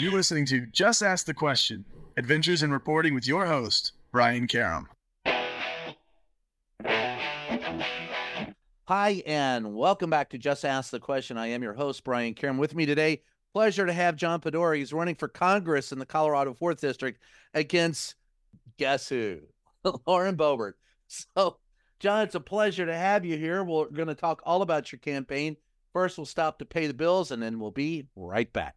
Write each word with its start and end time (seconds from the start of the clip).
You're 0.00 0.12
listening 0.12 0.46
to 0.46 0.64
Just 0.64 1.02
Ask 1.02 1.26
the 1.26 1.34
Question 1.34 1.84
Adventures 2.16 2.62
in 2.62 2.72
Reporting 2.72 3.12
with 3.12 3.28
your 3.28 3.44
host, 3.44 3.92
Brian 4.12 4.46
Karem. 4.46 4.86
Hi, 8.86 9.22
and 9.26 9.74
welcome 9.74 10.08
back 10.08 10.30
to 10.30 10.38
Just 10.38 10.64
Ask 10.64 10.90
the 10.90 11.00
Question. 11.00 11.36
I 11.36 11.48
am 11.48 11.62
your 11.62 11.74
host, 11.74 12.02
Brian 12.02 12.32
Karem. 12.32 12.56
With 12.56 12.74
me 12.74 12.86
today, 12.86 13.20
pleasure 13.52 13.84
to 13.84 13.92
have 13.92 14.16
John 14.16 14.40
Padora. 14.40 14.78
He's 14.78 14.94
running 14.94 15.16
for 15.16 15.28
Congress 15.28 15.92
in 15.92 15.98
the 15.98 16.06
Colorado 16.06 16.54
4th 16.54 16.80
District 16.80 17.20
against 17.52 18.14
guess 18.78 19.06
who? 19.06 19.40
Lauren 20.06 20.34
Boebert. 20.34 20.72
So, 21.08 21.58
John, 21.98 22.22
it's 22.22 22.34
a 22.34 22.40
pleasure 22.40 22.86
to 22.86 22.96
have 22.96 23.26
you 23.26 23.36
here. 23.36 23.62
We're 23.62 23.90
going 23.90 24.08
to 24.08 24.14
talk 24.14 24.40
all 24.46 24.62
about 24.62 24.92
your 24.92 25.00
campaign. 25.00 25.58
First, 25.92 26.16
we'll 26.16 26.24
stop 26.24 26.58
to 26.60 26.64
pay 26.64 26.86
the 26.86 26.94
bills, 26.94 27.32
and 27.32 27.42
then 27.42 27.60
we'll 27.60 27.70
be 27.70 28.06
right 28.16 28.50
back. 28.50 28.76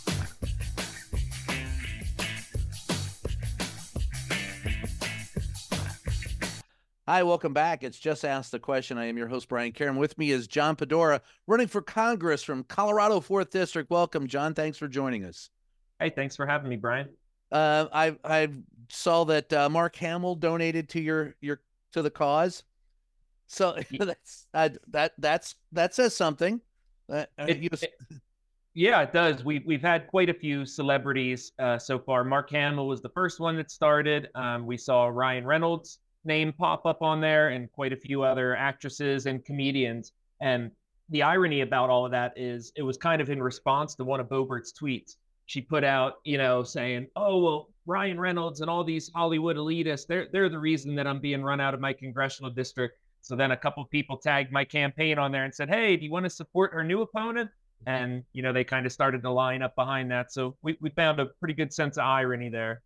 Hi, 7.11 7.23
welcome 7.23 7.51
back. 7.51 7.83
It's 7.83 7.99
Just 7.99 8.23
Ask 8.23 8.51
the 8.51 8.59
Question. 8.59 8.97
I 8.97 9.07
am 9.07 9.17
your 9.17 9.27
host, 9.27 9.49
Brian 9.49 9.73
Karem. 9.73 9.97
With 9.97 10.17
me 10.17 10.31
is 10.31 10.47
John 10.47 10.77
Padora, 10.77 11.19
running 11.45 11.67
for 11.67 11.81
Congress 11.81 12.41
from 12.41 12.63
Colorado 12.63 13.19
4th 13.19 13.49
District. 13.49 13.89
Welcome, 13.89 14.27
John. 14.27 14.53
Thanks 14.53 14.77
for 14.77 14.87
joining 14.87 15.25
us. 15.25 15.49
Hey, 15.99 16.09
thanks 16.09 16.37
for 16.37 16.45
having 16.45 16.69
me, 16.69 16.77
Brian. 16.77 17.09
Uh, 17.51 17.87
I 17.91 18.15
I 18.23 18.47
saw 18.87 19.25
that 19.25 19.51
uh, 19.51 19.67
Mark 19.67 19.97
Hamill 19.97 20.35
donated 20.35 20.87
to 20.87 21.01
your 21.01 21.35
your 21.41 21.59
to 21.91 22.01
the 22.01 22.09
cause. 22.09 22.63
So 23.47 23.77
that's 23.99 24.47
uh, 24.53 24.69
that 24.87 25.11
that's 25.17 25.55
that 25.73 25.93
says 25.93 26.15
something. 26.15 26.61
Uh, 27.11 27.25
it, 27.39 27.57
you... 27.57 27.69
it, 27.73 27.93
yeah, 28.73 29.01
it 29.01 29.11
does. 29.11 29.43
We've 29.43 29.65
we've 29.65 29.81
had 29.81 30.07
quite 30.07 30.29
a 30.29 30.33
few 30.33 30.65
celebrities 30.65 31.51
uh, 31.59 31.77
so 31.77 31.99
far. 31.99 32.23
Mark 32.23 32.49
Hamill 32.51 32.87
was 32.87 33.01
the 33.01 33.09
first 33.09 33.41
one 33.41 33.57
that 33.57 33.69
started. 33.69 34.29
Um, 34.33 34.65
we 34.65 34.77
saw 34.77 35.07
Ryan 35.07 35.45
Reynolds 35.45 35.99
name 36.23 36.53
pop 36.53 36.85
up 36.85 37.01
on 37.01 37.21
there 37.21 37.49
and 37.49 37.71
quite 37.71 37.93
a 37.93 37.97
few 37.97 38.23
other 38.23 38.55
actresses 38.55 39.25
and 39.25 39.43
comedians. 39.43 40.13
And 40.39 40.71
the 41.09 41.23
irony 41.23 41.61
about 41.61 41.89
all 41.89 42.05
of 42.05 42.11
that 42.11 42.33
is 42.37 42.71
it 42.75 42.83
was 42.83 42.97
kind 42.97 43.21
of 43.21 43.29
in 43.29 43.43
response 43.43 43.95
to 43.95 44.03
one 44.03 44.19
of 44.19 44.27
Boebert's 44.27 44.71
tweets. 44.71 45.17
She 45.45 45.59
put 45.59 45.83
out, 45.83 46.15
you 46.23 46.37
know, 46.37 46.63
saying, 46.63 47.07
"Oh 47.15 47.39
well, 47.39 47.69
Ryan 47.85 48.19
Reynolds 48.19 48.61
and 48.61 48.69
all 48.69 48.83
these 48.85 49.11
Hollywood 49.13 49.57
elitists, 49.57 50.07
they're 50.07 50.27
they're 50.31 50.47
the 50.47 50.57
reason 50.57 50.95
that 50.95 51.07
I'm 51.07 51.19
being 51.19 51.43
run 51.43 51.59
out 51.59 51.73
of 51.73 51.81
my 51.81 51.91
congressional 51.91 52.49
district." 52.49 52.97
So 53.21 53.35
then 53.35 53.51
a 53.51 53.57
couple 53.57 53.83
people 53.85 54.17
tagged 54.17 54.51
my 54.51 54.63
campaign 54.63 55.19
on 55.19 55.31
there 55.31 55.43
and 55.43 55.53
said, 55.53 55.69
"Hey, 55.69 55.97
do 55.97 56.05
you 56.05 56.11
want 56.11 56.23
to 56.23 56.29
support 56.29 56.73
her 56.73 56.83
new 56.83 57.01
opponent?" 57.01 57.51
And 57.85 58.23
you 58.31 58.41
know, 58.41 58.53
they 58.53 58.63
kind 58.63 58.85
of 58.85 58.93
started 58.93 59.21
to 59.23 59.29
line 59.29 59.61
up 59.61 59.75
behind 59.75 60.09
that. 60.11 60.31
So 60.31 60.55
we 60.61 60.77
we 60.79 60.89
found 60.91 61.19
a 61.19 61.25
pretty 61.25 61.55
good 61.55 61.73
sense 61.73 61.97
of 61.97 62.05
irony 62.05 62.47
there. 62.47 62.81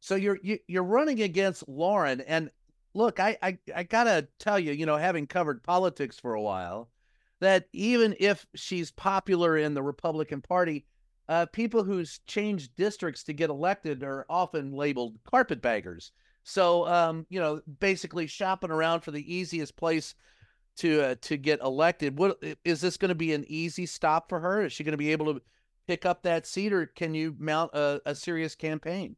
So 0.00 0.14
you're 0.14 0.38
you, 0.42 0.54
are 0.54 0.58
you 0.66 0.80
are 0.80 0.84
running 0.84 1.20
against 1.20 1.68
Lauren, 1.68 2.22
and 2.22 2.50
look, 2.98 3.20
I, 3.20 3.38
I, 3.40 3.58
I 3.74 3.82
gotta 3.84 4.26
tell 4.40 4.58
you, 4.58 4.72
you 4.72 4.84
know, 4.84 4.96
having 4.96 5.26
covered 5.26 5.62
politics 5.62 6.18
for 6.18 6.34
a 6.34 6.42
while, 6.42 6.90
that 7.40 7.68
even 7.72 8.16
if 8.18 8.44
she's 8.56 8.90
popular 8.90 9.56
in 9.56 9.74
the 9.74 9.82
Republican 9.82 10.42
Party, 10.42 10.84
uh, 11.28 11.46
people 11.46 11.84
who's 11.84 12.20
changed 12.26 12.74
districts 12.74 13.22
to 13.22 13.32
get 13.32 13.50
elected 13.50 14.02
are 14.02 14.26
often 14.28 14.72
labeled 14.72 15.16
carpetbaggers. 15.24 16.10
So, 16.42 16.88
um, 16.88 17.24
you 17.30 17.38
know, 17.38 17.60
basically 17.78 18.26
shopping 18.26 18.72
around 18.72 19.02
for 19.02 19.12
the 19.12 19.32
easiest 19.34 19.76
place 19.76 20.16
to 20.78 21.02
uh, 21.02 21.14
to 21.22 21.36
get 21.36 21.60
elected. 21.60 22.18
What 22.18 22.42
is 22.64 22.80
this 22.80 22.96
going 22.96 23.10
to 23.10 23.14
be 23.14 23.32
an 23.32 23.44
easy 23.46 23.86
stop 23.86 24.28
for 24.28 24.40
her? 24.40 24.64
Is 24.64 24.72
she 24.72 24.82
going 24.82 24.92
to 24.92 24.98
be 24.98 25.12
able 25.12 25.34
to 25.34 25.42
pick 25.86 26.04
up 26.04 26.22
that 26.22 26.46
seat, 26.46 26.72
or 26.72 26.86
can 26.86 27.14
you 27.14 27.36
mount 27.38 27.74
a, 27.74 28.00
a 28.06 28.14
serious 28.14 28.56
campaign? 28.56 29.14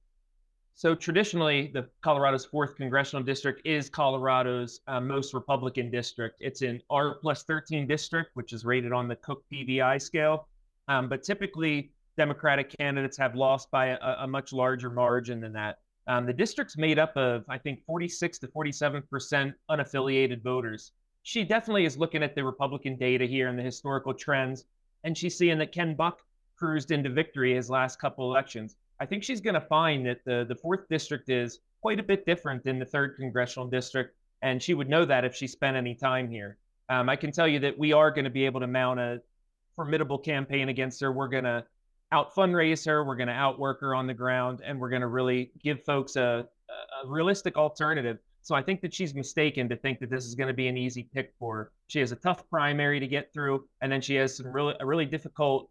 So 0.80 0.94
traditionally, 0.94 1.70
the 1.74 1.91
Colorado's 2.00 2.46
fourth 2.46 2.74
congressional 2.74 3.22
district 3.22 3.60
is 3.66 3.91
Colorado's 3.91 4.80
uh, 4.86 4.98
most 4.98 5.34
Republican 5.34 5.91
district. 5.91 6.36
It's 6.41 6.62
an 6.62 6.80
R 6.88 7.16
plus 7.16 7.42
13 7.42 7.86
district, 7.86 8.30
which 8.32 8.54
is 8.54 8.64
rated 8.64 8.90
on 8.90 9.06
the 9.06 9.16
Cook 9.16 9.44
PVI 9.52 10.00
scale. 10.00 10.48
Um, 10.88 11.06
but 11.06 11.22
typically, 11.22 11.92
Democratic 12.16 12.74
candidates 12.78 13.19
have 13.19 13.34
lost 13.34 13.70
by 13.70 13.88
a, 13.88 13.98
a 14.20 14.26
much 14.26 14.54
larger 14.54 14.88
margin 14.88 15.38
than 15.38 15.52
that. 15.52 15.80
Um, 16.06 16.24
the 16.24 16.32
district's 16.32 16.78
made 16.78 16.98
up 16.98 17.14
of, 17.14 17.44
I 17.46 17.58
think, 17.58 17.84
46 17.84 18.38
to 18.38 18.48
47 18.48 19.02
percent 19.10 19.54
unaffiliated 19.70 20.42
voters. 20.42 20.92
She 21.24 21.44
definitely 21.44 21.84
is 21.84 21.98
looking 21.98 22.22
at 22.22 22.34
the 22.34 22.42
Republican 22.42 22.96
data 22.96 23.26
here 23.26 23.48
and 23.48 23.58
the 23.58 23.62
historical 23.62 24.14
trends, 24.14 24.64
and 25.04 25.14
she's 25.14 25.36
seeing 25.36 25.58
that 25.58 25.72
Ken 25.72 25.94
Buck 25.94 26.20
cruised 26.56 26.90
into 26.90 27.10
victory 27.10 27.54
his 27.54 27.69
last 27.69 28.00
couple 28.00 28.30
elections. 28.30 28.76
I 29.00 29.06
think 29.06 29.25
she's 29.25 29.41
going 29.41 29.55
to 29.55 29.61
find 29.61 30.06
that 30.06 30.25
the 30.25 30.44
the 30.47 30.55
fourth 30.55 30.88
district 30.88 31.31
is 31.31 31.61
quite 31.81 31.99
a 31.99 32.03
bit 32.03 32.27
different 32.27 32.62
than 32.62 32.78
the 32.78 32.84
third 32.84 33.16
congressional 33.16 33.66
district, 33.66 34.15
and 34.43 34.62
she 34.62 34.75
would 34.75 34.88
know 34.88 35.05
that 35.06 35.25
if 35.25 35.34
she 35.34 35.47
spent 35.47 35.77
any 35.77 35.94
time 35.94 36.28
here. 36.28 36.59
Um, 36.91 37.09
I 37.09 37.16
can 37.16 37.33
tell 37.33 37.49
you 37.49 37.61
that 37.61 37.78
we 37.78 37.93
are 37.93 38.11
going 38.11 38.25
to 38.25 38.31
be 38.31 38.44
able 38.44 38.61
to 38.61 38.66
mount 38.66 39.00
a 39.00 39.22
formidable 39.77 40.19
campaign 40.19 40.69
against 40.69 41.00
her. 41.00 41.12
We're 41.12 41.28
going 41.28 41.44
to 41.44 41.65
out 42.12 42.34
fundraise 42.34 42.84
her. 42.87 43.05
We're 43.05 43.16
going 43.16 43.28
to 43.28 43.34
outwork 43.34 43.81
her 43.81 43.94
on 43.94 44.06
the 44.06 44.15
ground, 44.15 44.61
and 44.65 44.78
we're 44.78 44.91
going 44.91 45.03
to 45.03 45.09
really 45.09 45.53
give 45.62 45.82
folks 45.84 46.17
a, 46.17 46.47
a 47.05 47.09
realistic 47.09 47.56
alternative. 47.56 48.19
So 48.43 48.55
I 48.55 48.62
think 48.62 48.81
that 48.81 48.93
she's 48.93 49.15
mistaken 49.15 49.69
to 49.69 49.77
think 49.77 50.00
that 50.00 50.11
this 50.11 50.25
is 50.27 50.34
going 50.34 50.49
to 50.49 50.55
be 50.55 50.67
an 50.69 50.77
easy 50.77 51.09
pick 51.15 51.32
for 51.38 51.56
her. 51.56 51.72
She 51.88 52.00
has 52.00 52.11
a 52.11 52.17
tough 52.17 52.49
primary 52.50 52.99
to 52.99 53.06
get 53.06 53.32
through, 53.32 53.67
and 53.81 53.93
then 53.93 54.00
she 54.00 54.15
has 54.17 54.37
some 54.37 54.49
really 54.49 54.75
a 54.81 54.87
really 54.87 55.06
difficult 55.06 55.71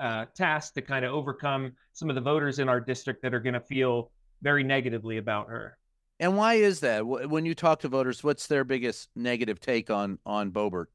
uh, 0.00 0.24
task 0.34 0.74
to 0.74 0.82
kind 0.82 1.04
of 1.04 1.12
overcome 1.12 1.72
some 1.92 2.08
of 2.08 2.14
the 2.14 2.20
voters 2.20 2.58
in 2.58 2.68
our 2.68 2.80
district 2.80 3.22
that 3.22 3.34
are 3.34 3.40
going 3.40 3.54
to 3.54 3.60
feel 3.60 4.10
very 4.42 4.64
negatively 4.64 5.18
about 5.18 5.48
her. 5.48 5.76
And 6.18 6.36
why 6.36 6.54
is 6.54 6.80
that? 6.80 7.06
When 7.06 7.46
you 7.46 7.54
talk 7.54 7.80
to 7.80 7.88
voters, 7.88 8.22
what's 8.24 8.46
their 8.46 8.64
biggest 8.64 9.08
negative 9.16 9.60
take 9.60 9.90
on 9.90 10.18
on 10.26 10.50
Boebert? 10.50 10.86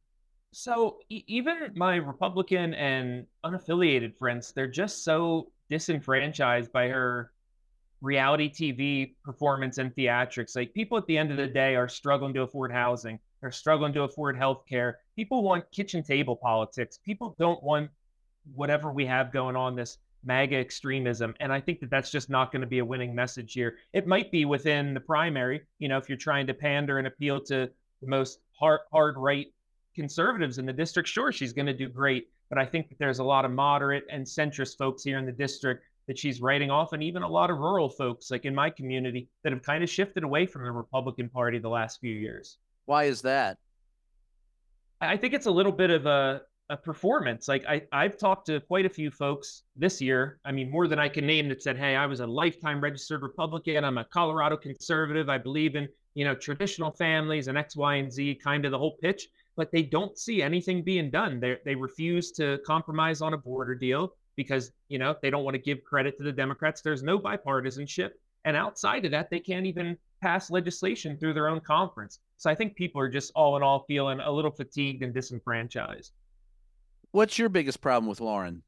So 0.51 0.99
e- 1.09 1.23
even 1.27 1.71
my 1.75 1.95
Republican 1.95 2.73
and 2.75 3.25
unaffiliated 3.43 4.15
friends, 4.17 4.53
they're 4.53 4.67
just 4.67 5.03
so 5.03 5.51
disenfranchised 5.69 6.71
by 6.71 6.87
her 6.89 7.31
reality 8.01 8.49
TV 8.49 9.15
performance 9.23 9.79
and 9.79 9.93
theatrics. 9.95 10.55
Like 10.55 10.73
people 10.73 10.97
at 10.97 11.07
the 11.07 11.17
end 11.17 11.31
of 11.31 11.37
the 11.37 11.47
day 11.47 11.75
are 11.75 11.89
struggling 11.89 12.33
to 12.35 12.43
afford 12.43 12.71
housing. 12.71 13.19
They're 13.41 13.51
struggling 13.51 13.93
to 13.93 14.03
afford 14.03 14.37
health 14.37 14.63
care. 14.69 14.99
People 15.15 15.43
want 15.43 15.69
kitchen 15.71 16.03
table 16.03 16.35
politics. 16.35 16.99
People 17.03 17.35
don't 17.39 17.61
want 17.63 17.89
whatever 18.53 18.91
we 18.91 19.05
have 19.05 19.31
going 19.31 19.55
on, 19.55 19.75
this 19.75 19.97
MAGA 20.23 20.55
extremism. 20.55 21.35
And 21.39 21.53
I 21.53 21.61
think 21.61 21.79
that 21.79 21.89
that's 21.89 22.11
just 22.11 22.29
not 22.29 22.51
going 22.51 22.61
to 22.61 22.67
be 22.67 22.79
a 22.79 22.85
winning 22.85 23.15
message 23.15 23.53
here. 23.53 23.77
It 23.93 24.07
might 24.07 24.31
be 24.31 24.45
within 24.45 24.93
the 24.93 24.99
primary, 24.99 25.61
you 25.79 25.87
know, 25.87 25.97
if 25.97 26.09
you're 26.09 26.17
trying 26.17 26.47
to 26.47 26.53
pander 26.53 26.97
and 26.97 27.07
appeal 27.07 27.39
to 27.45 27.69
the 28.01 28.07
most 28.07 28.39
hard, 28.59 28.81
hard 28.91 29.15
right 29.17 29.47
conservatives 29.95 30.57
in 30.57 30.65
the 30.65 30.73
district, 30.73 31.07
sure, 31.07 31.31
she's 31.31 31.53
going 31.53 31.67
to 31.67 31.73
do 31.73 31.87
great. 31.87 32.29
But 32.49 32.57
I 32.57 32.65
think 32.65 32.89
that 32.89 32.99
there's 32.99 33.19
a 33.19 33.23
lot 33.23 33.45
of 33.45 33.51
moderate 33.51 34.05
and 34.11 34.25
centrist 34.25 34.77
folks 34.77 35.03
here 35.03 35.17
in 35.17 35.25
the 35.25 35.31
district 35.31 35.83
that 36.07 36.19
she's 36.19 36.41
writing 36.41 36.69
off, 36.69 36.93
and 36.93 37.01
even 37.01 37.23
a 37.23 37.27
lot 37.27 37.49
of 37.49 37.57
rural 37.57 37.89
folks, 37.89 38.29
like 38.29 38.45
in 38.45 38.53
my 38.53 38.69
community, 38.69 39.27
that 39.43 39.51
have 39.51 39.63
kind 39.63 39.83
of 39.83 39.89
shifted 39.89 40.23
away 40.23 40.45
from 40.45 40.63
the 40.63 40.71
Republican 40.71 41.29
Party 41.29 41.57
the 41.57 41.69
last 41.69 41.99
few 41.99 42.13
years. 42.13 42.59
Why 42.85 43.05
is 43.05 43.23
that? 43.23 43.57
I 45.01 45.17
think 45.17 45.33
it's 45.33 45.47
a 45.47 45.51
little 45.51 45.71
bit 45.71 45.89
of 45.89 46.05
a 46.05 46.43
a 46.69 46.77
performance. 46.77 47.47
Like 47.47 47.65
I, 47.65 47.83
I've 47.91 48.17
talked 48.17 48.47
to 48.47 48.59
quite 48.59 48.85
a 48.85 48.89
few 48.89 49.11
folks 49.11 49.63
this 49.75 50.01
year. 50.01 50.39
I 50.45 50.51
mean, 50.51 50.71
more 50.71 50.87
than 50.87 50.99
I 50.99 51.09
can 51.09 51.25
name 51.25 51.47
that 51.49 51.61
said, 51.61 51.77
"Hey, 51.77 51.95
I 51.95 52.05
was 52.05 52.21
a 52.21 52.27
lifetime 52.27 52.81
registered 52.81 53.21
Republican. 53.21 53.83
I'm 53.83 53.99
a 53.99 54.05
Colorado 54.05 54.57
conservative. 54.57 55.29
I 55.29 55.37
believe 55.37 55.75
in 55.75 55.87
you 56.15 56.25
know 56.25 56.33
traditional 56.33 56.91
families 56.91 57.47
and 57.47 57.57
X, 57.57 57.75
Y, 57.75 57.95
and 57.95 58.11
Z, 58.11 58.35
kind 58.43 58.65
of 58.65 58.71
the 58.71 58.79
whole 58.79 58.97
pitch." 58.97 59.27
But 59.55 59.71
they 59.71 59.83
don't 59.83 60.17
see 60.17 60.41
anything 60.41 60.83
being 60.83 61.11
done. 61.11 61.39
They 61.39 61.57
they 61.65 61.75
refuse 61.75 62.31
to 62.33 62.59
compromise 62.65 63.21
on 63.21 63.33
a 63.33 63.37
border 63.37 63.75
deal 63.75 64.13
because 64.35 64.71
you 64.89 64.97
know 64.97 65.15
they 65.21 65.29
don't 65.29 65.43
want 65.43 65.55
to 65.55 65.61
give 65.61 65.83
credit 65.83 66.17
to 66.17 66.23
the 66.23 66.31
Democrats. 66.31 66.81
There's 66.81 67.03
no 67.03 67.19
bipartisanship, 67.19 68.11
and 68.43 68.57
outside 68.57 69.05
of 69.05 69.11
that, 69.11 69.29
they 69.29 69.39
can't 69.39 69.67
even 69.67 69.97
pass 70.19 70.49
legislation 70.49 71.15
through 71.17 71.33
their 71.35 71.47
own 71.47 71.59
conference. 71.59 72.19
So 72.37 72.49
I 72.49 72.55
think 72.55 72.75
people 72.75 72.99
are 72.99 73.09
just 73.09 73.31
all 73.35 73.55
in 73.55 73.61
all 73.61 73.85
feeling 73.87 74.19
a 74.19 74.31
little 74.31 74.51
fatigued 74.51 75.03
and 75.03 75.13
disenfranchised. 75.13 76.11
What's 77.15 77.39
your 77.39 77.47
biggest 77.47 77.79
problem 77.79 78.09
with 78.09 78.19
Lauren? 78.19 78.61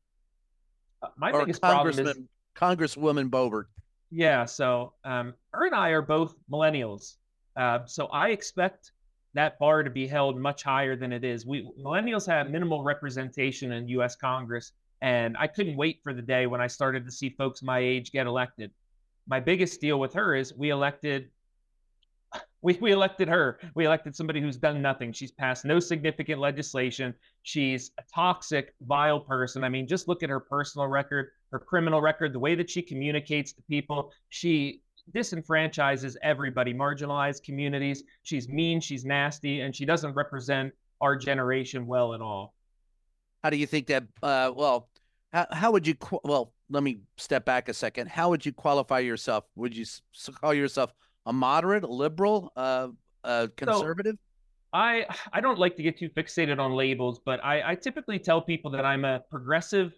Uh, 1.03 1.09
my 1.17 1.31
or 1.31 1.41
biggest 1.41 1.61
problem 1.61 1.89
is 1.89 1.97
Congressman 1.97 2.29
Congresswoman 2.55 3.29
Boebert. 3.29 3.65
Yeah, 4.09 4.45
so 4.45 4.93
um, 5.03 5.33
her 5.51 5.65
and 5.65 5.75
I 5.75 5.89
are 5.89 6.01
both 6.01 6.33
millennials, 6.49 7.17
uh, 7.57 7.79
so 7.87 8.05
I 8.05 8.29
expect 8.29 8.93
that 9.33 9.59
bar 9.59 9.83
to 9.83 9.89
be 9.89 10.07
held 10.07 10.39
much 10.39 10.63
higher 10.63 10.95
than 10.95 11.11
it 11.11 11.25
is. 11.25 11.45
We 11.45 11.69
millennials 11.77 12.25
have 12.25 12.49
minimal 12.49 12.85
representation 12.85 13.73
in 13.73 13.89
U.S. 13.89 14.15
Congress, 14.15 14.71
and 15.01 15.35
I 15.37 15.47
couldn't 15.47 15.75
wait 15.75 15.99
for 16.01 16.13
the 16.13 16.21
day 16.21 16.47
when 16.47 16.61
I 16.61 16.67
started 16.67 17.03
to 17.03 17.11
see 17.11 17.31
folks 17.31 17.61
my 17.61 17.79
age 17.79 18.13
get 18.13 18.27
elected. 18.27 18.71
My 19.27 19.41
biggest 19.41 19.81
deal 19.81 19.99
with 19.99 20.13
her 20.13 20.35
is 20.35 20.53
we 20.53 20.69
elected 20.69 21.31
we, 22.61 22.77
we 22.81 22.91
elected 22.91 23.27
her. 23.27 23.59
We 23.75 23.85
elected 23.85 24.15
somebody 24.15 24.41
who's 24.41 24.57
done 24.57 24.81
nothing. 24.81 25.13
She's 25.13 25.31
passed 25.31 25.65
no 25.65 25.79
significant 25.79 26.39
legislation. 26.39 27.13
She's 27.43 27.91
a 27.99 28.03
toxic, 28.13 28.73
vile 28.81 29.19
person. 29.19 29.63
I 29.63 29.69
mean, 29.69 29.87
just 29.87 30.07
look 30.07 30.23
at 30.23 30.29
her 30.29 30.39
personal 30.39 30.87
record, 30.87 31.29
her 31.51 31.59
criminal 31.59 32.01
record, 32.01 32.33
the 32.33 32.39
way 32.39 32.55
that 32.55 32.69
she 32.69 32.81
communicates 32.81 33.53
to 33.53 33.61
people. 33.63 34.11
She 34.29 34.81
disenfranchises 35.13 36.15
everybody, 36.23 36.73
marginalized 36.73 37.43
communities. 37.43 38.03
She's 38.23 38.49
mean, 38.49 38.81
she's 38.81 39.05
nasty, 39.05 39.61
and 39.61 39.75
she 39.75 39.85
doesn't 39.85 40.13
represent 40.13 40.73
our 40.99 41.15
generation 41.15 41.85
well 41.85 42.13
at 42.13 42.21
all. 42.21 42.53
How 43.43 43.51
do 43.51 43.57
you 43.57 43.67
think 43.67 43.87
that? 43.87 44.03
Uh, 44.21 44.51
well, 44.55 44.89
how, 45.31 45.45
how 45.51 45.71
would 45.71 45.85
you? 45.85 45.95
Well, 46.23 46.53
let 46.69 46.83
me 46.83 46.99
step 47.17 47.45
back 47.45 47.69
a 47.69 47.73
second. 47.73 48.09
How 48.09 48.29
would 48.29 48.45
you 48.45 48.51
qualify 48.51 48.99
yourself? 48.99 49.45
Would 49.55 49.75
you 49.75 49.85
call 50.41 50.53
yourself 50.53 50.91
a 51.27 51.33
moderate, 51.33 51.83
a 51.83 51.87
liberal, 51.87 52.51
uh, 52.55 52.87
a 53.23 53.49
conservative? 53.55 54.15
So, 54.15 54.19
I 54.73 55.05
I 55.31 55.41
don't 55.41 55.59
like 55.59 55.75
to 55.77 55.83
get 55.83 55.97
too 55.99 56.09
fixated 56.09 56.59
on 56.59 56.73
labels, 56.73 57.19
but 57.23 57.43
I, 57.43 57.71
I 57.71 57.75
typically 57.75 58.17
tell 58.17 58.41
people 58.41 58.71
that 58.71 58.85
I'm 58.85 59.05
a 59.05 59.21
progressive 59.29 59.93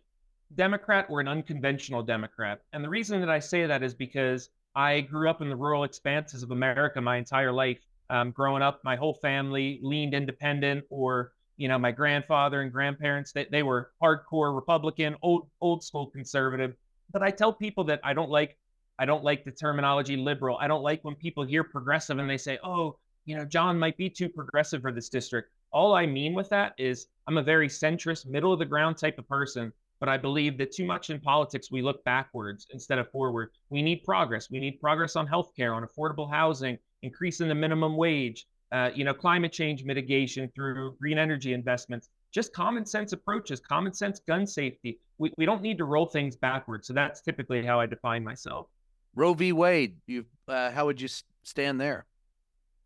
Democrat 0.56 1.06
or 1.10 1.22
an 1.22 1.28
unconventional 1.28 2.04
Democrat. 2.04 2.62
And 2.74 2.84
the 2.84 2.90
reason 2.90 3.20
that 3.22 3.30
I 3.30 3.40
say 3.40 3.66
that 3.66 3.84
is 3.84 3.94
because 3.94 4.50
I 4.76 5.02
grew 5.02 5.30
up 5.30 5.42
in 5.42 5.50
the 5.50 5.56
rural 5.56 5.84
expanses 5.84 6.44
of 6.44 6.52
America 6.52 7.00
my 7.02 7.18
entire 7.18 7.52
life. 7.52 7.80
Um, 8.12 8.32
growing 8.32 8.64
up, 8.64 8.82
my 8.84 8.96
whole 8.96 9.14
family 9.14 9.80
leaned 9.84 10.16
independent, 10.16 10.84
or 10.90 11.34
you 11.58 11.68
know, 11.68 11.78
my 11.78 11.92
grandfather 11.92 12.62
and 12.62 12.72
grandparents 12.72 13.32
they, 13.32 13.46
they 13.52 13.64
were 13.64 13.92
hardcore 14.02 14.56
Republican, 14.56 15.16
old 15.22 15.50
old 15.62 15.84
school 15.84 16.08
conservative. 16.08 16.74
But 17.12 17.22
I 17.22 17.32
tell 17.32 17.54
people 17.54 17.84
that 17.86 18.00
I 18.04 18.14
don't 18.14 18.30
like 18.30 18.58
I 19.00 19.06
don't 19.06 19.24
like 19.24 19.46
the 19.46 19.52
terminology 19.52 20.18
liberal. 20.18 20.58
I 20.60 20.68
don't 20.68 20.84
like 20.84 21.04
when 21.04 21.16
people 21.16 21.46
hear 21.46 21.64
progressive 21.64 22.20
and 22.20 22.30
they 22.30 22.38
say, 22.38 22.60
oh, 22.64 22.98
you 23.26 23.38
know, 23.38 23.46
John 23.46 23.80
might 23.80 23.96
be 23.96 24.10
too 24.10 24.28
progressive 24.28 24.82
for 24.82 24.92
this 24.92 25.08
district. 25.08 25.52
All 25.72 25.94
I 25.94 26.06
mean 26.06 26.34
with 26.34 26.50
that 26.50 26.74
is 26.78 27.08
I'm 27.28 27.38
a 27.38 27.44
very 27.44 27.70
centrist, 27.70 28.26
middle 28.26 28.52
of 28.52 28.60
the 28.60 28.66
ground 28.66 28.98
type 28.98 29.18
of 29.18 29.28
person, 29.28 29.72
but 30.00 30.10
I 30.10 30.18
believe 30.18 30.58
that 30.58 30.72
too 30.72 30.86
much 30.86 31.10
in 31.10 31.20
politics, 31.20 31.72
we 31.72 31.82
look 31.82 32.04
backwards 32.04 32.68
instead 32.72 33.00
of 33.00 33.10
forward. 33.10 33.52
We 33.70 33.82
need 33.82 34.04
progress. 34.04 34.50
We 34.50 34.60
need 34.60 34.82
progress 34.82 35.16
on 35.16 35.28
healthcare, 35.28 35.76
on 35.76 35.86
affordable 35.86 36.30
housing, 36.30 36.78
increasing 37.02 37.48
the 37.48 37.56
minimum 37.56 37.96
wage, 37.96 38.48
uh, 38.72 38.90
you 38.94 39.04
know, 39.04 39.14
climate 39.14 39.54
change 39.54 39.84
mitigation 39.84 40.52
through 40.54 40.96
green 41.00 41.18
energy 41.18 41.54
investments, 41.54 42.10
just 42.34 42.54
common 42.54 42.86
sense 42.86 43.14
approaches, 43.14 43.60
common 43.60 43.94
sense 43.94 44.20
gun 44.20 44.46
safety. 44.46 45.00
We, 45.18 45.32
we 45.38 45.46
don't 45.46 45.62
need 45.62 45.78
to 45.78 45.86
roll 45.86 46.06
things 46.06 46.36
backwards. 46.36 46.88
So 46.88 46.94
that's 46.94 47.22
typically 47.22 47.66
how 47.66 47.80
I 47.80 47.86
define 47.86 48.24
myself. 48.24 48.68
Roe 49.16 49.34
v. 49.34 49.52
Wade. 49.52 49.98
You, 50.08 50.26
uh, 50.48 50.72
how 50.72 50.86
would 50.86 51.02
you 51.02 51.10
stand 51.44 51.80
there? 51.80 52.06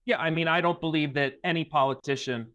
Yeah, 0.05 0.17
I 0.17 0.29
mean, 0.29 0.47
I 0.47 0.61
don't 0.61 0.79
believe 0.79 1.13
that 1.13 1.39
any 1.43 1.63
politician 1.63 2.47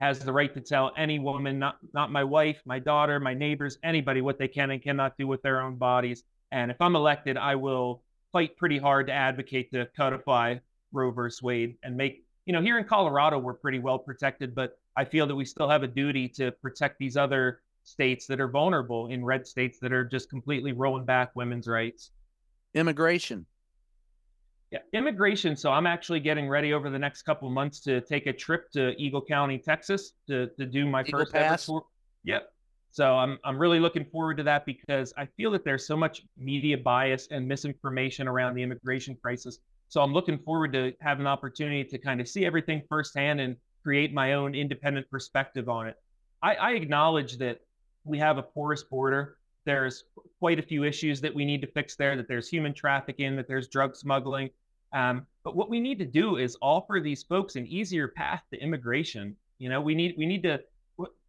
has 0.00 0.18
the 0.18 0.32
right 0.32 0.52
to 0.52 0.60
tell 0.60 0.92
any 0.96 1.18
woman, 1.18 1.58
not 1.58 1.78
not 1.94 2.12
my 2.12 2.24
wife, 2.24 2.60
my 2.66 2.78
daughter, 2.78 3.18
my 3.20 3.32
neighbors, 3.34 3.78
anybody, 3.82 4.20
what 4.20 4.38
they 4.38 4.48
can 4.48 4.70
and 4.70 4.82
cannot 4.82 5.16
do 5.16 5.26
with 5.26 5.40
their 5.42 5.62
own 5.62 5.76
bodies. 5.76 6.24
And 6.52 6.70
if 6.70 6.76
I'm 6.80 6.96
elected, 6.96 7.36
I 7.36 7.54
will 7.54 8.02
fight 8.32 8.56
pretty 8.56 8.78
hard 8.78 9.06
to 9.06 9.12
advocate 9.12 9.70
to 9.72 9.86
codify 9.96 10.56
Roe 10.92 11.10
versus 11.10 11.42
Wade 11.42 11.76
and 11.82 11.96
make. 11.96 12.24
You 12.44 12.52
know, 12.52 12.60
here 12.60 12.78
in 12.78 12.84
Colorado, 12.84 13.38
we're 13.38 13.54
pretty 13.54 13.80
well 13.80 13.98
protected, 13.98 14.54
but 14.54 14.78
I 14.96 15.04
feel 15.04 15.26
that 15.26 15.34
we 15.34 15.44
still 15.44 15.68
have 15.68 15.82
a 15.82 15.88
duty 15.88 16.28
to 16.30 16.52
protect 16.52 16.98
these 16.98 17.16
other 17.16 17.60
states 17.82 18.26
that 18.26 18.40
are 18.40 18.48
vulnerable 18.48 19.08
in 19.08 19.24
red 19.24 19.46
states 19.46 19.78
that 19.80 19.92
are 19.92 20.04
just 20.04 20.28
completely 20.30 20.72
rolling 20.72 21.04
back 21.04 21.30
women's 21.34 21.66
rights 21.66 22.10
immigration? 22.76 23.46
Yeah, 24.70 24.80
immigration. 24.92 25.56
So 25.56 25.70
I'm 25.72 25.86
actually 25.86 26.20
getting 26.20 26.48
ready 26.48 26.72
over 26.72 26.90
the 26.90 26.98
next 26.98 27.22
couple 27.22 27.48
months 27.50 27.80
to 27.80 28.00
take 28.00 28.26
a 28.26 28.32
trip 28.32 28.70
to 28.72 28.90
Eagle 29.00 29.22
County, 29.22 29.58
Texas, 29.58 30.12
to 30.28 30.48
to 30.58 30.66
do 30.66 30.86
my 30.86 31.02
Eagle 31.02 31.20
first 31.20 31.32
Pass? 31.32 31.68
ever 31.68 31.78
tour. 31.80 31.86
Yep. 32.24 32.52
So 32.90 33.14
I'm 33.14 33.38
I'm 33.44 33.58
really 33.58 33.80
looking 33.80 34.04
forward 34.04 34.36
to 34.38 34.42
that 34.44 34.66
because 34.66 35.12
I 35.16 35.26
feel 35.36 35.50
that 35.52 35.64
there's 35.64 35.86
so 35.86 35.96
much 35.96 36.22
media 36.36 36.76
bias 36.78 37.28
and 37.30 37.46
misinformation 37.46 38.28
around 38.28 38.54
the 38.54 38.62
immigration 38.62 39.16
crisis. 39.20 39.58
So 39.88 40.02
I'm 40.02 40.12
looking 40.12 40.38
forward 40.38 40.72
to 40.72 40.92
have 41.00 41.20
an 41.20 41.26
opportunity 41.26 41.84
to 41.84 41.98
kind 41.98 42.20
of 42.20 42.28
see 42.28 42.44
everything 42.44 42.82
firsthand 42.88 43.40
and 43.40 43.56
create 43.84 44.12
my 44.12 44.32
own 44.32 44.54
independent 44.54 45.08
perspective 45.10 45.68
on 45.68 45.86
it. 45.86 45.96
I, 46.42 46.54
I 46.56 46.70
acknowledge 46.72 47.38
that 47.38 47.60
we 48.04 48.18
have 48.18 48.36
a 48.38 48.42
porous 48.42 48.82
border 48.82 49.36
there's 49.66 50.04
quite 50.38 50.58
a 50.58 50.62
few 50.62 50.84
issues 50.84 51.20
that 51.20 51.34
we 51.34 51.44
need 51.44 51.60
to 51.60 51.66
fix 51.66 51.96
there, 51.96 52.16
that 52.16 52.28
there's 52.28 52.48
human 52.48 52.72
trafficking, 52.72 53.36
that 53.36 53.46
there's 53.46 53.68
drug 53.68 53.94
smuggling. 53.94 54.48
Um, 54.92 55.26
but 55.44 55.54
what 55.54 55.68
we 55.68 55.80
need 55.80 55.98
to 55.98 56.06
do 56.06 56.36
is 56.36 56.56
offer 56.62 57.00
these 57.02 57.22
folks 57.22 57.56
an 57.56 57.66
easier 57.66 58.08
path 58.08 58.42
to 58.52 58.58
immigration. 58.58 59.36
You 59.58 59.68
know, 59.68 59.80
we 59.80 59.94
need 59.94 60.14
we 60.16 60.24
need 60.24 60.42
to. 60.44 60.60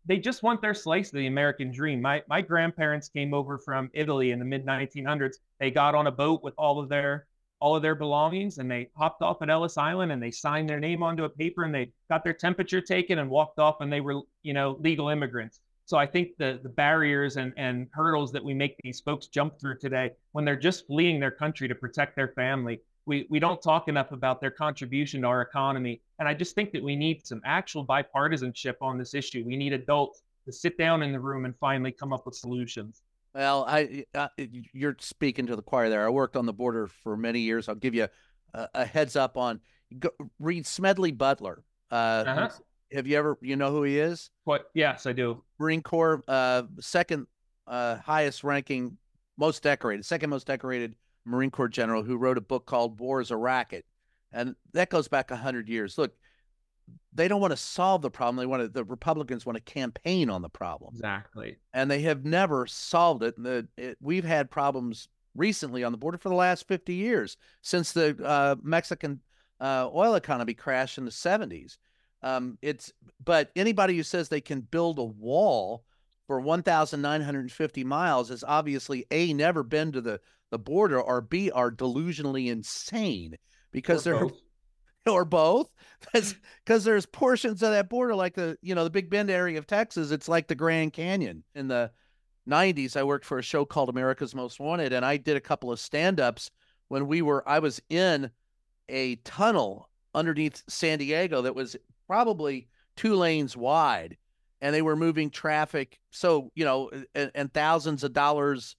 They 0.06 0.19
just 0.19 0.42
want 0.42 0.62
their 0.62 0.74
slice 0.74 1.10
of 1.10 1.18
the 1.18 1.28
American 1.28 1.72
dream. 1.72 2.01
My 2.01 2.24
my 2.30 2.42
grandparents 2.42 3.10
came 3.10 3.34
over 3.34 3.57
from 3.57 3.89
Italy 3.94 4.31
in 4.31 4.40
the 4.40 4.45
mid 4.45 4.66
1900s. 4.66 5.36
They 5.60 5.69
got 5.69 5.95
on 5.95 6.07
a 6.07 6.12
boat 6.12 6.44
with 6.44 6.54
all 6.57 6.80
of 6.80 6.88
their 6.88 7.28
all 7.60 7.75
of 7.75 7.81
their 7.81 7.95
belongings 7.95 8.60
and 8.60 8.69
they 8.69 8.90
hopped 8.95 9.22
off 9.22 9.42
at 9.42 9.50
Ellis 9.50 9.78
Island 9.78 10.12
and 10.12 10.22
they 10.22 10.31
signed 10.31 10.69
their 10.69 10.80
name 10.80 11.01
onto 11.01 11.24
a 11.24 11.30
paper 11.30 11.63
and 11.63 11.74
they 11.74 11.92
got 12.07 12.24
their 12.24 12.33
temperature 12.33 12.81
taken 12.81 13.18
and 13.18 13.30
walked 13.30 13.57
off 13.57 13.81
and 13.81 13.92
they 13.92 14.01
were 14.01 14.22
you 14.44 14.54
know 14.54 14.78
legal 14.80 15.10
immigrants. 15.10 15.60
So 15.88 15.98
I 15.98 16.06
think 16.06 16.36
the 16.38 16.60
the 16.62 16.69
barriers 16.69 17.38
and 17.38 17.54
and 17.56 17.88
hurdles 17.94 18.34
that 18.34 18.44
we 18.44 18.54
make 18.54 18.75
these 18.84 19.00
folks 19.00 19.28
jump 19.28 19.57
through 19.57 19.78
today 19.80 20.12
when 20.34 20.44
they're 20.44 20.57
just 20.57 20.86
fleeing 20.86 21.18
their 21.18 21.31
country 21.31 21.66
to 21.69 21.75
protect 21.75 22.18
their 22.18 22.28
family, 22.28 22.81
we 23.06 23.25
we 23.30 23.39
don't 23.39 23.62
talk 23.62 23.88
enough 23.88 24.12
about 24.12 24.42
their 24.42 24.51
contribution 24.51 25.22
to 25.22 25.28
our 25.28 25.42
economy. 25.42 26.01
And 26.19 26.28
I 26.28 26.34
just 26.34 26.56
think 26.56 26.74
that 26.74 26.84
we 26.84 26.98
need 26.98 27.25
some 27.25 27.42
actual 27.45 27.86
bipartisanship 27.86 28.75
on 28.81 28.98
this 28.98 29.13
issue. 29.13 29.45
We 29.45 29.56
need 29.56 29.72
adults 29.72 30.24
to 30.45 30.51
sit 30.51 30.78
down 30.78 31.04
in 31.04 31.13
the 31.13 31.22
room 31.22 31.45
and 31.45 31.56
finally 31.57 31.94
come 31.94 32.12
up 32.12 32.25
with 32.25 32.36
solutions. 32.36 33.01
Well, 33.33 33.63
I, 33.66 34.04
uh, 34.13 34.28
you're 34.38 34.98
speaking 35.00 35.45
to 35.45 35.56
the 35.56 35.62
choir 35.62 35.90
there. 35.90 36.06
I 36.06 36.09
worked 36.09 36.35
on 36.35 36.45
the 36.45 36.54
border 36.54 36.88
for 36.88 37.16
many 37.16 37.40
years. 37.40 37.69
I'll 37.69 37.76
give 37.76 37.95
you 37.95 38.07
a, 38.54 38.68
a 38.73 38.85
heads 38.85 39.16
up 39.16 39.38
on 39.38 39.61
go, 40.00 40.09
read 40.38 40.66
Smedley 40.66 41.14
Butler. 41.14 41.64
Uh, 41.90 41.95
uh-huh. 42.28 42.50
Have 42.91 43.07
you 43.07 43.17
ever 43.17 43.37
you 43.41 43.56
know 43.56 43.71
who 43.71 43.83
he 43.83 43.99
is? 43.99 44.29
What? 44.45 44.69
Yes, 44.73 45.06
I 45.06 45.13
do. 45.13 45.44
Marine 45.59 45.81
Corps, 45.81 46.23
uh, 46.27 46.63
second 46.79 47.27
uh, 47.65 47.97
highest 47.97 48.44
ranking, 48.44 48.97
most 49.37 49.63
decorated, 49.63 50.06
second 50.06 50.29
most 50.29 50.47
decorated 50.47 50.95
Marine 51.25 51.51
Corps 51.51 51.67
general 51.67 52.03
who 52.03 52.17
wrote 52.17 52.37
a 52.37 52.41
book 52.41 52.65
called 52.65 52.99
War 52.99 53.19
is 53.19 53.31
a 53.31 53.35
Racket, 53.37 53.85
and 54.31 54.56
that 54.73 54.89
goes 54.89 55.07
back 55.07 55.29
hundred 55.29 55.67
years. 55.67 55.97
Look, 55.97 56.13
they 57.13 57.27
don't 57.27 57.41
want 57.41 57.51
to 57.51 57.57
solve 57.57 58.01
the 58.01 58.09
problem. 58.09 58.37
They 58.37 58.45
want 58.45 58.61
to. 58.61 58.67
The 58.69 58.85
Republicans 58.85 59.45
want 59.45 59.57
to 59.57 59.73
campaign 59.73 60.29
on 60.29 60.41
the 60.41 60.49
problem. 60.49 60.94
Exactly. 60.94 61.57
And 61.73 61.91
they 61.91 62.01
have 62.03 62.23
never 62.23 62.67
solved 62.67 63.23
it. 63.23 63.35
The, 63.41 63.67
it 63.77 63.97
we've 63.99 64.23
had 64.23 64.49
problems 64.49 65.09
recently 65.35 65.83
on 65.83 65.91
the 65.91 65.97
border 65.97 66.17
for 66.17 66.29
the 66.29 66.35
last 66.35 66.67
fifty 66.67 66.94
years 66.94 67.35
since 67.61 67.91
the 67.91 68.17
uh, 68.23 68.56
Mexican 68.63 69.19
uh, 69.59 69.89
oil 69.94 70.15
economy 70.15 70.53
crashed 70.53 70.97
in 70.97 71.06
the 71.06 71.11
seventies. 71.11 71.77
Um, 72.24 72.57
it's 72.62 72.92
but 73.24 73.52
anybody 73.56 73.95
who 73.95 74.04
says 74.04 74.30
they 74.30 74.42
can 74.42 74.62
build 74.62 75.00
a 75.00 75.04
wall 75.04 75.83
for 76.26 76.40
1,950 76.40 77.83
miles 77.83 78.30
has 78.30 78.44
obviously 78.44 79.06
a 79.12 79.33
never 79.33 79.64
been 79.64 79.92
to 79.94 80.02
the 80.02 80.19
the 80.50 80.59
border 80.59 81.02
or 81.02 81.21
b 81.21 81.52
are 81.52 81.71
delusionally 81.71 82.47
insane 82.47 83.38
because 83.71 84.07
or 84.07 84.12
they're 84.12 84.26
both. 84.26 84.42
or 85.07 85.26
both 85.26 85.69
because 86.14 86.83
there's 86.83 87.06
portions 87.06 87.64
of 87.64 87.71
that 87.71 87.90
border 87.90 88.16
like 88.16 88.33
the 88.33 88.57
you 88.62 88.76
know 88.76 88.83
the 88.83 88.90
Big 88.90 89.09
Bend 89.09 89.30
area 89.30 89.57
of 89.57 89.68
Texas. 89.68 90.12
It's 90.12 90.28
like 90.28 90.47
the 90.47 90.56
Grand 90.56 90.94
Canyon 90.94 91.44
in 91.56 91.68
the 91.68 91.92
90s. 92.50 92.97
I 92.97 93.04
worked 93.04 93.26
for 93.26 93.40
a 93.40 93.44
show 93.44 93.66
called 93.66 93.90
America's 93.90 94.36
Most 94.36 94.59
Wanted, 94.59 94.94
and 94.94 95.06
I 95.06 95.18
did 95.18 95.38
a 95.38 95.42
couple 95.42 95.71
of 95.71 95.80
stand 95.80 96.19
ups 96.19 96.52
when 96.88 97.07
we 97.07 97.21
were 97.21 97.47
I 97.47 97.59
was 97.59 97.81
in 97.90 98.31
a 98.90 99.16
tunnel 99.18 99.90
underneath 100.14 100.64
San 100.68 101.00
Diego 101.00 101.42
that 101.42 101.56
was 101.56 101.76
probably 102.07 102.68
two 102.95 103.16
lanes 103.16 103.56
wide 103.56 104.18
and 104.61 104.73
they 104.73 104.81
were 104.81 104.95
moving 104.95 105.30
traffic. 105.30 105.99
So 106.11 106.52
you 106.56 106.66
know 106.66 106.90
and, 107.14 107.31
and, 107.35 107.54
thousands 107.54 108.04
of 108.04 108.14
dollars 108.14 108.76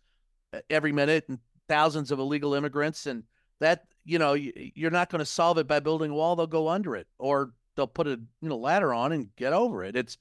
every 0.68 0.92
minute 0.92 1.26
and 1.28 1.38
thousands 1.68 2.10
of 2.10 2.18
illegal 2.18 2.54
immigrants 2.54 3.06
and 3.06 3.24
that 3.60 3.84
you 4.04 4.18
know 4.18 4.32
you're 4.34 4.90
not 4.90 5.10
going 5.10 5.20
to 5.20 5.26
solve 5.26 5.58
it 5.58 5.68
by 5.68 5.80
building 5.80 6.10
a 6.10 6.14
wall. 6.14 6.36
They'll 6.36 6.46
go 6.46 6.68
under 6.68 6.96
it 6.96 7.06
or 7.18 7.52
they'll 7.76 7.86
put 7.86 8.06
a 8.06 8.20
you 8.40 8.48
know 8.48 8.56
ladder 8.56 8.92
on 8.92 9.12
and 9.12 9.34
get 9.36 9.52
over 9.52 9.84
it. 9.84 9.96
It's 9.96 10.18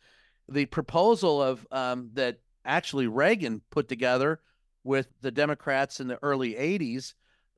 the 0.50 0.66
proposal 0.66 1.42
of 1.42 1.66
um, 1.72 2.12
that 2.14 2.40
actually 2.66 3.08
reagan 3.08 3.62
put 3.72 3.88
together 3.88 4.40
with 4.84 5.08
the 5.22 5.32
Democrats 5.32 6.00
in 6.00 6.08
the 6.08 6.20
early 6.22 6.54
80s, 6.54 7.14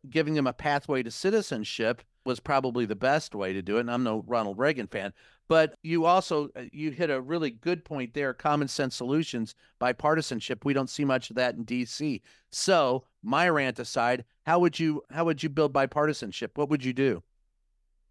giving 0.10 0.34
them 0.34 0.48
a 0.48 0.54
pathway 0.54 1.04
to 1.04 1.12
citizenship 1.12 2.02
was 2.26 2.40
probably 2.40 2.86
the 2.86 2.96
best 2.96 3.34
way 3.36 3.54
to 3.54 3.62
do 3.62 3.78
it. 3.78 3.82
And 3.82 3.92
I'm 3.92 4.04
no 4.04 4.24
Ronald 4.28 4.58
Reagan 4.58 4.88
fan, 4.88 5.14
but 5.48 5.76
you 5.84 6.06
also 6.06 6.50
uh, 6.56 6.64
you 6.72 6.92
hit 6.92 7.10
a 7.10 7.22
really 7.22 7.52
good 7.52 7.84
point 7.86 8.14
there. 8.14 8.34
Common 8.34 8.68
sense 8.68 8.96
solutions, 8.96 9.56
bipartisanship. 9.82 10.66
We 10.66 10.74
don't 10.74 10.90
see 10.90 11.06
much 11.06 11.30
of 11.30 11.36
that 11.38 11.56
in 11.56 11.64
D.C. 11.64 12.22
So 12.52 13.06
my 13.24 13.50
rant 13.50 13.80
aside, 13.80 14.26
how 14.46 14.60
would 14.60 14.80
you 14.80 15.04
how 15.10 15.26
would 15.26 15.42
you 15.42 15.50
build 15.50 15.74
bipartisanship? 15.74 16.50
What 16.56 16.70
would 16.70 16.84
you 16.84 16.94
do? 16.94 17.24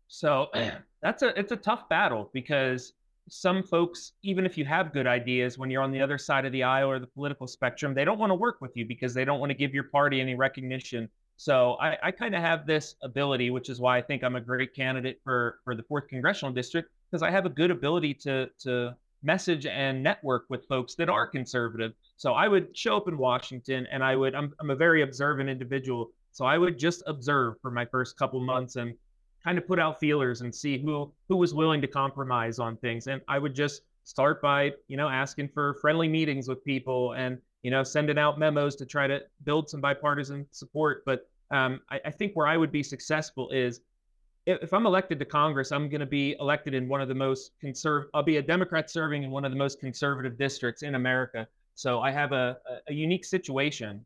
So 0.09 0.49
that's 1.03 1.23
a 1.23 1.38
it's 1.38 1.53
a 1.53 1.57
tough 1.57 1.88
battle 1.88 2.31
because 2.33 2.93
some 3.31 3.62
folks, 3.62 4.12
even 4.23 4.47
if 4.47 4.57
you 4.57 4.65
have 4.65 4.93
good 4.93 5.07
ideas, 5.07 5.59
when 5.59 5.71
you're 5.71 5.83
on 5.83 5.93
the 5.93 6.00
other 6.00 6.19
side 6.19 6.45
of 6.45 6.53
the 6.53 6.62
aisle 6.62 6.91
or 6.91 6.99
the 6.99 7.07
political 7.07 7.47
spectrum, 7.47 7.95
they 7.95 8.05
don't 8.05 8.19
want 8.19 8.31
to 8.31 8.35
work 8.35 8.61
with 8.61 8.77
you 8.77 8.87
because 8.87 9.15
they 9.15 9.25
don't 9.25 9.41
want 9.41 9.50
to 9.50 9.55
give 9.55 9.75
your 9.75 9.85
party 9.85 10.21
any 10.21 10.35
recognition. 10.35 11.09
So 11.38 11.75
I, 11.80 11.97
I 12.02 12.11
kind 12.11 12.35
of 12.35 12.42
have 12.42 12.66
this 12.66 12.97
ability, 13.00 13.50
which 13.50 13.71
is 13.71 13.80
why 13.80 13.97
I 13.97 14.02
think 14.02 14.25
I'm 14.25 14.35
a 14.35 14.40
great 14.40 14.75
candidate 14.75 15.21
for 15.23 15.61
for 15.64 15.76
the 15.76 15.85
fourth 15.85 16.09
congressional 16.09 16.52
district, 16.52 16.90
because 17.11 17.23
I 17.23 17.30
have 17.30 17.47
a 17.47 17.49
good 17.49 17.71
ability 17.71 18.14
to 18.26 18.50
to 18.64 18.97
message 19.23 19.64
and 19.64 20.02
network 20.02 20.47
with 20.49 20.66
folks 20.66 20.97
that 20.97 21.09
are 21.09 21.28
conservative. 21.28 21.92
So 22.16 22.33
I 22.35 22.49
would 22.49 22.76
show 22.76 22.97
up 22.97 23.07
in 23.07 23.16
Washington 23.16 23.87
and 23.92 24.02
I 24.02 24.16
would 24.16 24.35
I'm 24.35 24.52
I'm 24.61 24.71
a 24.71 24.76
very 24.76 25.02
observant 25.02 25.49
individual. 25.49 26.11
So 26.33 26.45
I 26.45 26.59
would 26.59 26.76
just 26.76 27.04
observe 27.07 27.54
for 27.62 27.71
my 27.71 27.85
first 27.85 28.18
couple 28.18 28.40
months 28.40 28.75
and 28.75 28.95
kind 29.45 29.59
of 29.59 29.66
put 29.66 29.78
out 29.78 30.00
feelers 30.00 30.40
and 30.40 30.52
see 30.52 30.76
who 30.76 31.12
who 31.28 31.37
was 31.37 31.54
willing 31.54 31.80
to 31.83 31.87
compromise 31.87 32.59
on 32.59 32.76
things. 32.78 33.07
And 33.07 33.23
I 33.28 33.38
would 33.38 33.54
just 33.54 33.83
start 34.02 34.42
by, 34.42 34.73
you 34.88 34.97
know, 34.97 35.09
asking 35.09 35.50
for 35.50 35.75
friendly 35.75 36.09
meetings 36.09 36.49
with 36.49 36.64
people 36.64 37.12
and 37.12 37.38
you 37.62 37.71
know, 37.71 37.83
sending 37.83 38.19
out 38.19 38.38
memos 38.38 38.77
to 38.77 38.87
try 38.87 39.07
to 39.07 39.21
build 39.45 39.69
some 39.69 39.81
bipartisan 39.81 40.47
support. 40.50 41.03
But 41.05 41.29
um, 41.50 41.81
I, 41.91 42.00
I, 42.05 42.11
think 42.11 42.35
where 42.35 42.47
I 42.47 42.57
would 42.57 42.71
be 42.71 42.83
successful 42.83 43.50
is 43.50 43.81
if, 44.47 44.62
if 44.62 44.73
I'm 44.73 44.87
elected 44.87 45.19
to 45.19 45.25
Congress, 45.25 45.73
I'm 45.73 45.88
going 45.88 46.00
to 46.00 46.07
be 46.07 46.37
elected 46.41 46.75
in 46.75 46.88
one 46.88 47.00
of 47.00 47.09
the 47.09 47.15
most 47.15 47.53
conservative. 47.61 48.11
I'll 48.15 48.23
be 48.23 48.37
a 48.37 48.43
Democrat 48.43 48.91
serving 48.91 49.23
in 49.23 49.31
one 49.31 49.45
of 49.45 49.53
the 49.53 49.59
most 49.59 49.81
conservative 49.81 50.38
districts 50.38 50.83
in 50.83 50.95
America. 50.95 51.47
So 51.75 52.00
I 52.00 52.11
have 52.11 52.33
a, 52.33 52.59
a, 52.88 52.93
unique 52.93 53.25
situation, 53.25 54.05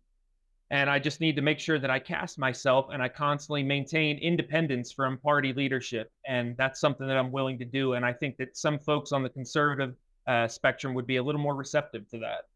and 0.71 0.91
I 0.91 0.99
just 0.99 1.21
need 1.21 1.37
to 1.37 1.43
make 1.43 1.59
sure 1.59 1.79
that 1.79 1.91
I 1.91 1.99
cast 1.99 2.39
myself 2.39 2.89
and 2.93 3.03
I 3.03 3.09
constantly 3.09 3.63
maintain 3.63 4.19
independence 4.19 4.93
from 4.93 5.17
party 5.17 5.55
leadership, 5.55 6.13
and 6.27 6.57
that's 6.57 6.81
something 6.81 7.07
that 7.07 7.17
I'm 7.17 7.33
willing 7.33 7.59
to 7.61 7.65
do. 7.65 7.95
And 7.95 8.05
I 8.05 8.13
think 8.13 8.37
that 8.37 8.57
some 8.57 8.79
folks 8.79 9.13
on 9.13 9.23
the 9.23 9.31
conservative 9.31 9.95
uh, 10.27 10.49
spectrum 10.49 10.93
would 10.95 11.07
be 11.07 11.17
a 11.17 11.23
little 11.23 11.41
more 11.41 11.55
receptive 11.55 12.09
to 12.11 12.19
that. 12.19 12.49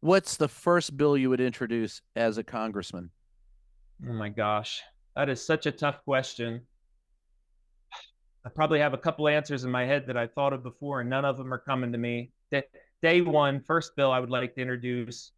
What's 0.00 0.38
the 0.38 0.48
first 0.48 0.96
bill 0.96 1.16
you 1.16 1.28
would 1.28 1.40
introduce 1.40 2.00
as 2.16 2.38
a 2.38 2.44
congressman? 2.44 3.10
Oh 4.08 4.14
my 4.14 4.30
gosh, 4.30 4.80
that 5.14 5.28
is 5.28 5.44
such 5.44 5.66
a 5.66 5.72
tough 5.72 6.02
question. 6.04 6.62
I 8.44 8.48
probably 8.48 8.80
have 8.80 8.94
a 8.94 8.98
couple 8.98 9.28
answers 9.28 9.64
in 9.64 9.70
my 9.70 9.84
head 9.84 10.06
that 10.06 10.16
I've 10.16 10.32
thought 10.32 10.54
of 10.54 10.62
before, 10.62 11.02
and 11.02 11.10
none 11.10 11.26
of 11.26 11.36
them 11.36 11.52
are 11.52 11.58
coming 11.58 11.92
to 11.92 11.98
me. 11.98 12.32
Day 13.02 13.20
one, 13.20 13.60
first 13.60 13.94
bill 13.94 14.10
I 14.10 14.20
would 14.20 14.30
like 14.30 14.54
to 14.54 14.62
introduce. 14.62 15.32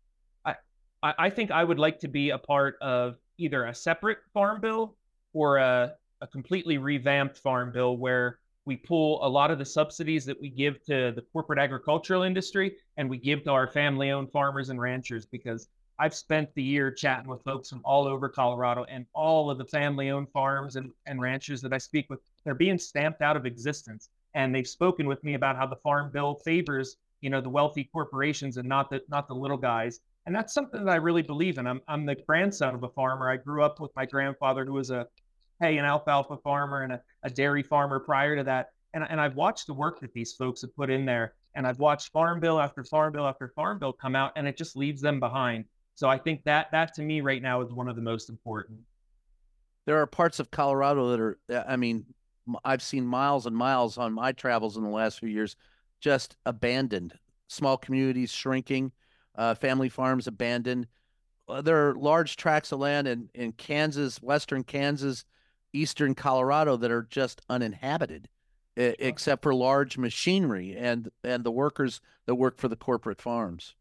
I, 0.45 0.55
I 1.03 1.31
think 1.31 1.51
I 1.51 1.65
would 1.65 1.81
like 1.81 1.99
to 2.01 2.09
be 2.09 2.31
a 2.31 2.39
part 2.39 2.77
of 2.81 3.17
either 3.39 3.65
a 3.65 3.75
separate 3.75 4.19
farm 4.33 4.61
bill 4.61 4.95
or 5.33 5.57
a, 5.57 5.95
a 6.21 6.27
completely 6.29 6.79
revamped 6.79 7.39
farm 7.39 7.73
bill 7.73 7.97
where 7.97 8.39
we 8.65 8.77
pull 8.77 9.25
a 9.25 9.29
lot 9.29 9.51
of 9.51 9.59
the 9.59 9.65
subsidies 9.65 10.25
that 10.25 10.41
we 10.41 10.49
give 10.49 10.83
to 10.85 11.13
the 11.15 11.25
corporate 11.33 11.59
agricultural 11.59 12.23
industry 12.23 12.77
and 12.97 13.09
we 13.09 13.19
give 13.19 13.43
to 13.45 13.51
our 13.51 13.67
family 13.67 14.11
owned 14.11 14.31
farmers 14.31 14.69
and 14.69 14.81
ranchers 14.81 15.27
because 15.27 15.69
I've 15.99 16.15
spent 16.15 16.53
the 16.55 16.63
year 16.63 16.91
chatting 16.91 17.29
with 17.29 17.43
folks 17.43 17.69
from 17.69 17.81
all 17.85 18.07
over 18.07 18.29
Colorado 18.29 18.85
and 18.89 19.07
all 19.15 19.51
of 19.51 19.59
the 19.59 19.65
family 19.65 20.11
owned 20.11 20.29
farms 20.31 20.77
and, 20.77 20.91
and 21.07 21.21
ranchers 21.21 21.61
that 21.63 21.73
I 21.73 21.79
speak 21.79 22.09
with, 22.09 22.21
they're 22.45 22.55
being 22.55 22.79
stamped 22.79 23.21
out 23.21 23.37
of 23.37 23.47
existence. 23.47 24.09
And 24.35 24.55
they've 24.55 24.67
spoken 24.67 25.07
with 25.07 25.23
me 25.23 25.35
about 25.35 25.57
how 25.57 25.67
the 25.67 25.77
farm 25.77 26.11
bill 26.11 26.37
favors, 26.37 26.97
you 27.21 27.31
know, 27.31 27.41
the 27.41 27.51
wealthy 27.51 27.85
corporations 27.85 28.57
and 28.57 28.69
not 28.69 28.89
the 28.91 29.03
not 29.09 29.29
the 29.29 29.35
little 29.35 29.59
guys. 29.59 30.01
And 30.25 30.35
that's 30.35 30.55
something 30.55 30.85
that 30.85 30.91
I 30.91 30.97
really 30.97 31.23
believe 31.23 31.59
in. 31.59 31.67
I'm 31.67 31.83
I'm 31.87 32.07
the 32.07 32.15
grandson 32.15 32.75
of 32.75 32.83
a 32.83 32.89
farmer. 32.89 33.31
I 33.31 33.37
grew 33.37 33.63
up 33.63 33.79
with 33.79 33.95
my 33.95 34.07
grandfather 34.07 34.65
who 34.65 34.73
was 34.73 34.91
a 34.91 35.07
hay 35.63 35.79
and 35.79 35.87
alfalfa 35.87 36.37
farmer 36.39 36.83
and 36.83 36.93
a, 36.93 37.01
a 37.23 37.31
dairy 37.31 37.63
farmer 37.63 38.01
prior 38.01 38.37
to 38.37 38.45
that. 38.45 38.71
And, 38.95 39.05
and 39.09 39.21
I've 39.21 39.37
watched 39.37 39.67
the 39.67 39.75
work 39.75 40.01
that 40.01 40.13
these 40.13 40.33
folks 40.33 40.61
have 40.63 40.77
put 40.77 40.91
in 40.91 41.07
there. 41.07 41.35
And 41.55 41.67
I've 41.67 41.79
watched 41.79 42.13
farm 42.13 42.41
bill 42.41 42.59
after 42.59 42.83
farm 42.83 43.13
bill 43.13 43.27
after 43.27 43.49
farm 43.55 43.79
bill 43.79 43.93
come 43.93 44.17
out, 44.17 44.33
and 44.37 44.49
it 44.49 44.57
just 44.57 44.77
leaves 44.77 45.01
them 45.01 45.21
behind. 45.21 45.67
So 45.95 46.09
I 46.09 46.19
think 46.19 46.43
that 46.45 46.71
that 46.73 46.95
to 46.95 47.03
me 47.03 47.21
right 47.21 47.43
now 47.43 47.61
is 47.61 47.73
one 47.73 47.89
of 47.89 47.97
the 47.97 48.03
most 48.03 48.31
important. 48.31 48.79
There 49.85 50.01
are 50.01 50.07
parts 50.07 50.41
of 50.41 50.51
Colorado 50.51 51.11
that 51.11 51.21
are, 51.21 51.39
uh, 51.53 51.65
I 51.69 51.77
mean, 51.77 52.07
I've 52.65 52.83
seen 52.83 53.05
miles 53.07 53.47
and 53.47 53.57
miles 53.57 53.99
on 53.99 54.13
my 54.13 54.33
travels 54.33 54.77
in 54.77 54.83
the 54.83 54.89
last 54.91 55.21
few 55.21 55.29
years, 55.29 55.57
just 56.01 56.37
abandoned. 56.47 57.13
Small 57.49 57.77
communities 57.77 58.33
shrinking, 58.33 58.93
uh, 59.37 59.55
family 59.55 59.89
farms 59.89 60.27
abandoned. 60.27 60.87
Uh, 61.49 61.61
there 61.61 61.89
are 61.89 61.95
large 61.95 62.37
tracts 62.37 62.73
of 62.73 62.81
land 62.81 63.07
in, 63.07 63.29
in 63.35 63.53
Kansas, 63.53 64.23
western 64.23 64.65
Kansas, 64.65 65.25
eastern 65.73 66.15
Colorado 66.15 66.77
that 66.77 66.91
are 66.91 67.03
just 67.03 67.43
uninhabited, 67.49 68.29
okay. 68.79 68.95
except 68.99 69.43
for 69.43 69.55
large 69.55 69.99
machinery 69.99 70.77
and 70.77 71.11
and 71.25 71.45
the 71.45 71.51
workers 71.51 72.01
that 72.27 72.35
work 72.35 72.59
for 72.59 72.69
the 72.69 72.77
corporate 72.77 73.21
farms. 73.21 73.75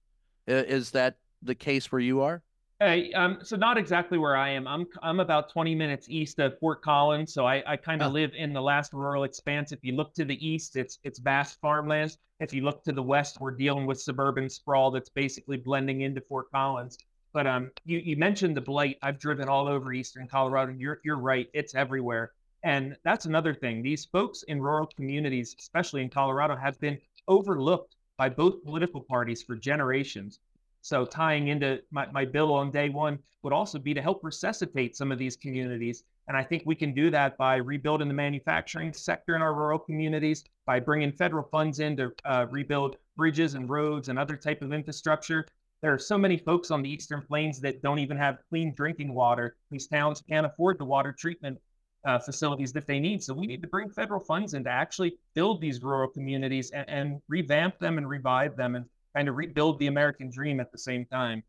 Is 0.48 0.92
that 0.92 1.18
the 1.42 1.56
case 1.56 1.92
where 1.92 2.02
you 2.02 2.22
are? 2.22 2.44
Hey, 2.82 3.14
um, 3.14 3.38
so 3.44 3.56
not 3.56 3.78
exactly 3.78 4.18
where 4.18 4.36
I 4.36 4.50
am. 4.50 4.68
I'm 4.68 4.88
I'm 5.04 5.20
about 5.20 5.52
20 5.52 5.76
minutes 5.76 6.08
east 6.10 6.40
of 6.40 6.58
Fort 6.58 6.82
Collins, 6.82 7.32
so 7.32 7.46
I, 7.46 7.62
I 7.68 7.78
kind 7.78 8.02
of 8.02 8.10
oh. 8.10 8.14
live 8.14 8.32
in 8.36 8.54
the 8.54 8.62
last 8.62 8.92
rural 8.92 9.24
expanse. 9.24 9.72
If 9.72 9.84
you 9.84 9.94
look 9.94 10.16
to 10.16 10.26
the 10.26 10.44
east, 10.46 10.76
it's 10.76 10.98
it's 11.04 11.20
vast 11.20 11.62
farmlands. 11.62 12.18
If 12.40 12.56
you 12.56 12.64
look 12.64 12.84
to 12.86 12.92
the 12.92 13.04
west, 13.04 13.40
we're 13.40 13.52
dealing 13.52 13.86
with 13.86 14.02
suburban 14.02 14.50
sprawl 14.50 14.90
that's 14.90 15.10
basically 15.10 15.58
blending 15.58 16.02
into 16.02 16.22
Fort 16.22 16.50
Collins. 16.52 16.98
But 17.34 17.48
um, 17.48 17.72
you, 17.86 18.00
you 18.00 18.18
mentioned 18.18 18.58
the 18.58 18.62
blight. 18.62 18.98
I've 19.02 19.20
driven 19.20 19.48
all 19.48 19.68
over 19.68 19.94
eastern 19.94 20.28
Colorado. 20.28 20.74
You're 20.78 21.00
you're 21.04 21.18
right. 21.18 21.48
It's 21.54 21.76
everywhere. 21.76 22.32
And 22.64 22.96
that's 23.04 23.26
another 23.26 23.54
thing. 23.54 23.82
These 23.82 24.06
folks 24.06 24.44
in 24.44 24.62
rural 24.62 24.88
communities, 24.96 25.56
especially 25.58 26.02
in 26.04 26.10
Colorado, 26.10 26.56
have 26.56 26.80
been 26.80 27.00
overlooked 27.28 27.96
by 28.18 28.30
both 28.30 28.64
political 28.64 29.02
parties 29.02 29.42
for 29.42 29.56
generations. 29.56 30.40
So 30.82 31.06
tying 31.06 31.48
into 31.48 31.82
my, 31.92 32.08
my 32.12 32.26
bill 32.26 32.54
on 32.54 32.72
day 32.72 32.90
one 32.90 33.20
would 33.44 33.54
also 33.54 33.80
be 33.80 33.94
to 33.94 34.02
help 34.02 34.24
resuscitate 34.24 34.96
some 34.96 35.12
of 35.12 35.18
these 35.18 35.36
communities. 35.36 36.04
And 36.28 36.38
I 36.38 36.44
think 36.44 36.64
we 36.66 36.76
can 36.76 36.94
do 36.94 37.10
that 37.10 37.38
by 37.38 37.56
rebuilding 37.56 38.08
the 38.08 38.14
manufacturing 38.14 38.94
sector 38.94 39.36
in 39.36 39.42
our 39.42 39.54
rural 39.54 39.80
communities, 39.80 40.44
by 40.66 40.80
bringing 40.80 41.12
federal 41.12 41.48
funds 41.52 41.80
in 41.80 41.98
to 41.98 42.12
uh, 42.26 42.46
rebuild 42.50 42.98
bridges 43.18 43.56
and 43.56 43.70
roads 43.70 44.10
and 44.10 44.20
other 44.20 44.36
type 44.36 44.62
of 44.62 44.72
infrastructure, 44.72 45.46
there 45.82 45.94
are 45.94 46.00
so 46.00 46.18
many 46.18 46.38
folks 46.38 46.70
on 46.70 46.84
the 46.84 46.90
Eastern 46.90 47.22
Plains 47.24 47.60
that 47.62 47.82
don't 47.82 48.00
even 48.00 48.18
have 48.18 48.38
clean 48.50 48.74
drinking 48.76 49.14
water. 49.14 49.56
These 49.72 49.88
towns 49.88 50.22
can't 50.30 50.46
afford 50.46 50.78
the 50.78 50.86
water 50.86 51.12
treatment 51.18 51.58
uh, 52.06 52.20
facilities 52.20 52.72
that 52.74 52.86
they 52.88 53.00
need. 53.00 53.24
So 53.24 53.34
we 53.34 53.48
need 53.48 53.62
to 53.64 53.68
bring 53.68 53.90
federal 53.90 54.20
funds 54.20 54.54
in 54.54 54.64
to 54.66 54.70
actually 54.70 55.18
build 55.34 55.60
these 55.60 55.82
rural 55.82 56.08
communities 56.08 56.72
and, 56.72 56.88
and 56.88 57.22
revamp 57.28 57.80
them 57.80 57.98
and 57.98 58.08
revive 58.08 58.56
them 58.56 58.76
and 58.76 58.86
kind 59.16 59.28
of 59.28 59.36
rebuild 59.36 59.80
the 59.80 59.88
American 59.88 60.30
dream 60.30 60.60
at 60.60 60.72
the 60.72 60.78
same 60.78 61.06
time. 61.06 61.44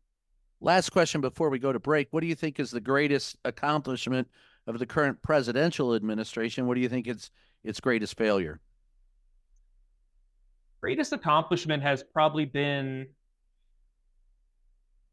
Last 0.61 0.89
question 0.89 1.21
before 1.21 1.49
we 1.49 1.59
go 1.59 1.71
to 1.71 1.79
break. 1.79 2.07
What 2.11 2.21
do 2.21 2.27
you 2.27 2.35
think 2.35 2.59
is 2.59 2.71
the 2.71 2.81
greatest 2.81 3.37
accomplishment 3.45 4.27
of 4.65 4.79
the 4.79 4.85
current 4.85 5.21
presidential 5.21 5.93
administration? 5.93 6.67
What 6.67 6.75
do 6.75 6.81
you 6.81 6.89
think 6.89 7.07
its 7.07 7.29
its 7.63 7.79
greatest 7.79 8.17
failure? 8.17 8.59
Greatest 10.81 11.13
accomplishment 11.13 11.81
has 11.83 12.03
probably 12.03 12.45
been 12.45 13.07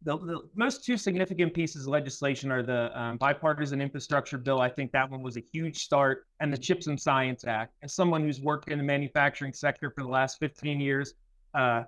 the, 0.03 0.17
the, 0.19 0.41
most 0.55 0.85
two 0.85 0.97
significant 0.97 1.53
pieces 1.53 1.83
of 1.83 1.89
legislation 1.89 2.51
are 2.51 2.63
the 2.63 2.99
um, 2.99 3.19
bipartisan 3.19 3.83
infrastructure 3.83 4.39
bill. 4.39 4.61
I 4.61 4.71
think 4.71 4.93
that 4.93 5.11
one 5.11 5.23
was 5.23 5.37
a 5.37 5.43
huge 5.53 5.85
start, 5.85 6.27
and 6.41 6.53
the 6.53 6.57
Chips 6.57 6.87
and 6.87 6.99
Science 6.99 7.45
Act. 7.45 7.75
As 7.83 7.95
someone 7.95 8.23
who's 8.23 8.41
worked 8.41 8.71
in 8.71 8.79
the 8.79 8.85
manufacturing 8.85 9.53
sector 9.53 9.91
for 9.91 10.03
the 10.03 10.09
last 10.09 10.39
15 10.39 10.81
years, 10.81 11.15
uh, 11.55 11.83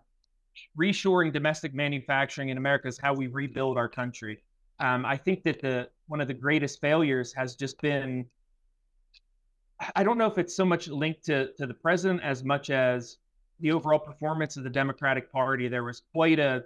reshoring 0.79 1.33
domestic 1.33 1.73
manufacturing 1.73 2.51
in 2.51 2.59
America 2.59 2.87
is 2.87 2.99
how 2.99 3.15
we 3.15 3.29
rebuild 3.29 3.79
our 3.79 3.89
country. 3.89 4.43
Um, 4.79 5.07
I 5.07 5.17
think 5.17 5.43
that 5.45 5.61
the 5.63 5.89
one 6.07 6.21
of 6.21 6.29
the 6.29 6.35
greatest 6.35 6.81
failures 6.81 7.33
has 7.35 7.57
just 7.57 7.81
been. 7.81 8.27
I 9.97 10.05
don't 10.05 10.19
know 10.19 10.27
if 10.27 10.39
it's 10.39 10.55
so 10.55 10.65
much 10.65 10.89
linked 10.89 11.25
to 11.27 11.53
to 11.55 11.67
the 11.67 11.75
president 11.75 12.23
as 12.23 12.45
much 12.45 12.69
as 12.69 13.19
the 13.61 13.73
overall 13.73 13.99
performance 13.99 14.57
of 14.57 14.65
the 14.65 14.71
Democratic 14.71 15.33
Party. 15.33 15.69
There 15.69 15.85
was 15.85 16.03
quite 16.13 16.39
a 16.39 16.65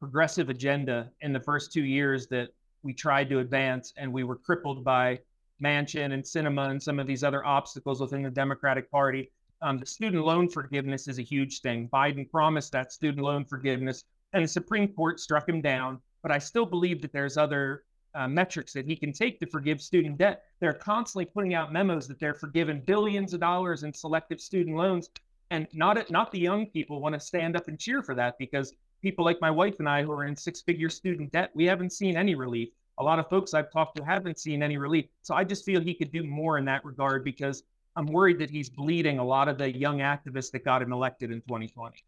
progressive 0.00 0.48
agenda 0.48 1.10
in 1.20 1.32
the 1.32 1.40
first 1.40 1.72
two 1.72 1.84
years 1.84 2.26
that 2.28 2.48
we 2.82 2.92
tried 2.92 3.28
to 3.30 3.38
advance, 3.38 3.92
and 3.96 4.12
we 4.12 4.24
were 4.24 4.36
crippled 4.36 4.84
by 4.84 5.18
Manchin 5.62 6.12
and 6.12 6.22
Sinema 6.22 6.70
and 6.70 6.82
some 6.82 6.98
of 6.98 7.06
these 7.06 7.24
other 7.24 7.44
obstacles 7.44 8.00
within 8.00 8.22
the 8.22 8.30
Democratic 8.30 8.90
Party. 8.90 9.30
Um, 9.62 9.78
the 9.78 9.86
student 9.86 10.24
loan 10.24 10.48
forgiveness 10.48 11.08
is 11.08 11.18
a 11.18 11.22
huge 11.22 11.60
thing. 11.60 11.88
Biden 11.88 12.28
promised 12.28 12.72
that 12.72 12.92
student 12.92 13.24
loan 13.24 13.44
forgiveness, 13.44 14.04
and 14.32 14.44
the 14.44 14.48
Supreme 14.48 14.88
Court 14.88 15.20
struck 15.20 15.48
him 15.48 15.60
down. 15.60 16.00
but 16.22 16.32
I 16.32 16.38
still 16.38 16.64
believe 16.64 17.02
that 17.02 17.12
there's 17.12 17.36
other 17.36 17.84
uh, 18.14 18.26
metrics 18.28 18.72
that 18.72 18.86
he 18.86 18.96
can 18.96 19.12
take 19.12 19.38
to 19.40 19.46
forgive 19.46 19.80
student 19.80 20.18
debt. 20.18 20.44
They're 20.60 20.72
constantly 20.72 21.26
putting 21.26 21.54
out 21.54 21.72
memos 21.72 22.08
that 22.08 22.18
they're 22.18 22.34
forgiven 22.34 22.82
billions 22.86 23.34
of 23.34 23.40
dollars 23.40 23.82
in 23.82 23.92
selective 23.92 24.40
student 24.40 24.76
loans, 24.76 25.10
and 25.50 25.66
not 25.72 26.10
not 26.10 26.32
the 26.32 26.38
young 26.38 26.66
people 26.66 27.00
want 27.00 27.14
to 27.14 27.20
stand 27.20 27.56
up 27.56 27.68
and 27.68 27.78
cheer 27.78 28.02
for 28.02 28.14
that 28.14 28.36
because 28.38 28.72
people 29.04 29.24
like 29.24 29.40
my 29.40 29.50
wife 29.50 29.76
and 29.78 29.88
I 29.88 30.02
who 30.02 30.10
are 30.12 30.24
in 30.24 30.34
six-figure 30.34 30.88
student 30.88 31.30
debt, 31.30 31.50
we 31.54 31.64
haven't 31.66 31.92
seen 31.92 32.16
any 32.16 32.34
relief. 32.34 32.70
A 32.98 33.04
lot 33.04 33.18
of 33.18 33.28
folks 33.28 33.54
I've 33.54 33.70
talked 33.70 33.96
to 33.98 34.04
haven't 34.04 34.38
seen 34.38 34.62
any 34.62 34.78
relief. 34.78 35.04
So 35.22 35.34
I 35.34 35.44
just 35.44 35.64
feel 35.64 35.80
he 35.80 35.94
could 35.94 36.10
do 36.10 36.24
more 36.24 36.58
in 36.58 36.64
that 36.64 36.84
regard 36.84 37.22
because 37.22 37.62
I'm 37.96 38.06
worried 38.06 38.38
that 38.38 38.50
he's 38.50 38.70
bleeding 38.70 39.18
a 39.18 39.24
lot 39.24 39.48
of 39.48 39.58
the 39.58 39.70
young 39.76 39.98
activists 39.98 40.50
that 40.52 40.64
got 40.64 40.80
him 40.82 40.92
elected 40.92 41.30
in 41.30 41.40
2020. 41.42 42.02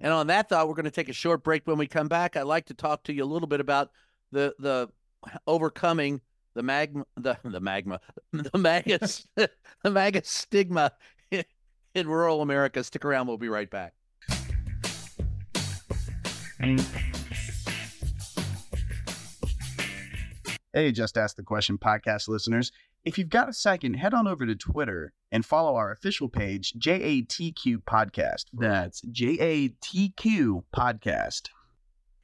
And 0.00 0.12
on 0.12 0.28
that 0.28 0.48
thought, 0.48 0.68
we're 0.68 0.74
going 0.74 0.84
to 0.84 0.90
take 0.90 1.08
a 1.08 1.14
short 1.14 1.42
break. 1.42 1.66
When 1.66 1.78
we 1.78 1.86
come 1.86 2.08
back, 2.08 2.36
I'd 2.36 2.42
like 2.42 2.66
to 2.66 2.74
talk 2.74 3.02
to 3.04 3.12
you 3.12 3.24
a 3.24 3.26
little 3.26 3.48
bit 3.48 3.60
about 3.60 3.90
the 4.30 4.54
the 4.58 4.88
overcoming 5.46 6.20
the 6.54 6.62
magma 6.62 7.04
the 7.16 7.36
the 7.44 7.60
magma 7.60 8.00
the 8.32 8.58
magus 8.58 9.26
the 9.36 9.90
magus 9.90 10.28
stigma 10.28 10.92
in 11.96 12.08
rural 12.08 12.42
America. 12.42 12.84
Stick 12.84 13.04
around. 13.04 13.26
We'll 13.26 13.38
be 13.38 13.48
right 13.48 13.70
back. 13.70 13.94
Hey, 20.72 20.92
Just 20.92 21.18
Ask 21.18 21.36
the 21.36 21.42
Question 21.42 21.76
podcast 21.76 22.28
listeners. 22.28 22.72
If 23.04 23.18
you've 23.18 23.28
got 23.28 23.48
a 23.48 23.52
second, 23.52 23.94
head 23.94 24.14
on 24.14 24.26
over 24.26 24.46
to 24.46 24.54
Twitter 24.54 25.12
and 25.30 25.44
follow 25.44 25.76
our 25.76 25.92
official 25.92 26.28
page, 26.28 26.72
JATQ 26.78 27.82
Podcast. 27.84 28.46
That's 28.52 29.02
JATQ 29.02 30.64
Podcast. 30.74 31.48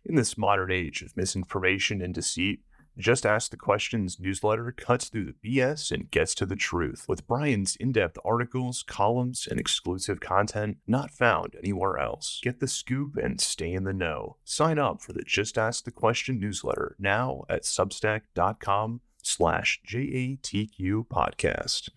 In 0.04 0.16
this 0.16 0.38
modern 0.38 0.72
age 0.72 1.02
of 1.02 1.16
misinformation 1.16 2.00
and 2.00 2.14
deceit, 2.14 2.60
just 2.98 3.24
Ask 3.24 3.50
the 3.50 3.56
Questions 3.56 4.18
newsletter 4.20 4.72
cuts 4.72 5.08
through 5.08 5.26
the 5.26 5.56
BS 5.56 5.90
and 5.90 6.10
gets 6.10 6.34
to 6.36 6.46
the 6.46 6.56
truth 6.56 7.06
with 7.08 7.26
Brian's 7.26 7.76
in 7.76 7.92
depth 7.92 8.18
articles, 8.24 8.82
columns, 8.86 9.48
and 9.50 9.58
exclusive 9.58 10.20
content 10.20 10.78
not 10.86 11.10
found 11.10 11.56
anywhere 11.58 11.98
else. 11.98 12.40
Get 12.42 12.60
the 12.60 12.68
scoop 12.68 13.16
and 13.16 13.40
stay 13.40 13.72
in 13.72 13.84
the 13.84 13.92
know. 13.92 14.36
Sign 14.44 14.78
up 14.78 15.00
for 15.00 15.12
the 15.12 15.22
Just 15.22 15.56
Ask 15.56 15.84
the 15.84 15.90
Question 15.90 16.38
newsletter 16.38 16.96
now 16.98 17.44
at 17.48 17.62
substack.com 17.62 19.00
slash 19.22 19.80
JATQ 19.88 21.06
podcast. 21.06 21.88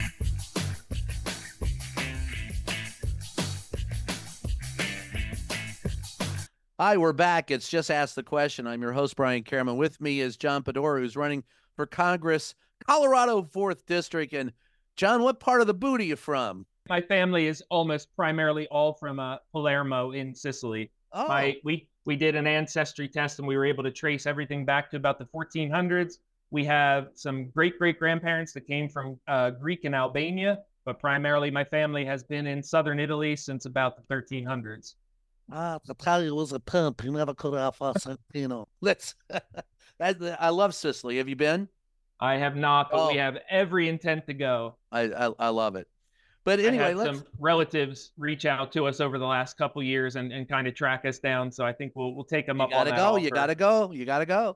Hi, 6.77 6.97
we're 6.97 7.13
back. 7.13 7.51
It's 7.51 7.69
Just 7.69 7.89
Ask 7.89 8.15
the 8.15 8.23
Question. 8.23 8.67
I'm 8.67 8.81
your 8.81 8.91
host, 8.91 9.15
Brian 9.15 9.43
Karem. 9.43 9.77
With 9.77 10.01
me 10.01 10.19
is 10.19 10.35
John 10.35 10.61
Padora, 10.61 10.99
who's 10.99 11.15
running 11.15 11.45
for 11.77 11.85
Congress, 11.85 12.53
Colorado 12.85 13.43
4th 13.43 13.85
District. 13.85 14.33
And 14.33 14.51
John, 14.97 15.23
what 15.23 15.39
part 15.39 15.61
of 15.61 15.67
the 15.67 15.73
boot 15.73 16.01
are 16.01 16.03
you 16.03 16.17
from? 16.17 16.65
My 16.89 16.99
family 16.99 17.47
is 17.47 17.63
almost 17.69 18.13
primarily 18.17 18.67
all 18.67 18.91
from 18.91 19.21
uh, 19.21 19.37
Palermo 19.53 20.11
in 20.11 20.35
Sicily. 20.35 20.91
Oh, 21.13 21.29
My, 21.29 21.55
we, 21.63 21.87
we 22.03 22.17
did 22.17 22.35
an 22.35 22.45
ancestry 22.45 23.07
test 23.07 23.39
and 23.39 23.47
we 23.47 23.55
were 23.55 23.65
able 23.65 23.85
to 23.85 23.91
trace 23.91 24.25
everything 24.25 24.65
back 24.65 24.91
to 24.91 24.97
about 24.97 25.17
the 25.17 25.27
1400s. 25.33 26.15
We 26.51 26.65
have 26.65 27.07
some 27.13 27.51
great 27.51 27.79
great 27.79 27.99
grandparents 27.99 28.51
that 28.51 28.67
came 28.67 28.89
from 28.89 29.17
uh, 29.29 29.51
Greek 29.51 29.85
and 29.85 29.95
Albania, 29.95 30.59
but 30.83 30.99
primarily 30.99 31.49
my 31.49 31.63
family 31.63 32.03
has 32.03 32.21
been 32.21 32.45
in 32.45 32.61
southern 32.61 32.99
Italy 32.99 33.37
since 33.37 33.65
about 33.65 33.95
the 33.95 34.13
1300s. 34.13 34.95
Ah, 35.51 35.79
the 35.85 35.91
Italian 35.93 36.35
was 36.35 36.51
a 36.51 36.59
pimp. 36.59 37.01
He 37.01 37.09
never 37.09 37.33
could 37.33 37.53
have 37.53 37.77
Santino. 37.77 38.67
Let's. 38.81 39.15
that, 39.99 40.37
I 40.39 40.49
love 40.49 40.75
Sicily. 40.75 41.17
Have 41.17 41.29
you 41.29 41.35
been? 41.35 41.69
I 42.19 42.35
have 42.37 42.55
not, 42.55 42.91
but 42.91 43.11
we 43.11 43.19
Oh. 43.19 43.21
have 43.21 43.37
every 43.49 43.89
intent 43.89 44.25
to 44.27 44.33
go. 44.33 44.75
I 44.91 45.01
I, 45.01 45.31
I 45.39 45.49
love 45.49 45.75
it. 45.75 45.87
But 46.45 46.59
anyway, 46.59 46.93
some 46.93 47.23
relatives 47.39 48.11
reach 48.17 48.45
out 48.45 48.71
to 48.73 48.85
us 48.85 48.99
over 49.01 49.17
the 49.17 49.25
last 49.25 49.57
couple 49.57 49.81
years 49.81 50.15
and, 50.15 50.31
and 50.31 50.47
kind 50.47 50.67
of 50.67 50.75
track 50.75 51.03
us 51.03 51.17
down. 51.17 51.51
So 51.51 51.65
I 51.65 51.73
think 51.73 51.93
we'll 51.95 52.13
we'll 52.13 52.23
take 52.23 52.45
them 52.45 52.57
You 52.57 52.63
up 52.63 52.67
on 52.67 52.71
gotta 52.71 52.89
that 52.91 52.97
go. 52.97 53.17
You 53.17 53.31
gotta 53.31 53.55
go. 53.55 53.91
You 53.91 54.05
gotta 54.05 54.27
go. 54.27 54.55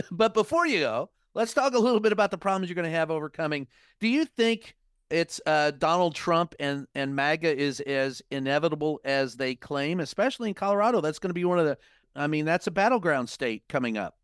but 0.12 0.32
before 0.32 0.66
you 0.66 0.80
go, 0.80 1.10
let's 1.34 1.52
talk 1.52 1.74
a 1.74 1.78
little 1.78 2.00
bit 2.00 2.12
about 2.12 2.30
the 2.30 2.38
problems 2.38 2.68
you're 2.68 2.76
going 2.76 2.90
to 2.90 2.96
have 2.96 3.10
overcoming. 3.10 3.66
Do 4.00 4.08
you 4.08 4.24
think 4.24 4.76
it's 5.14 5.40
uh, 5.46 5.70
Donald 5.70 6.14
Trump 6.16 6.56
and 6.58 6.88
and 6.94 7.14
MAGA 7.14 7.56
is 7.56 7.80
as 7.80 8.20
inevitable 8.32 9.00
as 9.04 9.36
they 9.36 9.54
claim, 9.54 10.00
especially 10.00 10.48
in 10.48 10.54
Colorado? 10.54 11.00
That's 11.00 11.20
going 11.20 11.30
to 11.30 11.34
be 11.34 11.44
one 11.44 11.60
of 11.60 11.66
the. 11.66 11.78
I 12.16 12.26
mean, 12.26 12.44
that's 12.44 12.66
a 12.66 12.72
battleground 12.72 13.28
state 13.28 13.62
coming 13.68 13.96
up. 13.96 14.16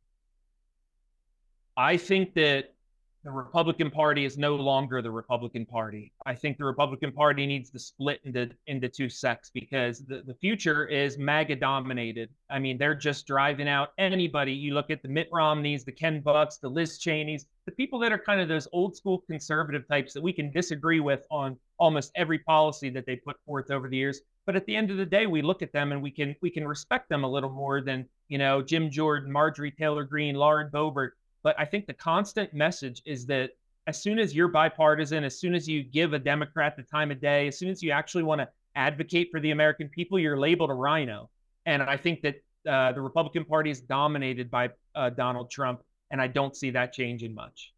I 1.76 1.96
think 1.96 2.34
that 2.34 2.74
the 3.22 3.30
Republican 3.30 3.90
Party 3.90 4.24
is 4.24 4.38
no 4.38 4.56
longer 4.56 5.02
the 5.02 5.10
Republican 5.10 5.66
Party. 5.66 6.12
I 6.24 6.34
think 6.34 6.56
the 6.56 6.64
Republican 6.64 7.12
Party 7.12 7.46
needs 7.46 7.70
to 7.70 7.78
split 7.78 8.20
into 8.24 8.50
into 8.66 8.88
two 8.88 9.10
sects 9.10 9.50
because 9.52 10.06
the, 10.06 10.22
the 10.26 10.34
future 10.34 10.86
is 10.86 11.18
MAGA 11.18 11.56
dominated. 11.56 12.30
I 12.48 12.58
mean, 12.58 12.78
they're 12.78 12.94
just 12.94 13.26
driving 13.26 13.68
out 13.68 13.90
anybody. 13.98 14.52
You 14.52 14.72
look 14.72 14.90
at 14.90 15.02
the 15.02 15.08
Mitt 15.08 15.28
Romneys, 15.32 15.84
the 15.84 15.92
Ken 15.92 16.20
Bucks, 16.20 16.56
the 16.56 16.70
Liz 16.70 16.98
Cheneys, 16.98 17.44
the 17.66 17.72
people 17.72 17.98
that 17.98 18.12
are 18.12 18.18
kind 18.18 18.40
of 18.40 18.48
those 18.48 18.68
old 18.72 18.96
school 18.96 19.22
conservative 19.28 19.86
types 19.86 20.14
that 20.14 20.22
we 20.22 20.32
can 20.32 20.50
disagree 20.50 21.00
with 21.00 21.26
on 21.30 21.58
almost 21.78 22.12
every 22.14 22.38
policy 22.38 22.88
that 22.90 23.04
they 23.04 23.16
put 23.16 23.36
forth 23.44 23.70
over 23.70 23.88
the 23.88 23.96
years. 23.96 24.22
But 24.46 24.56
at 24.56 24.64
the 24.64 24.74
end 24.74 24.90
of 24.90 24.96
the 24.96 25.06
day, 25.06 25.26
we 25.26 25.42
look 25.42 25.60
at 25.60 25.72
them 25.72 25.92
and 25.92 26.02
we 26.02 26.10
can 26.10 26.34
we 26.40 26.50
can 26.50 26.66
respect 26.66 27.10
them 27.10 27.24
a 27.24 27.30
little 27.30 27.50
more 27.50 27.82
than 27.82 28.08
you 28.28 28.38
know 28.38 28.62
Jim 28.62 28.90
Jordan, 28.90 29.30
Marjorie 29.30 29.70
Taylor 29.70 30.04
Greene, 30.04 30.36
Lauren 30.36 30.70
Boebert. 30.72 31.10
But 31.42 31.58
I 31.58 31.64
think 31.64 31.86
the 31.86 31.94
constant 31.94 32.52
message 32.52 33.02
is 33.04 33.26
that 33.26 33.50
as 33.86 34.02
soon 34.02 34.18
as 34.18 34.34
you're 34.34 34.48
bipartisan, 34.48 35.24
as 35.24 35.38
soon 35.40 35.54
as 35.54 35.68
you 35.68 35.82
give 35.82 36.12
a 36.12 36.18
Democrat 36.18 36.76
the 36.76 36.82
time 36.82 37.10
of 37.10 37.20
day, 37.20 37.48
as 37.48 37.58
soon 37.58 37.70
as 37.70 37.82
you 37.82 37.90
actually 37.90 38.22
want 38.22 38.40
to 38.40 38.48
advocate 38.76 39.28
for 39.30 39.40
the 39.40 39.50
American 39.50 39.88
people, 39.88 40.18
you're 40.18 40.38
labeled 40.38 40.70
a 40.70 40.74
RINO. 40.74 41.30
And 41.66 41.82
I 41.82 41.96
think 41.96 42.22
that 42.22 42.36
uh, 42.68 42.92
the 42.92 43.00
Republican 43.00 43.44
Party 43.44 43.70
is 43.70 43.80
dominated 43.80 44.50
by 44.50 44.70
uh, 44.94 45.10
Donald 45.10 45.50
Trump, 45.50 45.82
and 46.10 46.20
I 46.20 46.26
don't 46.26 46.54
see 46.54 46.70
that 46.70 46.92
changing 46.92 47.34
much. 47.34 47.72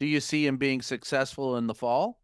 Do 0.00 0.06
you 0.06 0.20
see 0.20 0.46
him 0.46 0.56
being 0.56 0.82
successful 0.82 1.56
in 1.56 1.66
the 1.66 1.74
fall? 1.74 2.18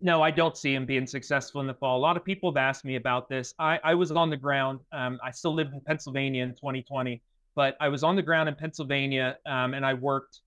No, 0.00 0.20
I 0.20 0.30
don't 0.30 0.56
see 0.56 0.74
him 0.74 0.84
being 0.84 1.06
successful 1.06 1.60
in 1.60 1.66
the 1.66 1.74
fall. 1.74 1.96
A 1.96 2.00
lot 2.00 2.16
of 2.16 2.24
people 2.24 2.50
have 2.50 2.58
asked 2.58 2.84
me 2.84 2.96
about 2.96 3.28
this. 3.28 3.54
I, 3.58 3.78
I 3.82 3.94
was 3.94 4.10
on 4.10 4.28
the 4.28 4.36
ground. 4.36 4.80
Um, 4.92 5.18
I 5.24 5.30
still 5.30 5.54
lived 5.54 5.72
in 5.72 5.80
Pennsylvania 5.80 6.42
in 6.42 6.50
2020, 6.50 7.22
but 7.56 7.76
I 7.80 7.88
was 7.88 8.04
on 8.04 8.14
the 8.14 8.22
ground 8.22 8.48
in 8.48 8.54
Pennsylvania, 8.54 9.38
um, 9.46 9.74
and 9.74 9.84
I 9.84 9.94
worked. 9.94 10.40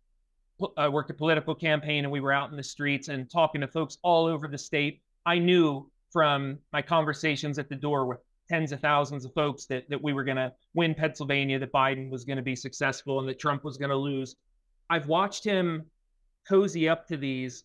I 0.77 0.89
worked 0.89 1.09
a 1.09 1.13
political 1.13 1.55
campaign, 1.55 2.03
and 2.03 2.11
we 2.11 2.19
were 2.19 2.33
out 2.33 2.51
in 2.51 2.57
the 2.57 2.63
streets 2.63 3.07
and 3.07 3.29
talking 3.29 3.61
to 3.61 3.67
folks 3.67 3.97
all 4.03 4.25
over 4.25 4.47
the 4.47 4.57
state. 4.57 5.01
I 5.25 5.39
knew 5.39 5.89
from 6.11 6.59
my 6.73 6.81
conversations 6.81 7.57
at 7.57 7.69
the 7.69 7.75
door 7.75 8.05
with 8.05 8.19
tens 8.49 8.73
of 8.73 8.81
thousands 8.81 9.23
of 9.25 9.33
folks 9.33 9.65
that 9.67 9.89
that 9.89 10.01
we 10.01 10.13
were 10.13 10.23
going 10.23 10.37
to 10.37 10.53
win 10.73 10.93
Pennsylvania, 10.93 11.59
that 11.59 11.73
Biden 11.73 12.09
was 12.09 12.23
going 12.25 12.37
to 12.37 12.43
be 12.43 12.55
successful, 12.55 13.19
and 13.19 13.27
that 13.27 13.39
Trump 13.39 13.63
was 13.63 13.77
going 13.77 13.89
to 13.89 13.97
lose. 13.97 14.35
I've 14.89 15.07
watched 15.07 15.43
him 15.43 15.85
cozy 16.47 16.87
up 16.89 17.07
to 17.07 17.17
these 17.17 17.63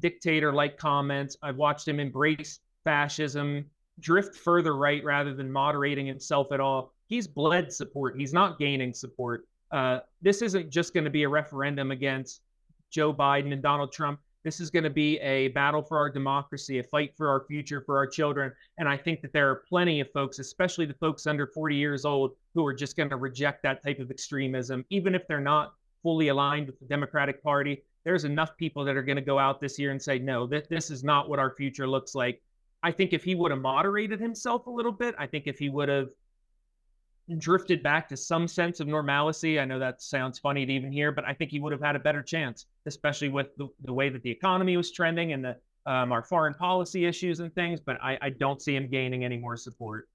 dictator 0.00 0.52
like 0.52 0.76
comments. 0.76 1.36
I've 1.42 1.56
watched 1.56 1.88
him 1.88 1.98
embrace 2.00 2.60
fascism, 2.84 3.64
drift 4.00 4.36
further 4.36 4.76
right 4.76 5.02
rather 5.04 5.34
than 5.34 5.50
moderating 5.50 6.06
himself 6.06 6.52
at 6.52 6.60
all. 6.60 6.93
He's 7.06 7.26
bled 7.26 7.72
support. 7.72 8.18
He's 8.18 8.32
not 8.32 8.58
gaining 8.58 8.94
support. 8.94 9.46
Uh, 9.70 10.00
this 10.22 10.42
isn't 10.42 10.70
just 10.70 10.94
going 10.94 11.04
to 11.04 11.10
be 11.10 11.24
a 11.24 11.28
referendum 11.28 11.90
against 11.90 12.42
Joe 12.90 13.12
Biden 13.12 13.52
and 13.52 13.62
Donald 13.62 13.92
Trump. 13.92 14.20
This 14.44 14.60
is 14.60 14.70
going 14.70 14.84
to 14.84 14.90
be 14.90 15.18
a 15.20 15.48
battle 15.48 15.82
for 15.82 15.98
our 15.98 16.10
democracy, 16.10 16.78
a 16.78 16.82
fight 16.82 17.16
for 17.16 17.28
our 17.28 17.44
future, 17.46 17.80
for 17.80 17.96
our 17.96 18.06
children. 18.06 18.52
And 18.78 18.88
I 18.88 18.96
think 18.96 19.22
that 19.22 19.32
there 19.32 19.50
are 19.50 19.62
plenty 19.68 20.00
of 20.00 20.10
folks, 20.12 20.38
especially 20.38 20.84
the 20.84 20.94
folks 20.94 21.26
under 21.26 21.46
40 21.46 21.76
years 21.76 22.04
old, 22.04 22.32
who 22.54 22.64
are 22.66 22.74
just 22.74 22.96
going 22.96 23.08
to 23.08 23.16
reject 23.16 23.62
that 23.62 23.82
type 23.82 24.00
of 24.00 24.10
extremism, 24.10 24.84
even 24.90 25.14
if 25.14 25.26
they're 25.26 25.40
not 25.40 25.74
fully 26.02 26.28
aligned 26.28 26.66
with 26.66 26.78
the 26.78 26.84
Democratic 26.84 27.42
Party 27.42 27.82
there's 28.04 28.24
enough 28.24 28.56
people 28.56 28.84
that 28.84 28.96
are 28.96 29.02
going 29.02 29.16
to 29.16 29.22
go 29.22 29.38
out 29.38 29.60
this 29.60 29.78
year 29.78 29.90
and 29.90 30.00
say, 30.00 30.18
no, 30.18 30.46
th- 30.46 30.68
this 30.68 30.90
is 30.90 31.02
not 31.02 31.28
what 31.28 31.38
our 31.38 31.50
future 31.50 31.88
looks 31.88 32.14
like. 32.14 32.40
I 32.82 32.92
think 32.92 33.14
if 33.14 33.24
he 33.24 33.34
would 33.34 33.50
have 33.50 33.60
moderated 33.60 34.20
himself 34.20 34.66
a 34.66 34.70
little 34.70 34.92
bit, 34.92 35.14
I 35.18 35.26
think 35.26 35.46
if 35.46 35.58
he 35.58 35.70
would 35.70 35.88
have 35.88 36.10
drifted 37.38 37.82
back 37.82 38.08
to 38.08 38.16
some 38.16 38.46
sense 38.46 38.80
of 38.80 38.86
normalcy, 38.86 39.58
I 39.58 39.64
know 39.64 39.78
that 39.78 40.02
sounds 40.02 40.38
funny 40.38 40.66
to 40.66 40.72
even 40.72 40.92
hear, 40.92 41.10
but 41.10 41.24
I 41.24 41.32
think 41.32 41.50
he 41.50 41.60
would 41.60 41.72
have 41.72 41.80
had 41.80 41.96
a 41.96 41.98
better 41.98 42.22
chance, 42.22 42.66
especially 42.86 43.28
with 43.28 43.48
the, 43.56 43.68
the 43.84 43.92
way 43.92 44.10
that 44.10 44.22
the 44.22 44.30
economy 44.30 44.76
was 44.76 44.92
trending 44.92 45.32
and 45.32 45.44
the 45.44 45.56
um, 45.86 46.12
our 46.12 46.22
foreign 46.22 46.54
policy 46.54 47.04
issues 47.04 47.40
and 47.40 47.54
things. 47.54 47.80
But 47.80 47.98
I, 48.02 48.18
I 48.20 48.30
don't 48.30 48.60
see 48.60 48.74
him 48.74 48.88
gaining 48.88 49.24
any 49.24 49.36
more 49.36 49.56
support. 49.56 50.08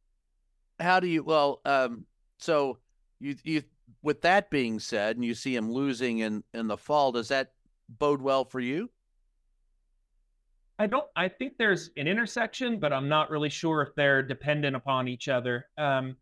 How 0.80 1.00
do 1.00 1.08
you? 1.08 1.24
Well, 1.24 1.62
um, 1.65 2.06
so 2.38 2.78
you 3.19 3.36
you 3.43 3.63
with 4.02 4.22
that 4.22 4.50
being 4.50 4.80
said, 4.80 5.15
and 5.15 5.26
you 5.26 5.34
see 5.34 5.56
him 5.56 5.72
losing 5.72 6.19
in 6.19 6.43
in 6.54 6.67
the 6.67 6.78
fall, 6.78 7.12
does 7.12 7.28
that 7.30 7.54
bode 7.88 8.22
well 8.22 8.45
for 8.45 8.60
you? 8.60 8.89
I 10.78 10.88
don't. 10.88 11.06
I 11.15 11.28
think 11.28 11.58
there's 11.58 11.89
an 11.98 12.08
intersection, 12.08 12.80
but 12.80 12.93
I'm 12.93 13.10
not 13.10 13.30
really 13.30 13.50
sure 13.50 13.82
if 13.82 13.89
they're 13.95 14.24
dependent 14.24 14.76
upon 14.76 15.08
each 15.08 15.28
other. 15.28 15.65
Um, 15.78 16.15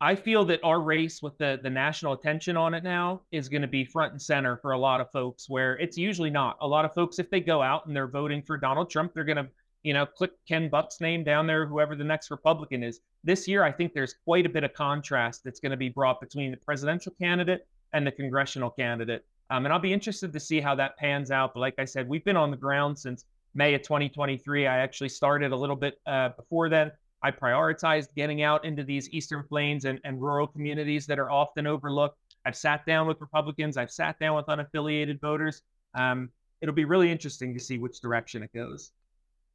I 0.00 0.14
feel 0.14 0.44
that 0.44 0.60
our 0.62 0.80
race 0.80 1.22
with 1.22 1.36
the 1.38 1.58
the 1.60 1.70
national 1.70 2.12
attention 2.12 2.56
on 2.56 2.72
it 2.72 2.84
now 2.84 3.22
is 3.32 3.48
going 3.48 3.62
to 3.62 3.68
be 3.68 3.84
front 3.84 4.12
and 4.12 4.22
center 4.22 4.56
for 4.56 4.72
a 4.72 4.78
lot 4.78 5.00
of 5.00 5.10
folks 5.10 5.50
where 5.50 5.76
it's 5.78 5.98
usually 5.98 6.30
not. 6.30 6.56
A 6.60 6.66
lot 6.66 6.84
of 6.84 6.94
folks 6.94 7.18
if 7.18 7.28
they 7.30 7.40
go 7.40 7.62
out 7.62 7.86
and 7.86 7.96
they're 7.96 8.06
voting 8.06 8.42
for 8.42 8.56
Donald 8.56 8.90
Trump, 8.90 9.12
they're 9.12 9.24
going 9.24 9.36
to, 9.36 9.48
you 9.82 9.94
know, 9.94 10.06
click 10.06 10.30
Ken 10.46 10.68
Buck's 10.68 11.00
name 11.00 11.24
down 11.24 11.48
there 11.48 11.66
whoever 11.66 11.96
the 11.96 12.04
next 12.04 12.30
Republican 12.30 12.84
is. 12.84 13.00
This 13.24 13.48
year 13.48 13.64
I 13.64 13.72
think 13.72 13.92
there's 13.92 14.14
quite 14.24 14.46
a 14.46 14.48
bit 14.48 14.62
of 14.62 14.72
contrast 14.72 15.42
that's 15.42 15.58
going 15.58 15.72
to 15.72 15.76
be 15.76 15.88
brought 15.88 16.20
between 16.20 16.52
the 16.52 16.56
presidential 16.58 17.12
candidate 17.20 17.66
and 17.92 18.06
the 18.06 18.12
congressional 18.12 18.70
candidate. 18.70 19.24
Um, 19.50 19.66
and 19.66 19.72
I'll 19.72 19.80
be 19.80 19.92
interested 19.92 20.32
to 20.32 20.38
see 20.40 20.60
how 20.60 20.76
that 20.76 20.96
pans 20.98 21.32
out. 21.32 21.54
But 21.54 21.60
like 21.60 21.74
I 21.78 21.84
said, 21.84 22.08
we've 22.08 22.24
been 22.24 22.36
on 22.36 22.52
the 22.52 22.56
ground 22.56 22.96
since 22.96 23.24
May 23.54 23.74
of 23.74 23.82
2023. 23.82 24.66
I 24.68 24.78
actually 24.78 25.08
started 25.08 25.50
a 25.50 25.56
little 25.56 25.74
bit 25.74 26.00
uh, 26.06 26.28
before 26.30 26.68
then. 26.68 26.92
I 27.22 27.30
prioritized 27.30 28.14
getting 28.14 28.42
out 28.42 28.64
into 28.64 28.84
these 28.84 29.08
Eastern 29.10 29.44
Plains 29.48 29.84
and, 29.84 30.00
and 30.04 30.20
rural 30.20 30.46
communities 30.46 31.06
that 31.06 31.18
are 31.18 31.30
often 31.30 31.66
overlooked. 31.66 32.16
I've 32.46 32.56
sat 32.56 32.86
down 32.86 33.06
with 33.06 33.20
Republicans, 33.20 33.76
I've 33.76 33.90
sat 33.90 34.18
down 34.18 34.36
with 34.36 34.46
unaffiliated 34.46 35.20
voters. 35.20 35.62
Um, 35.94 36.30
it'll 36.60 36.74
be 36.74 36.84
really 36.84 37.10
interesting 37.10 37.54
to 37.54 37.60
see 37.60 37.78
which 37.78 38.00
direction 38.00 38.42
it 38.42 38.52
goes. 38.54 38.92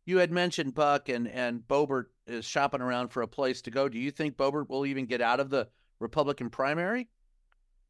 You 0.06 0.18
had 0.18 0.32
mentioned 0.32 0.74
Buck 0.74 1.08
and, 1.08 1.30
and 1.30 1.62
Boebert 1.62 2.06
is 2.28 2.44
shopping 2.44 2.82
around 2.82 3.10
for 3.10 3.22
a 3.22 3.28
place 3.28 3.62
to 3.62 3.72
go. 3.72 3.88
Do 3.88 3.98
you 3.98 4.12
think 4.12 4.36
Boebert 4.36 4.70
will 4.70 4.86
even 4.86 5.06
get 5.06 5.22
out 5.22 5.40
of 5.40 5.50
the 5.50 5.70
Republican 6.00 6.50
primary? 6.50 7.08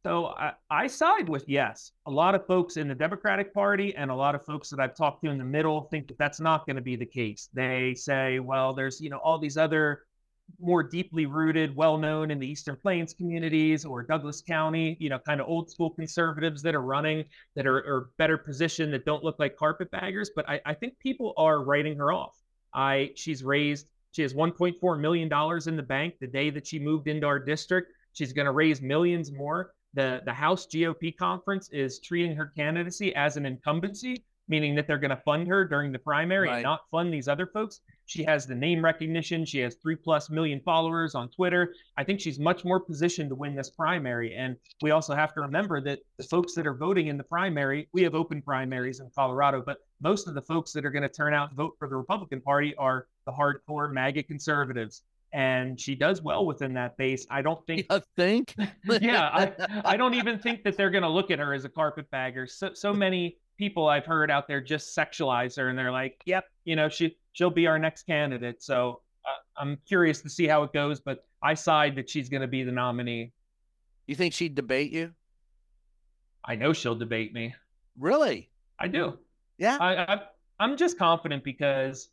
So 0.05 0.27
I, 0.37 0.51
I, 0.69 0.87
side 0.87 1.29
with 1.29 1.47
yes. 1.47 1.93
A 2.07 2.11
lot 2.11 2.35
of 2.35 2.45
folks 2.45 2.75
in 2.75 2.89
the 2.89 2.95
Democratic 2.95 3.53
Party 3.53 3.95
and 3.95 4.11
a 4.11 4.15
lot 4.15 4.35
of 4.35 4.43
folks 4.45 4.69
that 4.69 4.81
I've 4.81 4.95
talked 4.95 5.23
to 5.23 5.29
in 5.29 5.37
the 5.37 5.45
middle 5.45 5.83
think 5.83 6.09
that 6.09 6.17
that's 6.17 6.41
not 6.41 6.65
going 6.65 6.75
to 6.75 6.81
be 6.81 6.97
the 6.97 7.05
case. 7.05 7.47
They 7.53 7.95
say, 7.95 8.39
well, 8.39 8.73
there's 8.73 8.99
you 8.99 9.09
know 9.09 9.19
all 9.19 9.39
these 9.39 9.55
other 9.55 10.03
more 10.59 10.83
deeply 10.83 11.25
rooted, 11.25 11.73
well 11.73 11.97
known 11.97 12.31
in 12.31 12.39
the 12.39 12.47
Eastern 12.47 12.75
Plains 12.75 13.13
communities 13.13 13.85
or 13.85 14.03
Douglas 14.03 14.41
County, 14.41 14.97
you 14.99 15.07
know, 15.07 15.19
kind 15.19 15.39
of 15.39 15.47
old 15.47 15.71
school 15.71 15.91
conservatives 15.91 16.61
that 16.63 16.75
are 16.75 16.81
running 16.81 17.23
that 17.55 17.65
are, 17.65 17.77
are 17.77 18.09
better 18.17 18.37
positioned 18.37 18.91
that 18.91 19.05
don't 19.05 19.23
look 19.23 19.39
like 19.39 19.55
carpetbaggers. 19.55 20.31
But 20.35 20.49
I, 20.49 20.59
I 20.65 20.73
think 20.73 20.99
people 20.99 21.33
are 21.37 21.63
writing 21.63 21.95
her 21.95 22.11
off. 22.11 22.35
I 22.73 23.11
she's 23.15 23.41
raised 23.41 23.87
she 24.11 24.21
has 24.21 24.33
1.4 24.33 24.99
million 24.99 25.29
dollars 25.29 25.67
in 25.67 25.77
the 25.77 25.83
bank 25.83 26.15
the 26.19 26.27
day 26.27 26.49
that 26.49 26.67
she 26.67 26.77
moved 26.77 27.07
into 27.07 27.25
our 27.25 27.39
district. 27.39 27.93
She's 28.11 28.33
going 28.33 28.47
to 28.47 28.51
raise 28.51 28.81
millions 28.81 29.31
more 29.31 29.71
the 29.93 30.21
the 30.25 30.33
House 30.33 30.65
GOP 30.67 31.15
conference 31.15 31.69
is 31.71 31.99
treating 31.99 32.35
her 32.35 32.51
candidacy 32.55 33.15
as 33.15 33.37
an 33.37 33.45
incumbency, 33.45 34.23
meaning 34.47 34.75
that 34.75 34.87
they're 34.87 34.97
going 34.97 35.09
to 35.11 35.21
fund 35.23 35.47
her 35.47 35.65
during 35.65 35.91
the 35.91 35.99
primary 35.99 36.47
right. 36.47 36.55
and 36.55 36.63
not 36.63 36.81
fund 36.91 37.13
these 37.13 37.27
other 37.27 37.47
folks. 37.47 37.81
She 38.05 38.23
has 38.23 38.45
the 38.45 38.55
name 38.55 38.83
recognition. 38.83 39.45
She 39.45 39.59
has 39.59 39.75
three 39.75 39.95
plus 39.95 40.29
million 40.29 40.59
followers 40.65 41.15
on 41.15 41.29
Twitter. 41.29 41.73
I 41.97 42.03
think 42.03 42.19
she's 42.19 42.39
much 42.39 42.65
more 42.65 42.79
positioned 42.79 43.29
to 43.29 43.35
win 43.35 43.55
this 43.55 43.69
primary. 43.69 44.35
And 44.35 44.57
we 44.81 44.91
also 44.91 45.15
have 45.15 45.33
to 45.35 45.41
remember 45.41 45.79
that 45.81 45.99
the 46.17 46.23
folks 46.23 46.53
that 46.55 46.67
are 46.67 46.73
voting 46.73 47.07
in 47.07 47.17
the 47.17 47.23
primary, 47.23 47.87
we 47.93 48.03
have 48.03 48.15
open 48.15 48.41
primaries 48.41 48.99
in 48.99 49.09
Colorado, 49.15 49.63
but 49.65 49.77
most 50.01 50.27
of 50.27 50.33
the 50.33 50.41
folks 50.41 50.73
that 50.73 50.85
are 50.85 50.91
going 50.91 51.03
to 51.03 51.09
turn 51.09 51.33
out 51.33 51.49
and 51.49 51.57
vote 51.57 51.75
for 51.79 51.87
the 51.87 51.95
Republican 51.95 52.41
Party 52.41 52.75
are 52.75 53.07
the 53.25 53.31
hardcore 53.31 53.91
MAGA 53.91 54.23
conservatives 54.23 55.03
and 55.33 55.79
she 55.79 55.95
does 55.95 56.21
well 56.21 56.45
within 56.45 56.73
that 56.75 56.95
base. 56.95 57.25
I 57.29 57.41
don't 57.41 57.65
think. 57.65 57.87
You 57.89 58.01
think? 58.15 58.55
yeah, 59.01 59.29
I, 59.33 59.81
I 59.83 59.97
don't 59.97 60.13
even 60.13 60.37
think 60.37 60.63
that 60.63 60.77
they're 60.77 60.91
going 60.91 61.03
to 61.03 61.09
look 61.09 61.31
at 61.31 61.39
her 61.39 61.53
as 61.53 61.65
a 61.65 61.69
carpetbagger. 61.69 62.47
So 62.47 62.71
so 62.73 62.93
many 63.05 63.37
people 63.57 63.87
I've 63.87 64.05
heard 64.05 64.31
out 64.31 64.47
there 64.47 64.61
just 64.61 64.95
sexualize 64.95 65.57
her, 65.57 65.69
and 65.69 65.77
they're 65.77 65.91
like, 65.91 66.21
"Yep, 66.25 66.45
you 66.65 66.75
know, 66.75 66.87
she 66.87 67.17
she'll 67.33 67.49
be 67.49 67.67
our 67.67 67.79
next 67.79 68.03
candidate." 68.03 68.61
So 68.61 69.01
uh, 69.25 69.61
I'm 69.61 69.77
curious 69.87 70.21
to 70.21 70.29
see 70.29 70.47
how 70.47 70.63
it 70.63 70.71
goes, 70.71 70.99
but 70.99 71.25
I 71.41 71.55
side 71.55 71.95
that 71.95 72.09
she's 72.09 72.29
going 72.29 72.41
to 72.41 72.47
be 72.47 72.63
the 72.63 72.71
nominee. 72.71 73.33
You 74.05 74.15
think 74.15 74.33
she'd 74.33 74.55
debate 74.55 74.91
you? 74.91 75.13
I 76.45 76.55
know 76.55 76.73
she'll 76.73 76.95
debate 76.95 77.33
me. 77.33 77.55
Really? 77.97 78.49
I 78.77 78.87
do. 78.87 79.17
Yeah. 79.57 79.77
I, 79.79 80.13
I 80.13 80.21
I'm 80.59 80.77
just 80.77 80.97
confident 80.97 81.43
because 81.43 82.09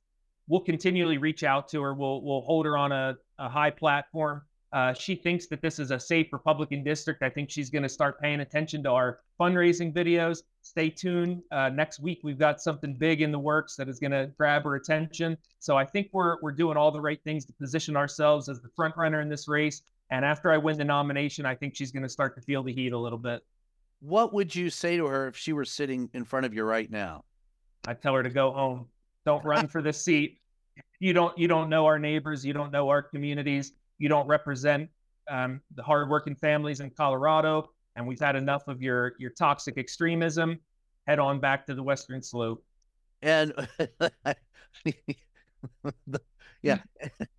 we'll 0.51 0.61
continually 0.61 1.17
reach 1.17 1.45
out 1.45 1.69
to 1.69 1.81
her. 1.81 1.95
We'll 1.95 2.21
we'll 2.23 2.43
hold 2.43 2.67
her 2.67 2.77
on 2.77 2.93
a, 2.93 3.17
a 3.39 3.49
high 3.49 3.71
platform. 3.71 4.43
Uh, 4.73 4.93
she 4.93 5.15
thinks 5.17 5.47
that 5.47 5.63
this 5.63 5.79
is 5.79 5.91
a 5.91 5.99
safe 5.99 6.33
Republican 6.33 6.85
district. 6.85 7.23
I 7.23 7.31
think 7.31 7.51
she's 7.51 7.71
going 7.71 7.83
to 7.83 7.89
start 7.89 8.21
paying 8.21 8.41
attention 8.41 8.85
to 8.85 8.91
our 8.91 9.19
fundraising 9.41 9.93
videos. 9.93 10.43
Stay 10.63 10.91
tuned. 10.91 11.43
Uh, 11.51 11.71
next 11.71 11.99
week 11.99 12.21
we've 12.23 12.39
got 12.39 12.61
something 12.61 12.95
big 12.95 13.21
in 13.21 13.33
the 13.33 13.39
works 13.39 13.75
that 13.77 13.89
is 13.89 13.99
going 13.99 14.13
to 14.13 14.31
grab 14.37 14.63
her 14.65 14.77
attention. 14.77 15.37
So 15.61 15.77
I 15.77 15.85
think 15.87 16.09
we're 16.13 16.37
we're 16.43 16.53
doing 16.53 16.77
all 16.77 16.91
the 16.91 17.01
right 17.01 17.23
things 17.25 17.45
to 17.47 17.53
position 17.53 17.97
ourselves 17.97 18.49
as 18.49 18.61
the 18.61 18.69
front 18.77 18.97
runner 18.97 19.21
in 19.21 19.29
this 19.29 19.49
race. 19.49 19.83
And 20.11 20.25
after 20.25 20.51
I 20.51 20.57
win 20.57 20.77
the 20.77 20.85
nomination, 20.85 21.47
I 21.47 21.55
think 21.55 21.77
she's 21.77 21.93
going 21.93 22.03
to 22.03 22.09
start 22.09 22.35
to 22.35 22.41
feel 22.41 22.65
the 22.65 22.73
heat 22.73 22.93
a 22.93 22.99
little 22.99 23.19
bit. 23.19 23.45
What 24.01 24.33
would 24.33 24.55
you 24.55 24.71
say 24.71 24.97
to 24.97 25.07
her 25.07 25.29
if 25.29 25.37
she 25.37 25.53
were 25.53 25.65
sitting 25.65 26.11
in 26.13 26.25
front 26.25 26.47
of 26.47 26.55
you 26.55 26.65
right 26.65 26.91
now? 26.91 27.25
I'd 27.87 28.03
tell 28.03 28.15
her 28.15 28.23
to 28.23 28.31
go 28.31 28.51
home. 28.51 28.87
Don't 29.25 29.45
run 29.45 29.69
for 29.69 29.83
the 29.83 29.93
seat 29.93 30.40
you 30.99 31.13
don't 31.13 31.37
you 31.39 31.49
don't 31.49 31.69
know 31.69 31.87
our 31.87 31.99
neighbors, 31.99 32.45
you 32.45 32.53
don't 32.53 32.73
know 32.73 32.89
our 32.89 33.03
communities, 33.03 33.73
you 33.99 34.09
don't 34.09 34.27
represent 34.27 34.89
um, 35.31 35.61
the 35.75 35.83
hardworking 35.83 36.35
families 36.35 36.81
in 36.81 36.91
Colorado, 36.91 37.71
and 37.97 38.07
we've 38.07 38.21
had 38.21 38.37
enough 38.37 38.69
of 38.69 38.83
your 38.83 39.15
your 39.19 39.31
toxic 39.31 39.79
extremism. 39.79 40.59
Head 41.07 41.19
on 41.19 41.41
back 41.41 41.67
to 41.67 41.75
the 41.75 41.83
Western 41.83 42.23
Slope. 42.23 42.63
And 43.23 43.53
yeah, 46.63 46.79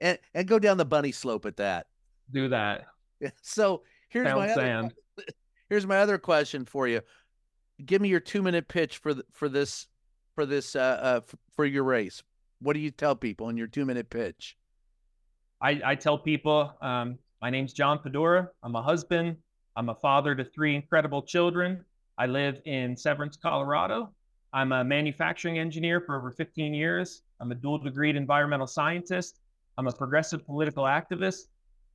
and 0.00 0.18
and 0.34 0.46
go 0.46 0.58
down 0.58 0.76
the 0.76 0.84
bunny 0.84 1.12
slope 1.12 1.46
at 1.46 1.56
that. 1.56 1.86
Do 2.30 2.48
that. 2.48 2.86
So 3.42 3.82
here's 4.08 4.26
Found 4.26 4.38
my 4.38 4.50
other, 4.50 4.90
here's 5.68 5.86
my 5.86 5.98
other 5.98 6.16
question 6.16 6.64
for 6.64 6.88
you. 6.88 7.02
Give 7.84 8.00
me 8.00 8.08
your 8.08 8.18
two 8.18 8.40
minute 8.40 8.66
pitch 8.66 8.96
for 8.96 9.12
the, 9.12 9.26
for 9.30 9.50
this 9.50 9.88
for 10.34 10.46
this 10.46 10.74
uh, 10.74 11.00
uh 11.02 11.20
for 11.54 11.66
your 11.66 11.84
race. 11.84 12.22
What 12.60 12.74
do 12.74 12.80
you 12.80 12.90
tell 12.90 13.16
people 13.16 13.48
in 13.48 13.56
your 13.56 13.66
two 13.66 13.84
minute 13.86 14.10
pitch? 14.10 14.56
I, 15.62 15.80
I 15.84 15.94
tell 15.94 16.18
people 16.18 16.72
um, 16.80 17.18
my 17.40 17.50
name's 17.50 17.72
John 17.72 17.98
Padora. 17.98 18.48
I'm 18.62 18.76
a 18.76 18.82
husband. 18.82 19.36
I'm 19.76 19.88
a 19.88 19.94
father 19.94 20.34
to 20.34 20.44
three 20.44 20.74
incredible 20.74 21.22
children. 21.22 21.84
I 22.18 22.26
live 22.26 22.60
in 22.66 22.96
Severance, 22.96 23.36
Colorado. 23.36 24.10
I'm 24.52 24.72
a 24.72 24.84
manufacturing 24.84 25.58
engineer 25.58 26.00
for 26.00 26.16
over 26.16 26.30
15 26.30 26.74
years. 26.74 27.22
I'm 27.40 27.50
a 27.50 27.54
dual 27.54 27.80
degreed 27.80 28.16
environmental 28.16 28.66
scientist. 28.66 29.40
I'm 29.78 29.86
a 29.86 29.92
progressive 29.92 30.44
political 30.44 30.84
activist. 30.84 31.44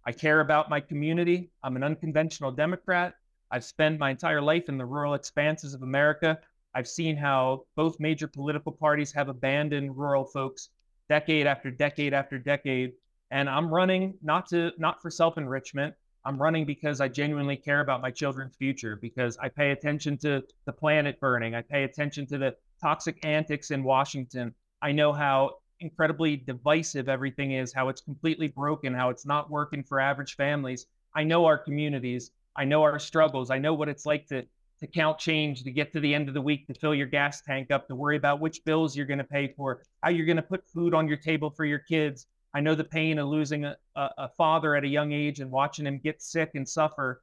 I 0.05 0.11
care 0.11 0.39
about 0.39 0.69
my 0.69 0.79
community. 0.79 1.51
I'm 1.63 1.75
an 1.75 1.83
unconventional 1.83 2.51
Democrat. 2.51 3.15
I've 3.51 3.65
spent 3.65 3.99
my 3.99 4.09
entire 4.09 4.41
life 4.41 4.69
in 4.69 4.77
the 4.77 4.85
rural 4.85 5.13
expanses 5.13 5.73
of 5.73 5.83
America 5.83 6.39
I've 6.75 6.87
seen 6.87 7.15
how 7.15 7.63
both 7.75 7.99
major 7.99 8.27
political 8.27 8.71
parties 8.71 9.11
have 9.13 9.29
abandoned 9.29 9.97
rural 9.97 10.25
folks 10.25 10.69
decade 11.09 11.47
after 11.47 11.71
decade 11.71 12.13
after 12.13 12.37
decade. 12.37 12.93
And 13.31 13.49
I'm 13.49 13.73
running 13.73 14.15
not 14.21 14.47
to 14.49 14.71
not 14.77 15.01
for 15.01 15.09
self-enrichment. 15.09 15.95
I'm 16.25 16.41
running 16.41 16.65
because 16.65 17.01
I 17.01 17.07
genuinely 17.07 17.55
care 17.55 17.81
about 17.81 18.01
my 18.01 18.11
children's 18.11 18.55
future, 18.55 18.95
because 18.95 19.37
I 19.37 19.47
pay 19.47 19.71
attention 19.71 20.17
to 20.19 20.43
the 20.65 20.73
planet 20.73 21.19
burning. 21.19 21.55
I 21.55 21.61
pay 21.61 21.83
attention 21.83 22.25
to 22.27 22.37
the 22.37 22.55
toxic 22.81 23.23
antics 23.23 23.71
in 23.71 23.83
Washington. 23.83 24.53
I 24.81 24.91
know 24.91 25.13
how 25.13 25.57
incredibly 25.79 26.35
divisive 26.35 27.09
everything 27.09 27.51
is, 27.51 27.73
how 27.73 27.89
it's 27.89 28.01
completely 28.01 28.47
broken, 28.47 28.93
how 28.93 29.09
it's 29.09 29.25
not 29.25 29.49
working 29.51 29.83
for 29.83 29.99
average 29.99 30.35
families. 30.35 30.87
I 31.15 31.23
know 31.23 31.45
our 31.45 31.57
communities. 31.57 32.31
I 32.55 32.65
know 32.65 32.81
our 32.83 32.99
struggles. 32.99 33.51
I 33.51 33.59
know 33.59 33.73
what 33.73 33.89
it's 33.89 34.05
like 34.05 34.27
to 34.27 34.45
to 34.79 34.87
count 34.87 35.17
change 35.17 35.63
to 35.63 35.71
get 35.71 35.93
to 35.93 35.99
the 35.99 36.13
end 36.13 36.27
of 36.27 36.33
the 36.33 36.41
week 36.41 36.67
to 36.67 36.73
fill 36.73 36.93
your 36.93 37.07
gas 37.07 37.41
tank 37.41 37.71
up 37.71 37.87
to 37.87 37.95
worry 37.95 38.17
about 38.17 38.39
which 38.39 38.63
bills 38.65 38.95
you're 38.95 39.05
going 39.05 39.19
to 39.19 39.23
pay 39.23 39.53
for 39.55 39.81
how 40.03 40.09
you're 40.09 40.25
going 40.25 40.35
to 40.35 40.41
put 40.41 40.67
food 40.67 40.93
on 40.93 41.07
your 41.07 41.17
table 41.17 41.49
for 41.49 41.65
your 41.65 41.79
kids. 41.79 42.27
I 42.53 42.61
know 42.61 42.75
the 42.75 42.83
pain 42.83 43.19
of 43.19 43.27
losing 43.27 43.65
a, 43.65 43.75
a, 43.95 44.29
father 44.37 44.75
at 44.75 44.83
a 44.83 44.87
young 44.87 45.11
age 45.11 45.39
and 45.39 45.51
watching 45.51 45.85
him 45.85 45.99
get 45.99 46.21
sick 46.21 46.51
and 46.55 46.67
suffer. 46.67 47.21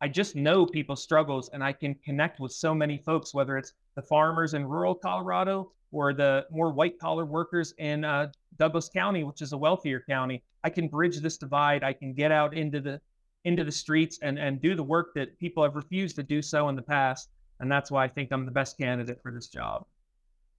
I 0.00 0.08
just 0.08 0.34
know 0.34 0.66
people's 0.66 1.02
struggles 1.02 1.48
and 1.50 1.62
i 1.62 1.72
can 1.72 1.94
connect 2.04 2.40
with 2.40 2.50
so 2.50 2.74
many 2.74 2.98
folks 2.98 3.32
whether 3.32 3.56
it's 3.56 3.72
the 3.94 4.02
farmers 4.02 4.54
in 4.54 4.66
rural 4.66 4.96
colorado 4.96 5.70
or 5.92 6.12
the 6.12 6.44
more 6.50 6.72
white 6.72 6.98
collar 6.98 7.24
workers 7.24 7.72
in 7.78 8.04
uh, 8.04 8.26
douglas 8.58 8.88
county 8.88 9.22
which 9.22 9.42
is 9.42 9.52
a 9.52 9.58
wealthier 9.58 10.02
county. 10.08 10.42
I 10.64 10.70
can 10.70 10.88
bridge 10.88 11.20
this 11.20 11.38
divide. 11.38 11.82
I 11.82 11.92
can 11.92 12.14
get 12.14 12.32
out 12.32 12.54
into 12.54 12.80
the 12.80 13.00
into 13.44 13.64
the 13.64 13.72
streets 13.72 14.18
and, 14.22 14.38
and 14.38 14.60
do 14.60 14.74
the 14.74 14.82
work 14.82 15.14
that 15.14 15.38
people 15.38 15.62
have 15.62 15.74
refused 15.74 16.16
to 16.16 16.22
do 16.22 16.42
so 16.42 16.68
in 16.68 16.76
the 16.76 16.82
past. 16.82 17.28
And 17.60 17.70
that's 17.70 17.90
why 17.90 18.04
I 18.04 18.08
think 18.08 18.32
I'm 18.32 18.44
the 18.44 18.52
best 18.52 18.78
candidate 18.78 19.20
for 19.22 19.32
this 19.32 19.48
job. 19.48 19.86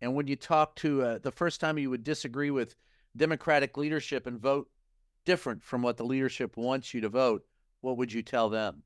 And 0.01 0.15
when 0.15 0.27
you 0.27 0.35
talk 0.35 0.75
to 0.77 1.01
uh, 1.01 1.19
the 1.19 1.31
first 1.31 1.61
time 1.61 1.77
you 1.77 1.89
would 1.89 2.03
disagree 2.03 2.51
with 2.51 2.75
Democratic 3.15 3.77
leadership 3.77 4.27
and 4.27 4.39
vote 4.39 4.69
different 5.25 5.63
from 5.63 5.81
what 5.81 5.97
the 5.97 6.03
leadership 6.03 6.57
wants 6.57 6.93
you 6.93 7.01
to 7.01 7.09
vote, 7.09 7.45
what 7.81 7.97
would 7.97 8.11
you 8.11 8.21
tell 8.21 8.49
them? 8.49 8.83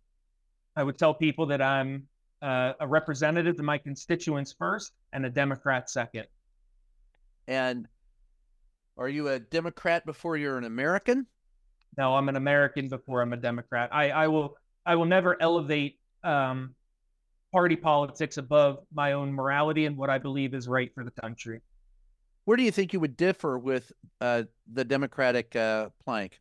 I 0.76 0.84
would 0.84 0.98
tell 0.98 1.14
people 1.14 1.48
that 1.48 1.62
I'm 1.62 2.08
uh, 2.42 2.74
a 2.80 2.88
representative 2.88 3.58
to 3.58 3.64
my 3.64 3.80
constituents 3.80 4.54
first 4.58 4.92
and 5.12 5.26
a 5.26 5.30
Democrat 5.30 5.90
second. 5.90 6.28
And 7.48 7.88
are 8.98 9.10
you 9.10 9.30
a 9.30 9.40
Democrat 9.40 10.06
before 10.06 10.38
you're 10.38 10.58
an 10.58 10.66
American? 10.66 11.26
No, 11.98 12.16
I'm 12.16 12.30
an 12.30 12.36
American 12.36 12.90
before 12.90 13.22
I'm 13.22 13.34
a 13.34 13.38
Democrat. 13.38 13.90
I, 13.92 14.12
I 14.12 14.28
will 14.28 14.58
I 14.86 14.96
will 14.96 15.06
never 15.06 15.42
elevate 15.42 16.00
um, 16.24 16.76
party 17.52 17.76
politics 17.76 18.38
above 18.38 18.80
my 18.94 19.14
own 19.14 19.34
morality 19.34 19.86
and 19.86 19.98
what 19.98 20.10
I 20.10 20.18
believe 20.18 20.54
is 20.54 20.68
right 20.68 20.94
for 20.94 21.04
the 21.04 21.12
country. 21.12 21.62
Where 22.46 22.56
do 22.56 22.64
you 22.64 22.72
think 22.72 22.94
you 22.94 23.00
would 23.00 23.18
differ 23.18 23.60
with 23.60 23.92
uh, 24.22 24.44
the 24.72 24.86
Democratic 24.86 25.56
uh, 25.56 25.90
plank? 26.04 26.40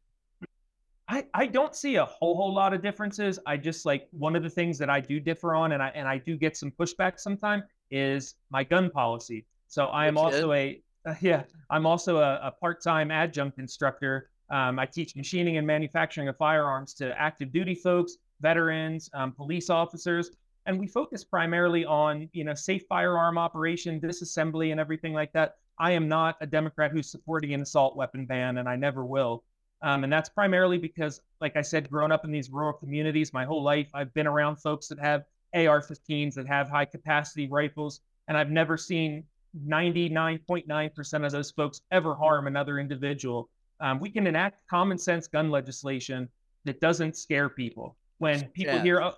I, 1.09 1.25
I 1.35 1.47
don't 1.47 1.75
see 1.75 1.97
a 1.97 2.05
whole 2.05 2.37
whole 2.37 2.53
lot 2.53 2.73
of 2.73 2.83
differences. 2.83 3.39
I 3.47 3.57
just 3.57 3.87
like 3.87 4.09
one 4.11 4.35
of 4.35 4.43
the 4.43 4.51
things 4.51 4.79
that 4.79 4.91
I 4.91 5.01
do 5.01 5.21
differ 5.21 5.55
on, 5.55 5.73
and 5.73 5.83
I 5.83 5.89
and 5.95 6.09
I 6.09 6.19
do 6.19 6.37
get 6.37 6.57
some 6.57 6.73
pushback 6.73 7.19
sometimes 7.19 7.65
is 7.91 8.35
my 8.51 8.65
gun 8.65 8.91
policy. 8.91 9.47
So 9.69 9.87
I 9.87 10.07
am 10.07 10.19
also 10.19 10.53
a 10.53 10.81
uh, 11.07 11.15
yeah 11.21 11.45
I'm 11.71 11.87
also 11.87 12.19
a, 12.19 12.41
a 12.43 12.51
part 12.51 12.83
time 12.83 13.11
adjunct 13.11 13.59
instructor 13.59 14.31
um, 14.51 14.79
I 14.79 14.87
teach 14.87 15.17
machining 15.17 15.57
and 15.57 15.67
manufacturing 15.67 16.29
of 16.29 16.37
firearms 16.37 16.95
to 16.95 17.19
active 17.21 17.53
duty 17.53 17.75
folks, 17.75 18.17
veterans, 18.41 19.11
um, 19.15 19.33
police 19.33 19.71
officers, 19.71 20.31
and 20.67 20.79
we 20.79 20.87
focus 20.87 21.25
primarily 21.25 21.85
on 21.85 22.29
you 22.33 22.45
know 22.45 22.55
safe 22.55 22.85
firearm 22.89 23.39
operation, 23.39 24.01
disassembly, 24.01 24.71
and 24.71 24.81
everything 24.81 25.13
like 25.13 25.33
that. 25.33 25.57
I 25.79 25.93
am 25.93 26.09
not 26.09 26.37
a 26.41 26.47
Democrat 26.47 26.91
who's 26.91 27.11
supporting 27.11 27.53
an 27.55 27.63
assault 27.63 27.97
weapon 27.97 28.25
ban, 28.25 28.59
and 28.59 28.69
I 28.69 28.77
never 28.77 29.05
will. 29.05 29.45
Um, 29.83 30.05
and 30.05 30.13
that's 30.13 30.29
primarily 30.29 30.79
because, 30.79 31.21
like 31.41 31.57
I 31.57 31.63
said, 31.63 31.91
growing 31.91 32.13
up 32.13 32.25
in 32.25 32.33
these 32.33 32.51
rural 32.51 32.73
communities 32.73 33.33
my 33.33 33.45
whole 33.45 33.63
life, 33.63 33.89
I've 33.93 34.15
been 34.15 34.27
around 34.27 34.57
folks 34.57 34.89
that 34.89 34.99
have 34.99 35.25
AR-15s 35.55 36.35
that 36.35 36.47
have 36.47 36.71
high 36.71 36.87
capacity 36.87 37.47
rifles, 37.49 38.01
and 38.27 38.39
I've 38.39 38.51
never 38.51 38.79
seen 38.79 39.25
99.9% 39.67 41.27
of 41.27 41.33
those 41.33 41.51
folks 41.51 41.83
ever 41.91 42.15
harm 42.15 42.47
another 42.47 42.79
individual 42.79 43.49
um, 43.81 44.01
we 44.01 44.11
can 44.11 44.27
enact 44.27 44.67
common 44.69 44.99
sense 44.99 45.27
gun 45.27 45.51
legislation 45.51 46.29
that 46.65 46.81
doesn't 46.81 47.17
scare 47.17 47.49
people. 47.49 47.97
When 48.19 48.47
people 48.49 48.75
yeah. 48.75 48.83
hear, 48.83 49.03
oh, 49.03 49.15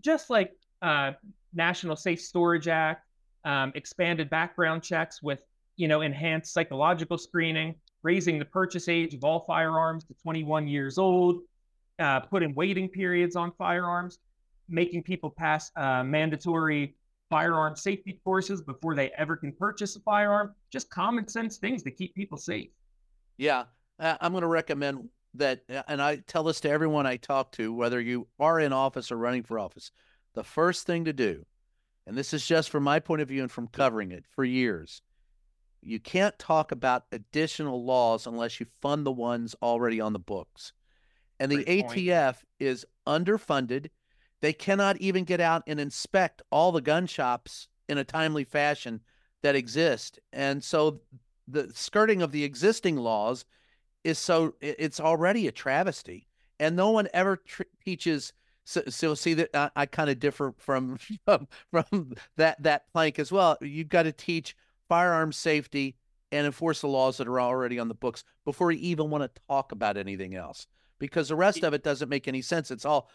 just 0.00 0.30
like 0.30 0.52
uh, 0.80 1.12
National 1.54 1.96
Safe 1.96 2.20
Storage 2.20 2.68
Act, 2.68 3.06
um, 3.44 3.72
expanded 3.74 4.30
background 4.30 4.82
checks 4.82 5.22
with 5.22 5.42
you 5.76 5.88
know 5.88 6.02
enhanced 6.02 6.52
psychological 6.52 7.18
screening, 7.18 7.74
raising 8.02 8.38
the 8.38 8.44
purchase 8.44 8.88
age 8.88 9.14
of 9.14 9.24
all 9.24 9.40
firearms 9.46 10.04
to 10.04 10.14
21 10.22 10.68
years 10.68 10.98
old, 10.98 11.40
uh, 11.98 12.20
putting 12.20 12.54
waiting 12.54 12.88
periods 12.88 13.34
on 13.34 13.52
firearms, 13.58 14.18
making 14.68 15.02
people 15.02 15.30
pass 15.30 15.70
uh, 15.76 16.04
mandatory 16.04 16.94
firearm 17.28 17.74
safety 17.74 18.20
courses 18.22 18.60
before 18.60 18.94
they 18.94 19.10
ever 19.16 19.36
can 19.36 19.52
purchase 19.52 19.96
a 19.96 20.00
firearm. 20.00 20.54
Just 20.70 20.90
common 20.90 21.26
sense 21.26 21.56
things 21.56 21.82
to 21.82 21.90
keep 21.90 22.14
people 22.14 22.38
safe. 22.38 22.68
Yeah, 23.36 23.64
I'm 23.98 24.32
going 24.32 24.42
to 24.42 24.48
recommend 24.48 25.08
that, 25.34 25.62
and 25.88 26.02
I 26.02 26.16
tell 26.16 26.42
this 26.42 26.60
to 26.60 26.70
everyone 26.70 27.06
I 27.06 27.16
talk 27.16 27.52
to, 27.52 27.72
whether 27.72 28.00
you 28.00 28.28
are 28.38 28.60
in 28.60 28.72
office 28.72 29.10
or 29.10 29.16
running 29.16 29.42
for 29.42 29.58
office. 29.58 29.90
The 30.34 30.44
first 30.44 30.86
thing 30.86 31.04
to 31.06 31.12
do, 31.12 31.44
and 32.06 32.16
this 32.16 32.32
is 32.34 32.46
just 32.46 32.70
from 32.70 32.82
my 32.82 33.00
point 33.00 33.22
of 33.22 33.28
view 33.28 33.42
and 33.42 33.50
from 33.50 33.68
covering 33.68 34.12
it 34.12 34.24
for 34.34 34.44
years, 34.44 35.02
you 35.82 35.98
can't 35.98 36.38
talk 36.38 36.72
about 36.72 37.04
additional 37.12 37.84
laws 37.84 38.26
unless 38.26 38.60
you 38.60 38.66
fund 38.80 39.04
the 39.04 39.12
ones 39.12 39.56
already 39.62 40.00
on 40.00 40.12
the 40.12 40.18
books. 40.18 40.72
And 41.40 41.50
the 41.50 41.64
Great 41.64 41.86
ATF 41.86 42.34
point. 42.34 42.46
is 42.60 42.86
underfunded. 43.06 43.88
They 44.40 44.52
cannot 44.52 44.98
even 44.98 45.24
get 45.24 45.40
out 45.40 45.64
and 45.66 45.80
inspect 45.80 46.42
all 46.50 46.72
the 46.72 46.80
gun 46.80 47.06
shops 47.06 47.68
in 47.88 47.98
a 47.98 48.04
timely 48.04 48.44
fashion 48.44 49.00
that 49.42 49.56
exist. 49.56 50.20
And 50.32 50.62
so 50.62 51.00
the 51.48 51.70
skirting 51.74 52.22
of 52.22 52.32
the 52.32 52.44
existing 52.44 52.96
laws 52.96 53.44
is 54.04 54.18
so 54.18 54.54
it's 54.60 55.00
already 55.00 55.46
a 55.46 55.52
travesty 55.52 56.26
and 56.58 56.76
no 56.76 56.90
one 56.90 57.08
ever 57.12 57.36
tr- 57.36 57.62
teaches 57.84 58.32
so, 58.64 58.82
so 58.88 59.14
see 59.14 59.34
that 59.34 59.54
uh, 59.54 59.70
I, 59.74 59.82
I 59.82 59.86
kind 59.86 60.10
of 60.10 60.18
differ 60.20 60.54
from, 60.58 60.98
from 61.24 61.48
from 61.70 62.14
that 62.36 62.62
that 62.62 62.92
plank 62.92 63.18
as 63.18 63.32
well. 63.32 63.58
You've 63.60 63.88
got 63.88 64.04
to 64.04 64.12
teach 64.12 64.56
firearm 64.88 65.32
safety 65.32 65.96
and 66.30 66.46
enforce 66.46 66.80
the 66.80 66.88
laws 66.88 67.18
that 67.18 67.28
are 67.28 67.40
already 67.40 67.78
on 67.78 67.88
the 67.88 67.94
books 67.94 68.24
before 68.44 68.70
you 68.72 68.78
even 68.80 69.10
want 69.10 69.22
to 69.22 69.42
talk 69.48 69.72
about 69.72 69.96
anything 69.96 70.34
else 70.34 70.66
because 70.98 71.28
the 71.28 71.36
rest 71.36 71.62
of 71.62 71.74
it 71.74 71.82
doesn't 71.82 72.08
make 72.08 72.28
any 72.28 72.40
sense. 72.40 72.70
It's 72.70 72.84
all 72.84 73.10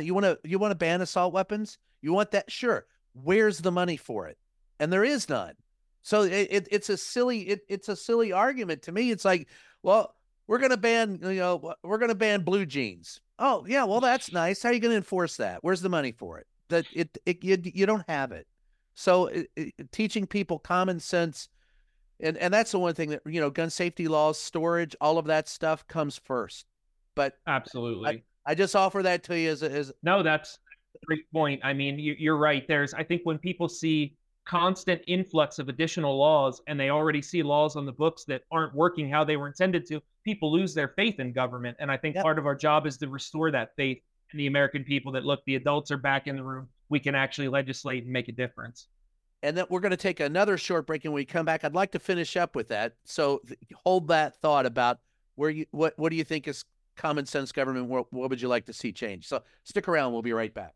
you 0.00 0.14
want 0.14 0.24
to 0.24 0.38
you 0.44 0.58
want 0.58 0.70
to 0.70 0.76
ban 0.76 1.00
assault 1.00 1.32
weapons? 1.32 1.78
You 2.00 2.12
want 2.12 2.30
that? 2.30 2.50
Sure. 2.50 2.86
Where's 3.12 3.58
the 3.58 3.72
money 3.72 3.96
for 3.96 4.28
it? 4.28 4.38
And 4.78 4.92
there 4.92 5.04
is 5.04 5.28
none 5.28 5.54
so 6.02 6.22
it, 6.22 6.48
it, 6.50 6.68
it's 6.70 6.90
a 6.90 6.96
silly 6.96 7.40
it, 7.42 7.60
it's 7.68 7.88
a 7.88 7.96
silly 7.96 8.32
argument 8.32 8.82
to 8.82 8.92
me. 8.92 9.10
It's 9.10 9.24
like, 9.24 9.48
well, 9.82 10.14
we're 10.46 10.58
gonna 10.58 10.76
ban 10.76 11.20
you 11.22 11.34
know 11.36 11.74
we're 11.82 11.98
gonna 11.98 12.14
ban 12.14 12.42
blue 12.42 12.66
jeans. 12.66 13.20
Oh 13.38 13.64
yeah, 13.68 13.84
well 13.84 14.00
that's 14.00 14.32
nice. 14.32 14.62
How 14.62 14.70
are 14.70 14.72
you 14.72 14.80
gonna 14.80 14.94
enforce 14.94 15.36
that? 15.36 15.58
Where's 15.62 15.80
the 15.80 15.88
money 15.88 16.12
for 16.12 16.38
it? 16.38 16.46
That 16.68 16.86
it, 16.92 17.16
it 17.24 17.44
you, 17.44 17.58
you 17.62 17.86
don't 17.86 18.04
have 18.08 18.32
it. 18.32 18.46
So 18.94 19.26
it, 19.56 19.74
teaching 19.92 20.26
people 20.26 20.58
common 20.58 21.00
sense, 21.00 21.48
and 22.20 22.36
and 22.36 22.52
that's 22.52 22.72
the 22.72 22.78
one 22.78 22.94
thing 22.94 23.10
that 23.10 23.22
you 23.24 23.40
know 23.40 23.50
gun 23.50 23.70
safety 23.70 24.08
laws, 24.08 24.38
storage, 24.38 24.96
all 25.00 25.18
of 25.18 25.26
that 25.26 25.48
stuff 25.48 25.86
comes 25.86 26.20
first. 26.24 26.66
But 27.14 27.34
absolutely, 27.46 28.24
I, 28.46 28.52
I 28.52 28.54
just 28.54 28.74
offer 28.74 29.02
that 29.04 29.22
to 29.24 29.38
you 29.38 29.50
as 29.50 29.62
a, 29.62 29.70
as 29.70 29.92
no, 30.02 30.22
that's 30.22 30.58
a 31.00 31.06
great 31.06 31.30
point. 31.32 31.60
I 31.62 31.72
mean, 31.72 31.98
you, 31.98 32.14
you're 32.18 32.36
right. 32.36 32.66
There's 32.66 32.92
I 32.92 33.04
think 33.04 33.22
when 33.24 33.38
people 33.38 33.68
see 33.68 34.16
constant 34.44 35.00
influx 35.06 35.58
of 35.58 35.68
additional 35.68 36.16
laws 36.16 36.60
and 36.66 36.78
they 36.78 36.90
already 36.90 37.22
see 37.22 37.42
laws 37.42 37.76
on 37.76 37.86
the 37.86 37.92
books 37.92 38.24
that 38.24 38.42
aren't 38.50 38.74
working 38.74 39.08
how 39.08 39.24
they 39.24 39.36
were 39.36 39.46
intended 39.46 39.86
to, 39.86 40.00
people 40.24 40.52
lose 40.52 40.74
their 40.74 40.88
faith 40.88 41.20
in 41.20 41.32
government. 41.32 41.76
And 41.80 41.90
I 41.90 41.96
think 41.96 42.14
yep. 42.14 42.24
part 42.24 42.38
of 42.38 42.46
our 42.46 42.54
job 42.54 42.86
is 42.86 42.96
to 42.98 43.08
restore 43.08 43.50
that 43.52 43.74
faith 43.76 44.00
in 44.32 44.38
the 44.38 44.46
American 44.46 44.84
people 44.84 45.12
that 45.12 45.24
look, 45.24 45.44
the 45.46 45.56
adults 45.56 45.90
are 45.90 45.96
back 45.96 46.26
in 46.26 46.36
the 46.36 46.42
room. 46.42 46.68
We 46.88 46.98
can 46.98 47.14
actually 47.14 47.48
legislate 47.48 48.04
and 48.04 48.12
make 48.12 48.28
a 48.28 48.32
difference. 48.32 48.88
And 49.42 49.56
then 49.56 49.66
we're 49.68 49.80
going 49.80 49.90
to 49.90 49.96
take 49.96 50.20
another 50.20 50.56
short 50.56 50.86
break. 50.86 51.04
And 51.04 51.12
when 51.12 51.20
we 51.20 51.24
come 51.24 51.44
back, 51.44 51.64
I'd 51.64 51.74
like 51.74 51.92
to 51.92 51.98
finish 51.98 52.36
up 52.36 52.54
with 52.54 52.68
that. 52.68 52.94
So 53.04 53.42
hold 53.84 54.08
that 54.08 54.36
thought 54.36 54.66
about 54.66 55.00
where 55.34 55.50
you 55.50 55.66
what 55.70 55.94
what 55.98 56.10
do 56.10 56.16
you 56.16 56.24
think 56.24 56.46
is 56.46 56.64
common 56.96 57.26
sense 57.26 57.52
government? 57.52 57.86
What, 57.86 58.12
what 58.12 58.30
would 58.30 58.40
you 58.40 58.48
like 58.48 58.66
to 58.66 58.72
see 58.72 58.92
change? 58.92 59.26
So 59.26 59.42
stick 59.64 59.88
around. 59.88 60.12
We'll 60.12 60.22
be 60.22 60.32
right 60.32 60.52
back. 60.52 60.74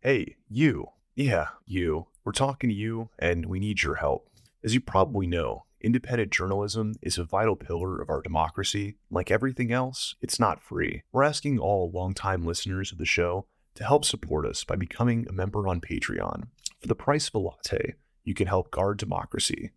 Hey, 0.00 0.36
you. 0.48 0.88
Yeah, 1.14 1.48
you. 1.66 2.06
We're 2.24 2.32
talking 2.32 2.70
to 2.70 2.74
you, 2.74 3.10
and 3.18 3.46
we 3.46 3.60
need 3.60 3.82
your 3.82 3.96
help. 3.96 4.28
As 4.64 4.74
you 4.74 4.80
probably 4.80 5.26
know, 5.26 5.64
independent 5.80 6.32
journalism 6.32 6.94
is 7.02 7.18
a 7.18 7.24
vital 7.24 7.56
pillar 7.56 8.00
of 8.00 8.08
our 8.08 8.22
democracy. 8.22 8.96
Like 9.10 9.30
everything 9.30 9.72
else, 9.72 10.14
it's 10.22 10.40
not 10.40 10.62
free. 10.62 11.02
We're 11.12 11.22
asking 11.22 11.58
all 11.58 11.90
longtime 11.90 12.46
listeners 12.46 12.90
of 12.90 12.98
the 12.98 13.04
show 13.04 13.46
to 13.74 13.84
help 13.84 14.04
support 14.04 14.46
us 14.46 14.64
by 14.64 14.76
becoming 14.76 15.26
a 15.28 15.32
member 15.32 15.68
on 15.68 15.80
Patreon. 15.80 16.48
For 16.80 16.88
the 16.88 16.94
price 16.94 17.28
of 17.28 17.34
a 17.34 17.38
latte, 17.38 17.94
you 18.24 18.34
can 18.34 18.46
help 18.46 18.70
guard 18.70 18.98
democracy. 18.98 19.72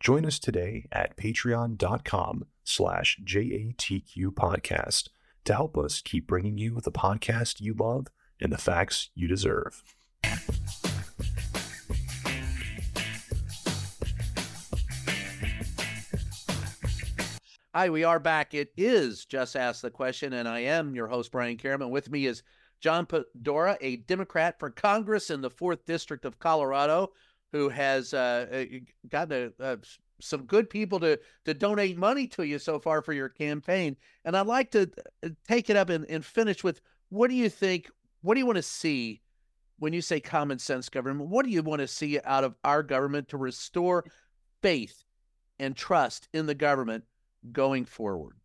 Join 0.00 0.24
us 0.24 0.38
today 0.38 0.86
at 0.90 1.16
patreon.com 1.16 2.46
slash 2.64 3.18
JATQ 3.24 4.26
podcast 4.28 5.08
to 5.48 5.54
help 5.54 5.78
us 5.78 6.02
keep 6.02 6.26
bringing 6.26 6.58
you 6.58 6.78
the 6.78 6.92
podcast 6.92 7.58
you 7.58 7.72
love 7.72 8.08
and 8.38 8.52
the 8.52 8.58
facts 8.58 9.08
you 9.14 9.26
deserve. 9.26 9.82
Hi, 17.74 17.88
we 17.88 18.04
are 18.04 18.20
back. 18.20 18.52
It 18.52 18.72
is 18.76 19.24
Just 19.24 19.56
Ask 19.56 19.80
the 19.80 19.90
Question, 19.90 20.34
and 20.34 20.46
I 20.46 20.60
am 20.60 20.94
your 20.94 21.06
host, 21.06 21.32
Brian 21.32 21.56
Karem. 21.56 21.88
With 21.88 22.10
me 22.10 22.26
is 22.26 22.42
John 22.82 23.06
Padora, 23.06 23.78
a 23.80 23.96
Democrat 23.96 24.58
for 24.58 24.68
Congress 24.68 25.30
in 25.30 25.40
the 25.40 25.50
4th 25.50 25.86
District 25.86 26.26
of 26.26 26.38
Colorado, 26.38 27.12
who 27.52 27.70
has 27.70 28.12
uh, 28.12 28.46
uh 28.52 28.64
gotten 29.08 29.54
a, 29.58 29.72
a 29.72 29.78
some 30.20 30.44
good 30.44 30.68
people 30.68 31.00
to 31.00 31.18
to 31.44 31.54
donate 31.54 31.96
money 31.96 32.26
to 32.28 32.42
you 32.42 32.58
so 32.58 32.78
far 32.78 33.02
for 33.02 33.12
your 33.12 33.28
campaign. 33.28 33.96
And 34.24 34.36
I'd 34.36 34.46
like 34.46 34.70
to 34.72 34.90
uh, 35.24 35.30
take 35.46 35.70
it 35.70 35.76
up 35.76 35.90
and, 35.90 36.04
and 36.10 36.24
finish 36.24 36.64
with 36.64 36.80
what 37.08 37.28
do 37.28 37.36
you 37.36 37.48
think? 37.48 37.90
What 38.22 38.34
do 38.34 38.40
you 38.40 38.46
want 38.46 38.56
to 38.56 38.62
see 38.62 39.22
when 39.78 39.92
you 39.92 40.02
say 40.02 40.20
common 40.20 40.58
sense 40.58 40.88
government? 40.88 41.30
What 41.30 41.44
do 41.44 41.50
you 41.50 41.62
want 41.62 41.80
to 41.80 41.88
see 41.88 42.18
out 42.24 42.44
of 42.44 42.54
our 42.64 42.82
government 42.82 43.28
to 43.28 43.36
restore 43.36 44.04
faith 44.62 45.04
and 45.58 45.76
trust 45.76 46.28
in 46.32 46.46
the 46.46 46.54
government 46.54 47.04
going 47.52 47.84
forward? 47.84 48.36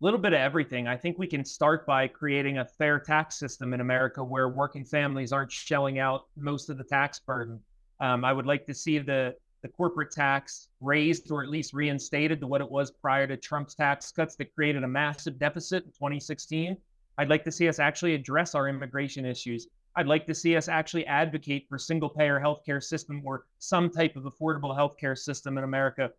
A 0.00 0.04
little 0.04 0.20
bit 0.20 0.32
of 0.32 0.38
everything. 0.38 0.86
I 0.86 0.96
think 0.96 1.18
we 1.18 1.26
can 1.26 1.44
start 1.44 1.84
by 1.84 2.06
creating 2.06 2.58
a 2.58 2.64
fair 2.64 3.00
tax 3.00 3.36
system 3.36 3.74
in 3.74 3.80
America 3.80 4.22
where 4.22 4.48
working 4.48 4.84
families 4.84 5.32
aren't 5.32 5.50
shelling 5.50 5.98
out 5.98 6.26
most 6.36 6.70
of 6.70 6.78
the 6.78 6.84
tax 6.84 7.18
burden. 7.18 7.58
Um, 7.98 8.24
I 8.24 8.32
would 8.32 8.46
like 8.46 8.64
to 8.66 8.74
see 8.74 8.98
the 9.00 9.34
the 9.62 9.68
corporate 9.68 10.10
tax 10.10 10.68
raised 10.80 11.30
or 11.30 11.42
at 11.42 11.48
least 11.48 11.72
reinstated 11.72 12.40
to 12.40 12.46
what 12.46 12.60
it 12.60 12.70
was 12.70 12.90
prior 12.90 13.26
to 13.26 13.36
Trump's 13.36 13.74
tax 13.74 14.12
cuts 14.12 14.36
that 14.36 14.54
created 14.54 14.84
a 14.84 14.88
massive 14.88 15.38
deficit 15.38 15.84
in 15.84 15.90
2016. 15.90 16.76
I'd 17.18 17.28
like 17.28 17.44
to 17.44 17.52
see 17.52 17.68
us 17.68 17.78
actually 17.78 18.14
address 18.14 18.54
our 18.54 18.68
immigration 18.68 19.24
issues. 19.24 19.66
I'd 19.96 20.06
like 20.06 20.26
to 20.26 20.34
see 20.34 20.56
us 20.56 20.68
actually 20.68 21.06
advocate 21.06 21.66
for 21.68 21.76
single 21.76 22.08
payer 22.08 22.40
healthcare 22.40 22.82
system 22.82 23.20
or 23.24 23.46
some 23.58 23.90
type 23.90 24.14
of 24.14 24.24
affordable 24.24 24.76
healthcare 24.76 25.18
system 25.18 25.58
in 25.58 25.64
America. 25.64 26.12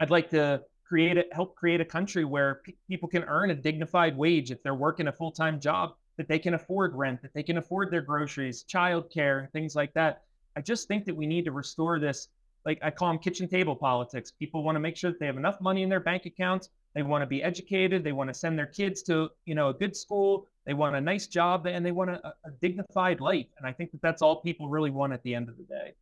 I'd 0.00 0.10
like 0.10 0.30
to 0.30 0.62
create 0.84 1.16
a, 1.16 1.24
help 1.30 1.54
create 1.54 1.80
a 1.80 1.84
country 1.84 2.24
where 2.24 2.62
pe- 2.66 2.74
people 2.88 3.08
can 3.08 3.22
earn 3.24 3.50
a 3.50 3.54
dignified 3.54 4.16
wage 4.16 4.50
if 4.50 4.60
they're 4.64 4.74
working 4.74 5.06
a 5.06 5.12
full-time 5.12 5.60
job, 5.60 5.94
that 6.16 6.26
they 6.26 6.40
can 6.40 6.54
afford 6.54 6.96
rent, 6.96 7.22
that 7.22 7.32
they 7.32 7.44
can 7.44 7.58
afford 7.58 7.92
their 7.92 8.02
groceries, 8.02 8.64
childcare, 8.64 9.48
things 9.52 9.76
like 9.76 9.94
that. 9.94 10.24
I 10.56 10.60
just 10.60 10.88
think 10.88 11.04
that 11.04 11.14
we 11.14 11.26
need 11.28 11.44
to 11.44 11.52
restore 11.52 12.00
this, 12.00 12.26
like 12.64 12.78
I 12.82 12.90
call 12.90 13.08
them 13.08 13.18
kitchen 13.18 13.48
table 13.48 13.74
politics. 13.74 14.30
People 14.30 14.62
want 14.62 14.76
to 14.76 14.80
make 14.80 14.96
sure 14.96 15.10
that 15.10 15.18
they 15.18 15.26
have 15.26 15.36
enough 15.36 15.60
money 15.60 15.82
in 15.82 15.88
their 15.88 16.00
bank 16.00 16.26
accounts. 16.26 16.68
They 16.94 17.02
want 17.02 17.22
to 17.22 17.26
be 17.26 17.42
educated. 17.42 18.04
They 18.04 18.12
want 18.12 18.28
to 18.28 18.34
send 18.34 18.58
their 18.58 18.66
kids 18.66 19.02
to, 19.04 19.30
you 19.44 19.54
know, 19.54 19.68
a 19.68 19.74
good 19.74 19.96
school. 19.96 20.46
They 20.66 20.74
want 20.74 20.96
a 20.96 21.00
nice 21.00 21.26
job 21.26 21.66
and 21.66 21.84
they 21.84 21.92
want 21.92 22.10
a, 22.10 22.34
a 22.44 22.50
dignified 22.60 23.20
life. 23.20 23.46
And 23.58 23.66
I 23.66 23.72
think 23.72 23.92
that 23.92 24.02
that's 24.02 24.22
all 24.22 24.40
people 24.40 24.68
really 24.68 24.90
want 24.90 25.12
at 25.12 25.22
the 25.22 25.34
end 25.34 25.48
of 25.48 25.56
the 25.56 25.62
day. 25.62 25.94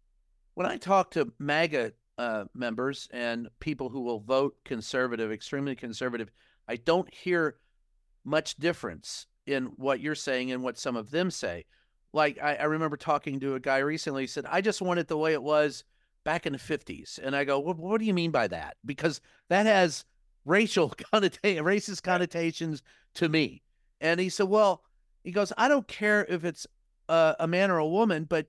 When 0.54 0.66
I 0.66 0.76
talk 0.76 1.10
to 1.12 1.32
MAGA 1.38 1.92
uh, 2.16 2.44
members 2.54 3.08
and 3.12 3.48
people 3.60 3.90
who 3.90 4.00
will 4.00 4.20
vote 4.20 4.56
conservative, 4.64 5.30
extremely 5.30 5.76
conservative, 5.76 6.30
I 6.66 6.76
don't 6.76 7.12
hear 7.14 7.56
much 8.24 8.56
difference 8.56 9.26
in 9.46 9.66
what 9.76 10.00
you're 10.00 10.14
saying 10.14 10.50
and 10.50 10.62
what 10.62 10.78
some 10.78 10.96
of 10.96 11.10
them 11.10 11.30
say. 11.30 11.66
Like 12.12 12.38
I, 12.42 12.56
I 12.56 12.64
remember 12.64 12.96
talking 12.96 13.38
to 13.40 13.54
a 13.54 13.60
guy 13.60 13.78
recently. 13.78 14.22
He 14.22 14.26
said, 14.26 14.46
"I 14.46 14.60
just 14.60 14.82
want 14.82 14.98
it 14.98 15.08
the 15.08 15.16
way 15.16 15.32
it 15.32 15.42
was 15.42 15.84
back 16.24 16.46
in 16.46 16.52
the 16.52 16.58
'50s," 16.58 17.18
and 17.22 17.34
I 17.34 17.44
go, 17.44 17.58
"What, 17.58 17.78
what 17.78 17.98
do 17.98 18.04
you 18.04 18.14
mean 18.14 18.30
by 18.30 18.48
that?" 18.48 18.76
Because 18.84 19.20
that 19.48 19.66
has 19.66 20.04
racial 20.44 20.90
connotation, 21.12 21.64
racist 21.64 22.02
connotations 22.02 22.82
to 23.14 23.28
me. 23.28 23.62
And 24.00 24.20
he 24.20 24.28
said, 24.28 24.48
"Well," 24.48 24.84
he 25.24 25.30
goes, 25.30 25.52
"I 25.56 25.68
don't 25.68 25.88
care 25.88 26.24
if 26.28 26.44
it's 26.44 26.66
a, 27.08 27.36
a 27.40 27.46
man 27.46 27.70
or 27.70 27.78
a 27.78 27.86
woman, 27.86 28.24
but 28.24 28.46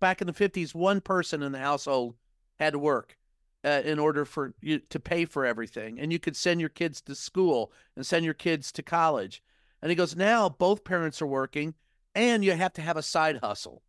back 0.00 0.20
in 0.20 0.26
the 0.26 0.32
'50s, 0.32 0.74
one 0.74 1.00
person 1.00 1.42
in 1.42 1.52
the 1.52 1.58
household 1.58 2.16
had 2.58 2.72
to 2.72 2.78
work." 2.78 3.16
Uh, 3.62 3.82
in 3.84 3.98
order 3.98 4.24
for 4.24 4.54
you 4.62 4.78
to 4.78 4.98
pay 4.98 5.26
for 5.26 5.44
everything, 5.44 6.00
and 6.00 6.10
you 6.14 6.18
could 6.18 6.34
send 6.34 6.60
your 6.60 6.70
kids 6.70 7.02
to 7.02 7.14
school 7.14 7.70
and 7.94 8.06
send 8.06 8.24
your 8.24 8.32
kids 8.32 8.72
to 8.72 8.82
college. 8.82 9.42
And 9.82 9.90
he 9.90 9.96
goes, 9.96 10.16
now 10.16 10.48
both 10.48 10.82
parents 10.82 11.20
are 11.20 11.26
working, 11.26 11.74
and 12.14 12.44
you 12.44 12.52
have 12.52 12.72
to 12.74 12.82
have 12.82 12.96
a 12.96 13.02
side 13.02 13.40
hustle 13.42 13.82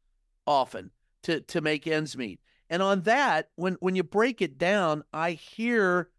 often 0.47 0.91
to 1.23 1.41
to 1.41 1.61
make 1.61 1.87
ends 1.87 2.17
meet. 2.17 2.39
And 2.71 2.81
on 2.81 3.01
that, 3.01 3.49
when 3.55 3.75
when 3.81 3.95
you 3.97 4.03
break 4.03 4.41
it 4.41 4.57
down, 4.57 5.03
I 5.13 5.31
hear 5.31 6.09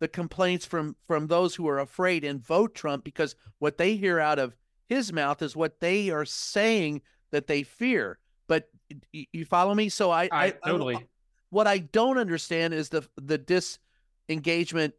the 0.00 0.08
complaints 0.08 0.66
from 0.66 0.96
from 1.06 1.28
those 1.28 1.54
who 1.54 1.68
are 1.68 1.78
afraid 1.78 2.24
and 2.24 2.44
vote 2.44 2.74
Trump 2.74 3.04
because 3.04 3.36
what 3.60 3.78
they 3.78 3.94
hear 3.94 4.18
out 4.18 4.40
of 4.40 4.56
his 4.88 5.12
mouth 5.12 5.40
is 5.40 5.54
what 5.54 5.78
they 5.78 6.10
are 6.10 6.24
saying 6.24 7.02
that 7.30 7.46
they 7.46 7.62
fear. 7.62 8.18
But 8.48 8.68
you 9.12 9.44
follow 9.44 9.72
me? 9.72 9.88
So 9.88 10.10
I, 10.10 10.28
I, 10.32 10.46
I 10.46 10.50
totally. 10.50 10.96
I, 10.96 11.06
what 11.50 11.68
I 11.68 11.78
don't 11.78 12.18
understand 12.18 12.74
is 12.74 12.88
the 12.88 13.06
the 13.16 13.38
disengagement. 13.38 14.94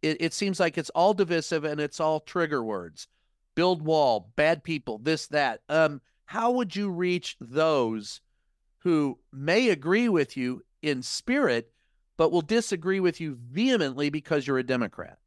It, 0.00 0.16
it 0.20 0.32
seems 0.32 0.58
like 0.58 0.78
it's 0.78 0.90
all 0.90 1.12
divisive 1.12 1.64
and 1.64 1.78
it's 1.78 2.00
all 2.00 2.20
trigger 2.20 2.64
words. 2.64 3.06
Build 3.54 3.82
wall, 3.82 4.32
bad 4.34 4.64
people, 4.64 4.98
this 4.98 5.26
that. 5.26 5.60
Um, 5.68 6.00
how 6.24 6.52
would 6.52 6.74
you 6.74 6.88
reach 6.88 7.36
those 7.38 8.22
who 8.84 9.18
may 9.32 9.70
agree 9.70 10.08
with 10.08 10.36
you 10.36 10.62
in 10.82 11.02
spirit, 11.02 11.72
but 12.16 12.30
will 12.30 12.42
disagree 12.42 13.00
with 13.00 13.20
you 13.20 13.36
vehemently 13.50 14.10
because 14.10 14.46
you're 14.46 14.58
a 14.58 14.62
Democrat? 14.62 15.18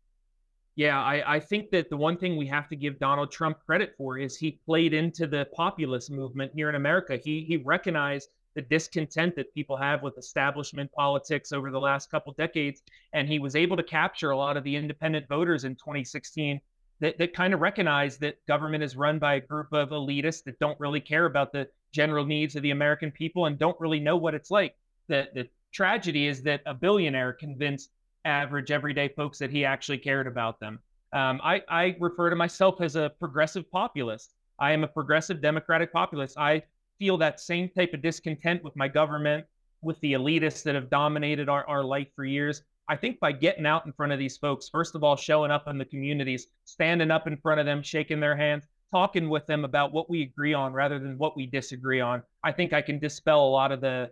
Yeah, 0.76 1.02
I, 1.02 1.36
I 1.36 1.39
think 1.39 1.72
that 1.72 1.89
the 1.89 1.98
one 1.98 2.17
thing 2.17 2.38
we 2.38 2.46
have 2.48 2.70
to 2.70 2.76
give 2.76 3.00
Donald 3.00 3.32
Trump 3.32 3.58
credit 3.65 3.96
for 3.98 4.20
is 4.20 4.38
he 4.38 4.60
played 4.63 4.93
into 4.93 5.26
the 5.26 5.48
populist 5.54 6.12
movement 6.12 6.52
here 6.54 6.70
in 6.70 6.76
America. 6.76 7.17
He 7.17 7.43
he 7.48 7.58
recognized 7.58 8.30
the 8.54 8.62
discontent 8.63 9.36
that 9.36 9.54
people 9.54 9.78
have 9.78 10.02
with 10.02 10.17
establishment 10.17 10.91
politics 10.91 11.52
over 11.52 11.70
the 11.70 11.80
last 11.80 12.10
couple 12.10 12.34
decades. 12.34 12.82
And 13.13 13.28
he 13.28 13.38
was 13.38 13.56
able 13.56 13.78
to 13.78 13.84
capture 13.84 14.32
a 14.32 14.38
lot 14.38 14.58
of 14.58 14.63
the 14.63 14.76
independent 14.76 15.28
voters 15.28 15.63
in 15.63 15.76
2016 15.76 16.60
that, 16.99 17.17
that 17.17 17.33
kind 17.33 17.53
of 17.53 17.62
recognize 17.62 18.17
that 18.17 18.43
government 18.47 18.83
is 18.83 18.95
run 18.95 19.19
by 19.19 19.36
a 19.36 19.39
group 19.39 19.71
of 19.71 19.89
elitists 19.89 20.43
that 20.43 20.60
don't 20.60 20.79
really 20.79 20.99
care 20.99 21.25
about 21.25 21.51
the 21.51 21.67
general 21.91 22.25
needs 22.25 22.55
of 22.55 22.63
the 22.63 22.71
American 22.71 23.12
people 23.12 23.45
and 23.45 23.60
don't 23.60 23.79
really 23.79 23.99
know 23.99 24.17
what 24.17 24.33
it's 24.33 24.51
like. 24.51 24.75
The, 25.07 25.29
the 25.33 25.47
tragedy 25.71 26.27
is 26.27 26.41
that 26.43 26.62
a 26.65 26.73
billionaire 26.73 27.33
convinced 27.33 27.91
average 28.25 28.71
everyday 28.71 29.10
folks 29.10 29.38
that 29.39 29.51
he 29.51 29.63
actually 29.63 29.99
cared 29.99 30.27
about 30.27 30.60
them. 30.60 30.79
Um, 31.13 31.39
I, 31.43 31.62
I 31.69 31.95
refer 31.99 32.29
to 32.29 32.36
myself 32.36 32.81
as 32.81 32.95
a 32.95 33.12
progressive 33.19 33.69
populist. 33.71 34.33
I 34.60 34.71
am 34.71 34.83
a 34.83 34.88
progressive 34.88 35.41
democratic 35.41 35.93
populist. 35.93 36.38
I 36.38 36.63
feel 36.99 37.17
that 37.19 37.39
same 37.39 37.69
type 37.69 37.93
of 37.93 38.01
discontent 38.01 38.63
with 38.63 38.75
my 38.75 38.88
government, 38.88 39.45
with 39.81 39.99
the 40.01 40.13
elitists 40.13 40.63
that 40.63 40.75
have 40.75 40.89
dominated 40.89 41.47
our, 41.47 41.63
our 41.69 41.83
life 41.83 42.07
for 42.15 42.25
years. 42.25 42.63
I 42.89 42.95
think 42.95 43.19
by 43.19 43.32
getting 43.32 43.65
out 43.65 43.86
in 43.86 43.91
front 43.91 44.13
of 44.13 44.19
these 44.19 44.38
folks, 44.38 44.69
first 44.69 44.95
of 44.95 45.04
all, 45.04 45.15
showing 45.15 45.52
up 45.52 45.67
in 45.67 45.78
the 45.78 45.86
communities, 45.86 46.47
standing 46.65 47.12
up 47.12 47.28
in 47.28 47.38
front 47.38 47.60
of 47.60 47.65
them, 47.65 47.84
shaking 47.84 48.19
their 48.19 48.36
hands, 48.36 48.65
talking 48.91 49.30
with 49.30 49.45
them 49.45 49.65
about 49.65 49.91
what 49.91 50.10
we 50.10 50.21
agree 50.21 50.54
on 50.54 50.73
rather 50.73 50.97
than 50.97 51.17
what 51.17 51.36
we 51.36 51.45
disagree 51.45 52.00
on, 52.00 52.23
I 52.43 52.52
think 52.52 52.73
I 52.73 52.82
can 52.82 53.00
dispel 53.00 53.45
a 53.45 53.50
lot 53.50 53.71
of 53.71 53.82
the 53.82 54.12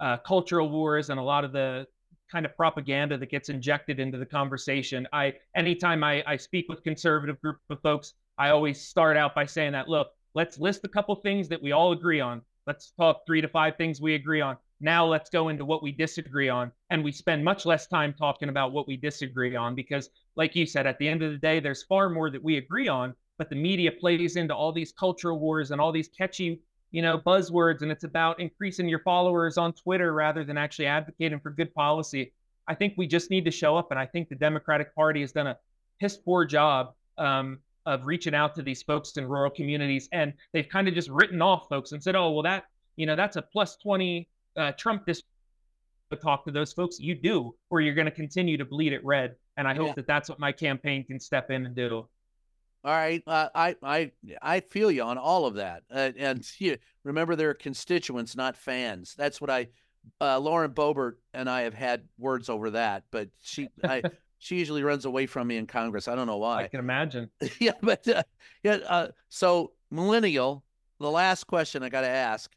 uh, 0.00 0.16
cultural 0.18 0.70
wars 0.70 1.10
and 1.10 1.20
a 1.20 1.22
lot 1.22 1.44
of 1.44 1.52
the 1.52 1.86
kind 2.32 2.46
of 2.46 2.56
propaganda 2.56 3.18
that 3.18 3.30
gets 3.30 3.50
injected 3.50 4.00
into 4.00 4.16
the 4.16 4.26
conversation. 4.26 5.06
I 5.12 5.34
anytime 5.54 6.02
I, 6.02 6.24
I 6.26 6.36
speak 6.36 6.66
with 6.68 6.82
conservative 6.82 7.40
group 7.42 7.58
of 7.68 7.80
folks, 7.82 8.14
I 8.38 8.48
always 8.50 8.80
start 8.80 9.16
out 9.16 9.34
by 9.34 9.44
saying 9.44 9.72
that, 9.72 9.88
look, 9.88 10.08
Let's 10.34 10.58
list 10.58 10.80
a 10.84 10.88
couple 10.88 11.14
things 11.14 11.48
that 11.48 11.62
we 11.62 11.70
all 11.70 11.92
agree 11.92 12.20
on. 12.20 12.42
Let's 12.66 12.90
talk 12.98 13.24
three 13.24 13.40
to 13.40 13.48
five 13.48 13.76
things 13.76 14.00
we 14.00 14.14
agree 14.14 14.40
on. 14.40 14.56
Now 14.80 15.06
let's 15.06 15.30
go 15.30 15.48
into 15.48 15.64
what 15.64 15.82
we 15.82 15.92
disagree 15.92 16.48
on. 16.48 16.72
And 16.90 17.02
we 17.02 17.12
spend 17.12 17.44
much 17.44 17.64
less 17.64 17.86
time 17.86 18.12
talking 18.12 18.48
about 18.48 18.72
what 18.72 18.86
we 18.86 18.96
disagree 18.96 19.56
on 19.56 19.74
because, 19.74 20.10
like 20.36 20.54
you 20.54 20.66
said, 20.66 20.86
at 20.86 20.98
the 20.98 21.08
end 21.08 21.22
of 21.22 21.32
the 21.32 21.38
day, 21.38 21.60
there's 21.60 21.82
far 21.82 22.10
more 22.10 22.30
that 22.30 22.42
we 22.42 22.56
agree 22.56 22.88
on. 22.88 23.14
But 23.38 23.50
the 23.50 23.56
media 23.56 23.90
plays 23.90 24.36
into 24.36 24.54
all 24.54 24.72
these 24.72 24.92
cultural 24.92 25.38
wars 25.38 25.70
and 25.70 25.80
all 25.80 25.90
these 25.90 26.08
catchy, 26.08 26.60
you 26.92 27.02
know, 27.02 27.18
buzzwords. 27.18 27.82
And 27.82 27.90
it's 27.90 28.04
about 28.04 28.40
increasing 28.40 28.88
your 28.88 29.00
followers 29.00 29.58
on 29.58 29.72
Twitter 29.72 30.12
rather 30.12 30.44
than 30.44 30.58
actually 30.58 30.86
advocating 30.86 31.40
for 31.40 31.50
good 31.50 31.74
policy. 31.74 32.32
I 32.68 32.74
think 32.74 32.94
we 32.96 33.06
just 33.06 33.30
need 33.30 33.44
to 33.44 33.50
show 33.50 33.76
up. 33.76 33.90
And 33.90 33.98
I 33.98 34.06
think 34.06 34.28
the 34.28 34.36
Democratic 34.36 34.94
Party 34.94 35.20
has 35.20 35.32
done 35.32 35.48
a 35.48 35.58
piss 36.00 36.16
poor 36.16 36.44
job 36.44 36.94
um, 37.18 37.58
of 37.86 38.06
reaching 38.06 38.34
out 38.34 38.54
to 38.54 38.62
these 38.62 38.82
folks 38.82 39.16
in 39.16 39.26
rural 39.28 39.50
communities, 39.50 40.08
and 40.12 40.32
they've 40.52 40.68
kind 40.68 40.88
of 40.88 40.94
just 40.94 41.08
written 41.08 41.42
off 41.42 41.68
folks 41.68 41.92
and 41.92 42.02
said, 42.02 42.16
"Oh, 42.16 42.30
well, 42.30 42.42
that 42.42 42.64
you 42.96 43.06
know 43.06 43.16
that's 43.16 43.36
a 43.36 43.42
plus 43.42 43.76
twenty 43.76 44.28
uh, 44.56 44.72
Trump 44.72 45.06
district." 45.06 45.28
Talk 46.22 46.44
to 46.44 46.52
those 46.52 46.72
folks. 46.72 47.00
You 47.00 47.16
do, 47.16 47.56
or 47.70 47.80
you're 47.80 47.94
going 47.94 48.04
to 48.04 48.12
continue 48.12 48.56
to 48.56 48.64
bleed 48.64 48.92
it 48.92 49.04
red. 49.04 49.34
And 49.56 49.66
I 49.66 49.74
hope 49.74 49.88
yeah. 49.88 49.92
that 49.96 50.06
that's 50.06 50.28
what 50.28 50.38
my 50.38 50.52
campaign 50.52 51.04
can 51.04 51.18
step 51.18 51.50
in 51.50 51.66
and 51.66 51.74
do. 51.74 52.06
All 52.84 52.92
right, 52.92 53.22
uh, 53.26 53.48
I 53.54 53.76
I 53.82 54.12
I 54.42 54.60
feel 54.60 54.90
you 54.90 55.02
on 55.02 55.16
all 55.16 55.46
of 55.46 55.54
that, 55.54 55.84
uh, 55.90 56.10
and 56.18 56.46
you, 56.58 56.76
remember 57.02 57.34
they're 57.34 57.54
constituents, 57.54 58.36
not 58.36 58.56
fans. 58.56 59.14
That's 59.16 59.40
what 59.40 59.50
I. 59.50 59.68
Uh, 60.20 60.38
Lauren 60.38 60.70
Boebert 60.70 61.14
and 61.32 61.48
I 61.48 61.62
have 61.62 61.72
had 61.72 62.02
words 62.18 62.50
over 62.50 62.70
that, 62.72 63.04
but 63.10 63.30
she 63.40 63.70
I 63.84 64.02
she 64.36 64.58
usually 64.58 64.82
runs 64.82 65.06
away 65.06 65.24
from 65.24 65.48
me 65.48 65.56
in 65.56 65.66
Congress. 65.66 66.08
I 66.08 66.14
don't 66.14 66.26
know 66.26 66.36
why. 66.36 66.64
I 66.64 66.68
can 66.68 66.80
imagine. 66.80 67.30
yeah, 67.58 67.72
but 67.80 68.06
uh, 68.06 68.22
yeah. 68.62 68.78
Uh, 68.86 69.08
so 69.30 69.72
millennial. 69.90 70.62
The 71.00 71.10
last 71.10 71.44
question 71.44 71.82
I 71.82 71.88
got 71.88 72.02
to 72.02 72.08
ask: 72.08 72.52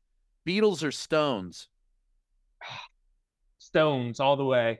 Beatles 0.46 0.84
or 0.84 0.92
Stones? 0.92 1.70
Stones 3.60 4.20
all 4.20 4.36
the 4.36 4.46
way. 4.46 4.80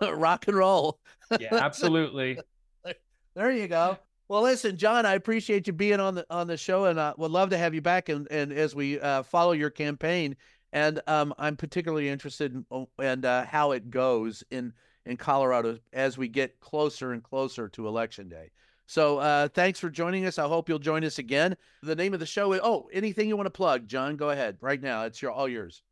Rock 0.02 0.48
and 0.48 0.56
roll. 0.56 0.98
yeah, 1.38 1.54
absolutely. 1.54 2.38
there 3.34 3.52
you 3.52 3.68
go. 3.68 3.98
Well, 4.28 4.42
listen, 4.42 4.76
John, 4.76 5.04
I 5.04 5.14
appreciate 5.14 5.66
you 5.66 5.72
being 5.72 6.00
on 6.00 6.14
the 6.14 6.26
on 6.30 6.46
the 6.46 6.56
show, 6.56 6.86
and 6.86 6.98
uh, 6.98 7.14
would 7.18 7.30
love 7.30 7.50
to 7.50 7.58
have 7.58 7.74
you 7.74 7.82
back. 7.82 8.08
And 8.08 8.26
and 8.30 8.52
as 8.52 8.74
we 8.74 8.98
uh, 8.98 9.22
follow 9.22 9.52
your 9.52 9.70
campaign, 9.70 10.36
and 10.72 11.00
um, 11.06 11.34
I'm 11.38 11.56
particularly 11.56 12.08
interested 12.08 12.54
in 12.54 12.64
oh, 12.70 12.88
and 12.98 13.24
uh, 13.24 13.44
how 13.44 13.72
it 13.72 13.90
goes 13.90 14.42
in 14.50 14.72
in 15.06 15.16
Colorado 15.16 15.78
as 15.92 16.16
we 16.16 16.28
get 16.28 16.58
closer 16.60 17.12
and 17.12 17.22
closer 17.22 17.68
to 17.68 17.86
election 17.86 18.28
day. 18.28 18.50
So 18.86 19.18
uh, 19.18 19.48
thanks 19.48 19.78
for 19.78 19.90
joining 19.90 20.26
us. 20.26 20.38
I 20.38 20.46
hope 20.46 20.68
you'll 20.68 20.78
join 20.78 21.04
us 21.04 21.18
again. 21.18 21.56
The 21.82 21.94
name 21.94 22.14
of 22.14 22.20
the 22.20 22.26
show 22.26 22.52
is 22.52 22.60
oh, 22.62 22.88
anything 22.92 23.28
you 23.28 23.36
want 23.36 23.46
to 23.46 23.50
plug, 23.50 23.86
John? 23.86 24.16
Go 24.16 24.30
ahead 24.30 24.56
right 24.60 24.80
now. 24.80 25.04
It's 25.04 25.20
your 25.20 25.32
all 25.32 25.48
yours. 25.48 25.82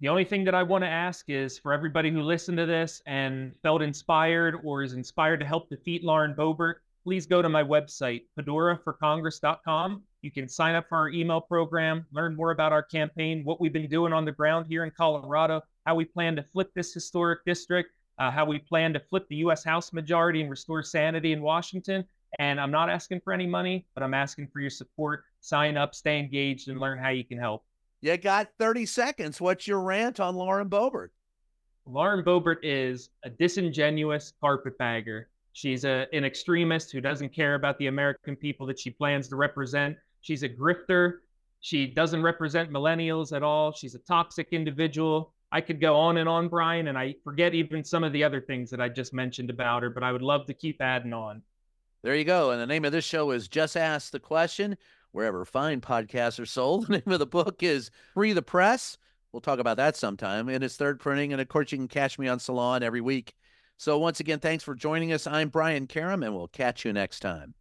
The 0.00 0.08
only 0.08 0.24
thing 0.26 0.44
that 0.44 0.54
I 0.54 0.62
want 0.62 0.84
to 0.84 0.88
ask 0.88 1.30
is 1.30 1.58
for 1.58 1.72
everybody 1.72 2.10
who 2.10 2.20
listened 2.20 2.58
to 2.58 2.66
this 2.66 3.00
and 3.06 3.54
felt 3.62 3.80
inspired 3.80 4.60
or 4.62 4.82
is 4.82 4.92
inspired 4.92 5.40
to 5.40 5.46
help 5.46 5.70
defeat 5.70 6.04
Lauren 6.04 6.34
Boebert, 6.34 6.80
please 7.02 7.24
go 7.24 7.40
to 7.40 7.48
my 7.48 7.62
website, 7.62 8.24
padoraforcongress.com. 8.38 10.02
You 10.20 10.30
can 10.30 10.50
sign 10.50 10.74
up 10.74 10.86
for 10.90 10.98
our 10.98 11.08
email 11.08 11.40
program, 11.40 12.04
learn 12.12 12.36
more 12.36 12.50
about 12.50 12.72
our 12.72 12.82
campaign, 12.82 13.42
what 13.42 13.58
we've 13.58 13.72
been 13.72 13.88
doing 13.88 14.12
on 14.12 14.26
the 14.26 14.32
ground 14.32 14.66
here 14.66 14.84
in 14.84 14.90
Colorado, 14.90 15.62
how 15.86 15.94
we 15.94 16.04
plan 16.04 16.36
to 16.36 16.42
flip 16.42 16.74
this 16.74 16.92
historic 16.92 17.42
district, 17.46 17.92
uh, 18.18 18.30
how 18.30 18.44
we 18.44 18.58
plan 18.58 18.92
to 18.92 19.00
flip 19.00 19.26
the 19.28 19.36
U.S. 19.36 19.64
House 19.64 19.94
majority 19.94 20.42
and 20.42 20.50
restore 20.50 20.82
sanity 20.82 21.32
in 21.32 21.40
Washington. 21.40 22.04
And 22.38 22.60
I'm 22.60 22.70
not 22.70 22.90
asking 22.90 23.20
for 23.20 23.32
any 23.32 23.46
money, 23.46 23.86
but 23.94 24.02
I'm 24.02 24.12
asking 24.12 24.48
for 24.48 24.60
your 24.60 24.68
support. 24.68 25.24
Sign 25.40 25.78
up, 25.78 25.94
stay 25.94 26.18
engaged, 26.18 26.68
and 26.68 26.78
learn 26.78 26.98
how 26.98 27.08
you 27.08 27.24
can 27.24 27.38
help. 27.38 27.64
You 28.00 28.16
got 28.16 28.48
30 28.58 28.86
seconds. 28.86 29.40
What's 29.40 29.66
your 29.66 29.80
rant 29.80 30.20
on 30.20 30.36
Lauren 30.36 30.68
Boebert? 30.68 31.08
Lauren 31.86 32.24
Boebert 32.24 32.58
is 32.62 33.10
a 33.24 33.30
disingenuous 33.30 34.32
carpetbagger. 34.40 35.28
She's 35.52 35.84
a, 35.84 36.06
an 36.12 36.24
extremist 36.24 36.92
who 36.92 37.00
doesn't 37.00 37.30
care 37.30 37.54
about 37.54 37.78
the 37.78 37.86
American 37.86 38.36
people 38.36 38.66
that 38.66 38.78
she 38.78 38.90
plans 38.90 39.28
to 39.28 39.36
represent. 39.36 39.96
She's 40.20 40.42
a 40.42 40.48
grifter. 40.48 41.18
She 41.60 41.86
doesn't 41.86 42.22
represent 42.22 42.70
millennials 42.70 43.34
at 43.34 43.42
all. 43.42 43.72
She's 43.72 43.94
a 43.94 44.00
toxic 44.00 44.48
individual. 44.52 45.32
I 45.52 45.60
could 45.60 45.80
go 45.80 45.96
on 45.96 46.18
and 46.18 46.28
on, 46.28 46.48
Brian, 46.48 46.88
and 46.88 46.98
I 46.98 47.14
forget 47.24 47.54
even 47.54 47.84
some 47.84 48.04
of 48.04 48.12
the 48.12 48.22
other 48.22 48.40
things 48.40 48.68
that 48.70 48.80
I 48.80 48.88
just 48.88 49.14
mentioned 49.14 49.48
about 49.48 49.82
her, 49.82 49.90
but 49.90 50.02
I 50.02 50.12
would 50.12 50.22
love 50.22 50.46
to 50.46 50.54
keep 50.54 50.82
adding 50.82 51.14
on. 51.14 51.40
There 52.02 52.14
you 52.14 52.24
go. 52.24 52.50
And 52.50 52.60
the 52.60 52.66
name 52.66 52.84
of 52.84 52.92
this 52.92 53.04
show 53.04 53.30
is 53.30 53.48
Just 53.48 53.76
Ask 53.76 54.12
the 54.12 54.20
Question, 54.20 54.76
wherever 55.16 55.46
fine 55.46 55.80
podcasts 55.80 56.38
are 56.38 56.46
sold. 56.46 56.86
The 56.86 56.98
name 56.98 57.12
of 57.12 57.18
the 57.18 57.26
book 57.26 57.62
is 57.62 57.90
Free 58.12 58.34
the 58.34 58.42
Press. 58.42 58.98
We'll 59.32 59.40
talk 59.40 59.58
about 59.58 59.78
that 59.78 59.96
sometime 59.96 60.50
in 60.50 60.62
its 60.62 60.76
third 60.76 61.00
printing. 61.00 61.32
And 61.32 61.40
of 61.40 61.48
course, 61.48 61.72
you 61.72 61.78
can 61.78 61.88
catch 61.88 62.18
me 62.18 62.28
on 62.28 62.38
Salon 62.38 62.82
every 62.82 63.00
week. 63.00 63.34
So 63.78 63.98
once 63.98 64.20
again, 64.20 64.40
thanks 64.40 64.62
for 64.62 64.74
joining 64.74 65.12
us. 65.12 65.26
I'm 65.26 65.48
Brian 65.48 65.86
Karem, 65.86 66.24
and 66.24 66.34
we'll 66.34 66.48
catch 66.48 66.84
you 66.84 66.92
next 66.92 67.20
time. 67.20 67.54